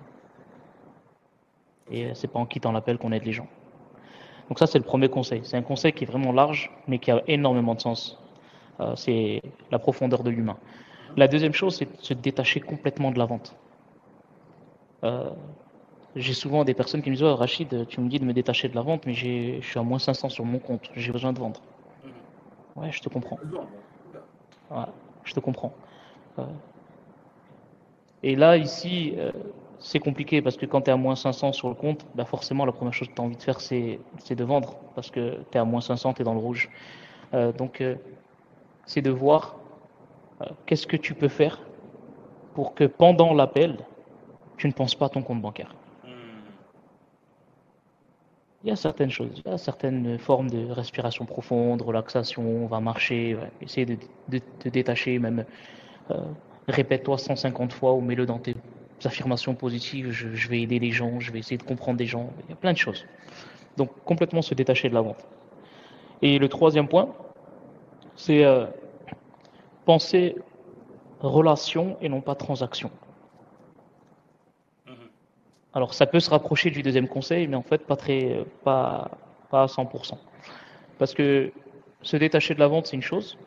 Et 1.89 2.14
c'est 2.14 2.28
pas 2.28 2.39
en 2.39 2.45
quittant 2.45 2.72
l'appel 2.72 2.97
qu'on 2.97 3.12
aide 3.12 3.26
les 3.26 3.34
gens. 3.34 3.47
Donc 4.49 4.60
ça, 4.60 4.68
c'est 4.68 4.78
le 4.78 4.84
premier 4.84 5.10
conseil. 5.10 5.41
C'est 5.43 5.58
un 5.58 5.62
conseil 5.62 5.93
qui 5.93 6.03
est 6.03 6.08
vraiment 6.08 6.32
large, 6.32 6.72
mais 6.88 6.99
qui 6.99 7.12
a 7.12 7.22
énormément 7.28 7.76
de 7.76 7.82
sens. 7.82 8.20
Euh, 8.80 8.95
c'est 8.95 9.41
la 9.71 9.80
profondeur 9.80 10.23
de 10.23 10.30
l'humain. 10.30 10.57
La 11.15 11.28
deuxième 11.28 11.53
chose, 11.53 11.75
c'est 11.75 11.86
de 11.86 12.01
se 12.01 12.13
détacher 12.13 12.59
complètement 12.59 13.11
de 13.11 13.17
la 13.17 13.25
vente. 13.25 13.55
Euh, 15.03 15.30
j'ai 16.15 16.34
souvent 16.34 16.63
des 16.63 16.73
personnes 16.73 17.01
qui 17.01 17.09
me 17.09 17.15
disent 17.15 17.23
oh, 17.23 17.36
Rachid, 17.36 17.88
tu 17.88 18.01
me 18.01 18.09
dis 18.09 18.19
de 18.19 18.25
me 18.25 18.34
détacher 18.34 18.67
de 18.69 18.75
la 18.75 18.82
vente, 18.82 19.05
mais 19.05 19.13
je 19.13 19.61
suis 19.61 19.80
à 19.80 19.84
moins 19.84 19.99
500 19.99 20.30
sur 20.30 20.45
mon 20.45 20.59
compte, 20.59 20.89
j'ai 20.95 21.11
besoin 21.11 21.34
de 21.34 21.39
vendre. 21.39 21.59
Mhm. 22.03 22.84
Ouais, 22.84 22.91
je 22.91 23.01
te 23.01 23.09
comprends. 23.09 23.39
Ouais, 24.69 24.84
je 25.23 25.34
te 25.34 25.39
comprends. 25.39 25.73
Euh, 26.39 26.43
et 28.23 28.36
là, 28.36 28.57
ici, 28.57 29.15
c'est 29.80 29.99
compliqué 29.99 30.41
parce 30.41 30.57
que 30.57 30.65
quand 30.65 30.82
tu 30.82 30.89
es 30.89 30.93
à 30.93 30.97
moins 30.97 31.15
500 31.15 31.53
sur 31.53 31.69
le 31.69 31.75
compte, 31.75 32.05
bah 32.15 32.25
forcément, 32.25 32.65
la 32.65 32.71
première 32.71 32.93
chose 32.93 33.07
que 33.07 33.13
tu 33.13 33.21
as 33.21 33.23
envie 33.23 33.38
de 33.38 33.41
faire, 33.41 33.61
c'est 33.61 33.99
de 34.30 34.43
vendre 34.43 34.75
parce 34.95 35.09
que 35.11 35.38
tu 35.51 35.57
es 35.57 35.59
à 35.59 35.65
moins 35.65 35.82
500, 35.82 36.13
tu 36.13 36.21
es 36.21 36.25
dans 36.25 36.34
le 36.34 36.39
rouge. 36.39 36.69
donc, 37.32 37.82
c'est 38.88 39.02
de 39.02 39.12
voir 39.12 39.58
euh, 40.42 40.46
qu'est-ce 40.66 40.88
que 40.88 40.98
tu 40.98 41.14
peux 41.14 41.28
faire 41.28 41.60
pour 42.56 42.74
que 42.74 42.86
pendant 42.86 43.36
l'appel, 43.36 43.78
tu 44.58 44.68
ne 44.68 44.74
penses 44.74 44.96
pas 44.96 45.06
à 45.06 45.10
ton 45.10 45.22
compte 45.22 45.42
bancaire. 45.42 45.76
Hmm. 46.04 46.10
Il 48.64 48.70
y 48.70 48.72
a 48.72 48.76
certaines 48.76 49.12
choses, 49.12 49.44
il 49.46 49.52
y 49.52 49.54
a 49.54 49.60
certaines 49.60 50.18
formes 50.18 50.50
de 50.50 50.72
respiration 50.72 51.26
profonde, 51.26 51.84
relaxation, 51.84 52.44
on 52.44 52.66
va 52.66 52.80
marcher, 52.80 53.38
essayer 53.62 53.86
de, 53.86 54.40
te 54.60 54.70
détacher, 54.70 55.20
même 55.20 55.46
euh, 56.10 56.18
répète-toi 56.68 57.20
150 57.20 57.74
fois 57.74 57.94
ou 57.94 58.02
mets-le 58.02 58.26
dans 58.26 58.40
tes 58.40 58.56
affirmations 59.06 59.54
positives, 59.54 60.10
je, 60.10 60.50
vais 60.50 60.62
aider 60.62 60.80
les 60.80 60.92
gens, 60.92 61.20
je 61.20 61.32
vais 61.32 61.40
essayer 61.40 61.58
de 61.58 61.64
comprendre 61.64 61.98
des 61.98 62.08
gens, 62.08 62.32
il 62.46 62.50
y 62.50 62.54
a 62.54 62.56
plein 62.56 62.74
de 62.74 62.78
choses. 62.78 63.06
Donc 63.76 63.92
complètement 64.06 64.42
se 64.42 64.56
détacher 64.56 64.90
de 64.90 64.96
la 64.96 65.02
vente. 65.02 65.24
Et 66.24 66.40
le 66.40 66.50
troisième 66.50 66.88
point, 66.88 67.14
c'est 68.18 68.43
euh, 68.43 68.65
penser 69.86 70.36
relation 71.22 71.97
et 72.01 72.09
non 72.09 72.20
pas 72.20 72.36
transaction. 72.36 72.91
Mhm. 74.86 74.95
Alors 75.74 75.93
ça 75.93 76.05
peut 76.05 76.20
se 76.20 76.30
rapprocher 76.30 76.72
du 76.72 76.84
deuxième 76.84 77.07
conseil, 77.07 77.47
mais 77.47 77.55
en 77.55 77.61
fait 77.61 77.86
pas 77.86 77.95
très, 77.95 78.43
pas, 78.65 79.11
pas 79.49 79.63
à 79.63 79.65
100%. 79.68 80.18
Parce 80.97 81.13
que 81.13 81.53
se 82.01 82.18
détacher 82.18 82.53
de 82.53 82.59
la 82.59 82.68
vente, 82.68 82.88
c'est 82.88 82.95
une 82.95 83.01
chose. 83.01 83.38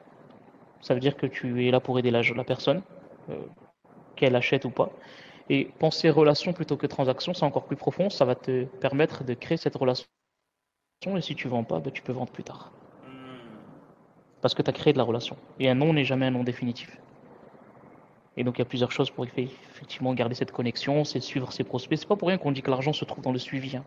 Ça 0.81 0.95
veut 0.95 1.01
dire 1.01 1.17
que 1.17 1.27
tu 1.27 1.67
es 1.67 1.71
là 1.71 1.81
pour 1.81 1.99
aider 1.99 2.11
la, 2.11 2.23
la 2.23 2.45
personne, 2.45 2.83
euh, 3.29 3.37
qu'elle 4.17 4.37
achète 4.37 4.65
ou 4.65 4.71
pas. 4.71 4.91
Et 5.49 5.65
penser 5.79 6.11
relation 6.11 6.53
plutôt 6.53 6.77
que 6.77 6.87
transaction, 6.87 7.35
c'est 7.35 7.45
encore 7.45 7.65
plus 7.65 7.77
profond. 7.77 8.09
Ça 8.09 8.25
va 8.25 8.37
te 8.37 8.65
permettre 8.65 9.25
de 9.25 9.35
créer 9.35 9.59
cette 9.59 9.75
relation. 9.75 10.07
Et 11.17 11.21
si 11.21 11.35
tu 11.35 11.49
vends 11.49 11.65
pas, 11.65 11.81
ben, 11.81 11.91
tu 11.91 12.03
peux 12.03 12.13
vendre 12.13 12.31
plus 12.31 12.45
tard 12.45 12.73
parce 14.41 14.55
que 14.55 14.63
tu 14.63 14.71
as 14.71 14.73
créé 14.73 14.93
de 14.93 14.99
la 14.99 15.05
relation. 15.05 15.37
Et 15.59 15.69
un 15.69 15.75
nom 15.75 15.93
n'est 15.93 16.05
jamais 16.05 16.27
un 16.27 16.31
nom 16.31 16.45
définitif. 16.45 16.97
Et 18.37 18.45
donc 18.45 18.57
il 18.57 18.61
y 18.61 18.63
a 18.63 18.67
plusieurs 18.67 18.93
choses 18.93 19.11
pour 19.11 19.25
effectivement 19.25 20.15
garder 20.15 20.35
cette 20.35 20.53
connexion, 20.53 21.05
c'est 21.05 21.21
suivre 21.21 21.53
ses 21.53 21.65
prospects. 21.65 21.99
C'est 21.99 22.09
pas 22.09 22.17
pour 22.17 22.29
rien 22.29 22.39
qu'on 22.39 22.53
dit 22.53 22.63
que 22.63 22.71
l'argent 22.71 22.93
se 22.93 23.05
trouve 23.05 23.23
dans 23.23 23.33
le 23.33 23.39
suivi. 23.39 23.77
Hein. 23.77 23.85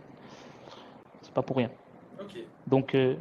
C'est 1.21 1.33
pas 1.33 1.41
pour 1.41 1.57
rien. 1.57 1.71
Donc 2.67 2.93
euh, 2.95 3.15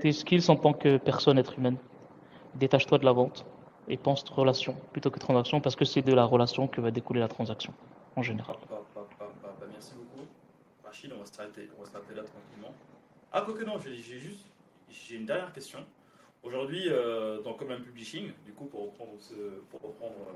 tes 0.00 0.12
skills 0.12 0.50
en 0.50 0.56
tant 0.56 0.72
que 0.72 0.96
personne, 0.96 1.38
être 1.38 1.58
humaine, 1.58 1.76
détache-toi 2.56 2.98
de 2.98 3.04
la 3.04 3.12
vente 3.12 3.46
et 3.88 3.96
pense 3.96 4.24
relation 4.24 4.76
plutôt 4.92 5.10
que 5.10 5.18
transaction 5.18 5.60
parce 5.60 5.76
que 5.76 5.84
c'est 5.84 6.02
de 6.02 6.12
la 6.12 6.24
relation 6.24 6.66
que 6.66 6.80
va 6.80 6.90
découler 6.90 7.20
la 7.20 7.28
transaction 7.28 7.72
en 8.16 8.22
général. 8.22 8.56
merci 9.70 9.94
beaucoup. 9.94 10.26
Rachid, 10.84 11.12
on 11.14 11.20
va 11.20 11.26
s'arrêter 11.26 11.68
là 12.14 12.22
tranquillement. 12.22 12.74
Ah, 13.32 13.42
quoi 13.42 13.54
que 13.54 13.64
non, 13.64 13.78
j'ai 13.78 14.18
juste 14.18 14.46
j'ai 15.08 15.16
une 15.16 15.26
dernière 15.26 15.52
question. 15.52 15.84
Aujourd'hui, 16.42 16.84
euh, 16.88 17.40
dans 17.40 17.54
Common 17.54 17.80
Publishing, 17.80 18.32
du 18.44 18.52
coup, 18.52 18.66
pour 18.66 18.84
reprendre, 18.84 19.12
pour 19.70 19.80
reprendre 19.80 20.14
euh, 20.28 20.32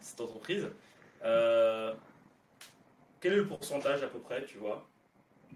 cette 0.00 0.20
entreprise, 0.20 0.68
euh, 1.24 1.92
quel 3.20 3.34
est 3.34 3.36
le 3.36 3.46
pourcentage 3.46 4.02
à 4.02 4.08
peu 4.08 4.18
près, 4.18 4.44
tu 4.44 4.58
vois, 4.58 4.86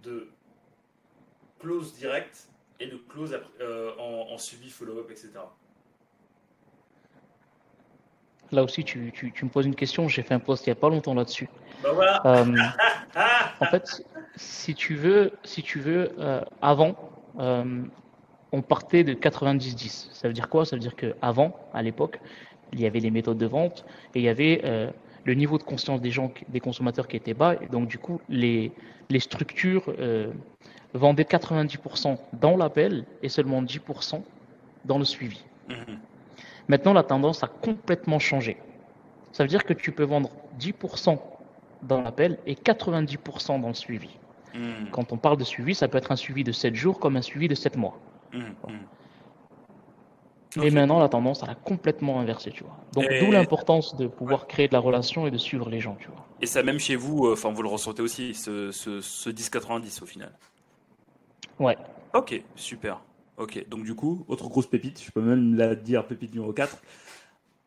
de 0.03 0.29
close 1.59 1.95
direct 1.95 2.49
et 2.79 2.87
de 2.87 2.97
close 3.09 3.39
en, 3.99 4.37
suivi, 4.37 4.69
follow-up, 4.69 5.11
etc. 5.11 5.31
Là 8.53 8.62
aussi, 8.62 8.85
tu, 8.85 8.99
me 8.99 9.49
poses 9.49 9.65
une 9.65 9.75
question. 9.75 10.09
J'ai 10.09 10.23
fait 10.23 10.35
un 10.35 10.41
post 10.41 10.67
il 10.67 10.71
n'y 10.71 10.73
a 10.73 10.81
pas 10.81 10.91
longtemps 10.91 11.15
là-dessus. 11.15 11.49
Bah 11.83 11.93
voilà. 11.93 12.23
en 13.61 13.65
fait, 13.67 14.05
si 14.37 14.75
tu 14.75 14.95
veux, 14.95 15.33
si 15.43 15.62
tu 15.62 15.81
veux, 15.81 16.12
avant, 16.61 16.97
on 18.55 18.62
partait 18.62 19.02
de 19.02 19.14
90-10. 19.14 20.11
Ça 20.12 20.28
veut 20.28 20.34
dire 20.34 20.48
quoi? 20.48 20.64
Ça 20.64 20.76
veut 20.76 20.80
dire 20.80 20.94
qu'avant, 20.94 21.57
à 21.74 21.82
l'époque, 21.82 22.20
il 22.72 22.80
y 22.80 22.86
avait 22.86 23.00
les 23.00 23.11
méthodes 23.11 23.36
de 23.36 23.46
vente 23.46 23.84
et 24.14 24.20
il 24.20 24.24
y 24.24 24.28
avait 24.28 24.61
euh, 24.64 24.90
le 25.24 25.34
niveau 25.34 25.59
de 25.59 25.64
conscience 25.64 26.00
des 26.00 26.12
gens, 26.12 26.32
des 26.48 26.61
consommateurs 26.61 27.09
qui 27.09 27.16
était 27.16 27.34
bas. 27.34 27.57
Et 27.61 27.66
donc, 27.66 27.88
du 27.88 27.98
coup, 27.98 28.20
les, 28.28 28.70
les 29.11 29.18
structures 29.18 29.92
euh, 29.98 30.32
vendaient 30.92 31.24
90% 31.24 32.16
dans 32.34 32.57
l'appel 32.57 33.05
et 33.24 33.28
seulement 33.28 33.61
10% 33.61 34.22
dans 34.84 34.98
le 34.98 35.05
suivi. 35.05 35.42
Mhm. 35.68 35.98
Maintenant, 36.68 36.92
la 36.92 37.02
tendance 37.02 37.42
a 37.42 37.48
complètement 37.48 38.20
changé. 38.20 38.57
Ça 39.32 39.42
veut 39.42 39.48
dire 39.48 39.64
que 39.64 39.74
tu 39.74 39.90
peux 39.90 40.05
vendre 40.05 40.30
10% 40.61 41.18
dans 41.82 42.02
l'appel 42.02 42.38
et 42.46 42.55
90% 42.55 43.61
dans 43.61 43.68
le 43.68 43.74
suivi. 43.74 44.11
Mhm. 44.55 44.90
Quand 44.92 45.12
on 45.12 45.16
parle 45.16 45.38
de 45.38 45.44
suivi, 45.44 45.74
ça 45.74 45.88
peut 45.88 45.98
être 45.98 46.12
un 46.12 46.16
suivi 46.16 46.44
de 46.44 46.52
7 46.52 46.76
jours 46.76 47.00
comme 47.00 47.16
un 47.16 47.22
suivi 47.22 47.48
de 47.48 47.57
7 47.57 47.76
mois. 47.76 47.98
Mmh, 48.35 48.39
mmh. 48.68 48.78
Et 50.62 50.70
maintenant, 50.70 51.01
la 51.01 51.09
tendance, 51.09 51.43
elle 51.43 51.51
a 51.51 51.55
complètement 51.55 52.20
inversé, 52.20 52.53
tu 52.53 52.62
vois. 52.62 52.76
Donc, 52.93 53.07
d'où 53.20 53.32
l'importance 53.32 53.97
de 53.97 54.07
pouvoir 54.07 54.47
créer 54.47 54.68
de 54.68 54.72
la 54.72 54.78
relation 54.78 55.26
et 55.26 55.30
de 55.32 55.39
suivre 55.39 55.68
les 55.68 55.80
gens, 55.80 55.97
tu 55.97 56.07
vois. 56.09 56.24
Et 56.41 56.47
ça, 56.47 56.62
même 56.62 56.78
chez 56.78 56.95
vous, 56.95 57.26
euh, 57.26 57.32
enfin, 57.32 57.51
vous 57.53 57.62
le 57.62 57.68
ressentez 57.68 58.03
aussi, 58.03 58.35
ce, 58.35 58.70
ce, 58.70 59.01
ce 59.01 59.30
10-90 59.30 60.03
au 60.03 60.07
final 60.07 60.32
Ouais. 61.59 61.76
Ok, 62.12 62.41
super. 62.55 63.01
Ok, 63.37 63.68
donc 63.68 63.82
du 63.85 63.95
coup, 63.97 64.24
autre 64.28 64.49
grosse 64.49 64.68
pépite, 64.68 65.03
je 65.05 65.11
peux 65.11 65.20
même 65.20 65.57
la 65.57 65.74
dire 65.74 66.07
pépite 66.07 66.32
numéro 66.32 66.53
4. 66.53 66.78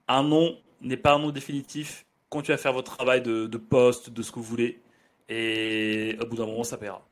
Un 0.08 0.24
nom 0.24 0.56
n'est 0.82 0.98
pas 0.98 1.14
un 1.14 1.20
nom 1.20 1.32
définitif. 1.32 2.06
Continuez 2.30 2.56
à 2.56 2.58
faire 2.58 2.74
votre 2.74 2.96
travail 2.96 3.22
de, 3.22 3.48
de 3.48 3.58
poste, 3.58 4.10
de 4.10 4.22
ce 4.22 4.32
que 4.32 4.36
vous 4.36 4.46
voulez. 4.46 4.82
Et 5.28 6.18
au 6.22 6.26
bout 6.26 6.38
d'un 6.38 6.46
moment, 6.46 6.64
ça 6.64 6.78
paiera. 6.78 7.06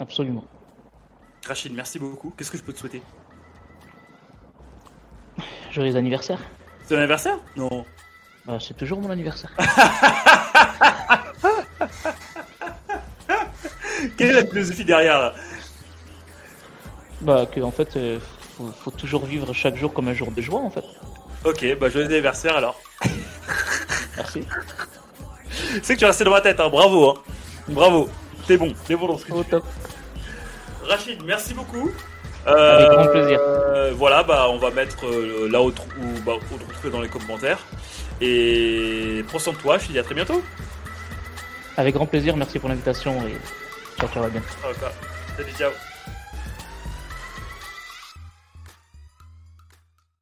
Absolument. 0.00 0.44
Rachid, 1.46 1.72
merci 1.74 1.98
beaucoup. 1.98 2.32
Qu'est-ce 2.36 2.50
que 2.50 2.56
je 2.58 2.62
peux 2.62 2.72
te 2.72 2.78
souhaiter? 2.78 3.02
Joyeux 5.70 5.96
anniversaire. 5.96 6.38
C'est 6.82 6.94
ton 6.94 6.98
anniversaire? 6.98 7.38
Non. 7.56 7.84
Bah, 8.46 8.58
c'est 8.60 8.76
toujours 8.76 9.00
mon 9.00 9.10
anniversaire. 9.10 9.50
Quelle 14.16 14.30
est 14.30 14.42
la 14.42 14.46
philosophie 14.46 14.84
derrière 14.84 15.18
là? 15.18 15.34
Bah, 17.20 17.46
que 17.46 17.60
en 17.60 17.70
fait, 17.70 17.96
euh, 17.96 18.18
faut, 18.56 18.68
faut 18.68 18.90
toujours 18.90 19.26
vivre 19.26 19.52
chaque 19.52 19.76
jour 19.76 19.92
comme 19.92 20.08
un 20.08 20.14
jour 20.14 20.30
de 20.30 20.40
joie, 20.40 20.60
en 20.60 20.70
fait. 20.70 20.84
Ok, 21.44 21.76
bah 21.78 21.90
joyeux 21.90 22.06
anniversaire 22.06 22.56
alors. 22.56 22.80
Merci. 24.16 24.46
C'est 25.82 25.94
que 25.94 25.98
tu 25.98 26.04
es 26.04 26.06
resté 26.06 26.24
dans 26.24 26.30
ma 26.30 26.40
tête, 26.40 26.60
hein. 26.60 26.68
bravo. 26.68 27.10
Hein. 27.10 27.14
Bravo. 27.68 28.08
T'es 28.46 28.56
bon, 28.56 28.74
t'es 28.86 28.96
bon 28.96 29.08
dans 29.08 29.18
ce 29.18 29.24
que 29.24 29.32
tu 29.32 29.38
Au 29.38 29.42
fais. 29.42 29.56
Rachid, 30.88 31.22
merci 31.24 31.54
beaucoup. 31.54 31.90
Avec 32.46 32.90
grand 32.90 33.06
plaisir. 33.08 33.38
euh, 33.40 33.92
voilà, 33.96 34.22
bah 34.22 34.46
on 34.50 34.58
va 34.58 34.70
mettre 34.70 35.06
euh, 35.06 35.48
là 35.50 35.62
où, 35.62 35.68
où, 35.68 36.20
bah, 36.26 36.32
où 36.36 36.56
te 36.58 36.64
retrouver 36.64 36.90
dans 36.90 37.00
les 37.00 37.08
commentaires. 37.08 37.58
Et 38.20 39.24
prends 39.28 39.38
soin 39.38 39.54
de 39.54 39.58
toi, 39.58 39.78
je 39.78 39.86
te 39.86 39.92
dis 39.92 39.98
à 39.98 40.02
très 40.02 40.14
bientôt. 40.14 40.42
Avec 41.76 41.94
grand 41.94 42.06
plaisir, 42.06 42.36
merci 42.36 42.58
pour 42.58 42.68
l'invitation 42.68 43.26
et 43.26 43.34
ciao, 43.98 44.08
ciao, 44.10 44.24
à 44.24 44.28
bientôt. 44.28 44.46
Ciao. 44.62 44.72
Salut, 45.36 45.52
ciao. 45.58 45.70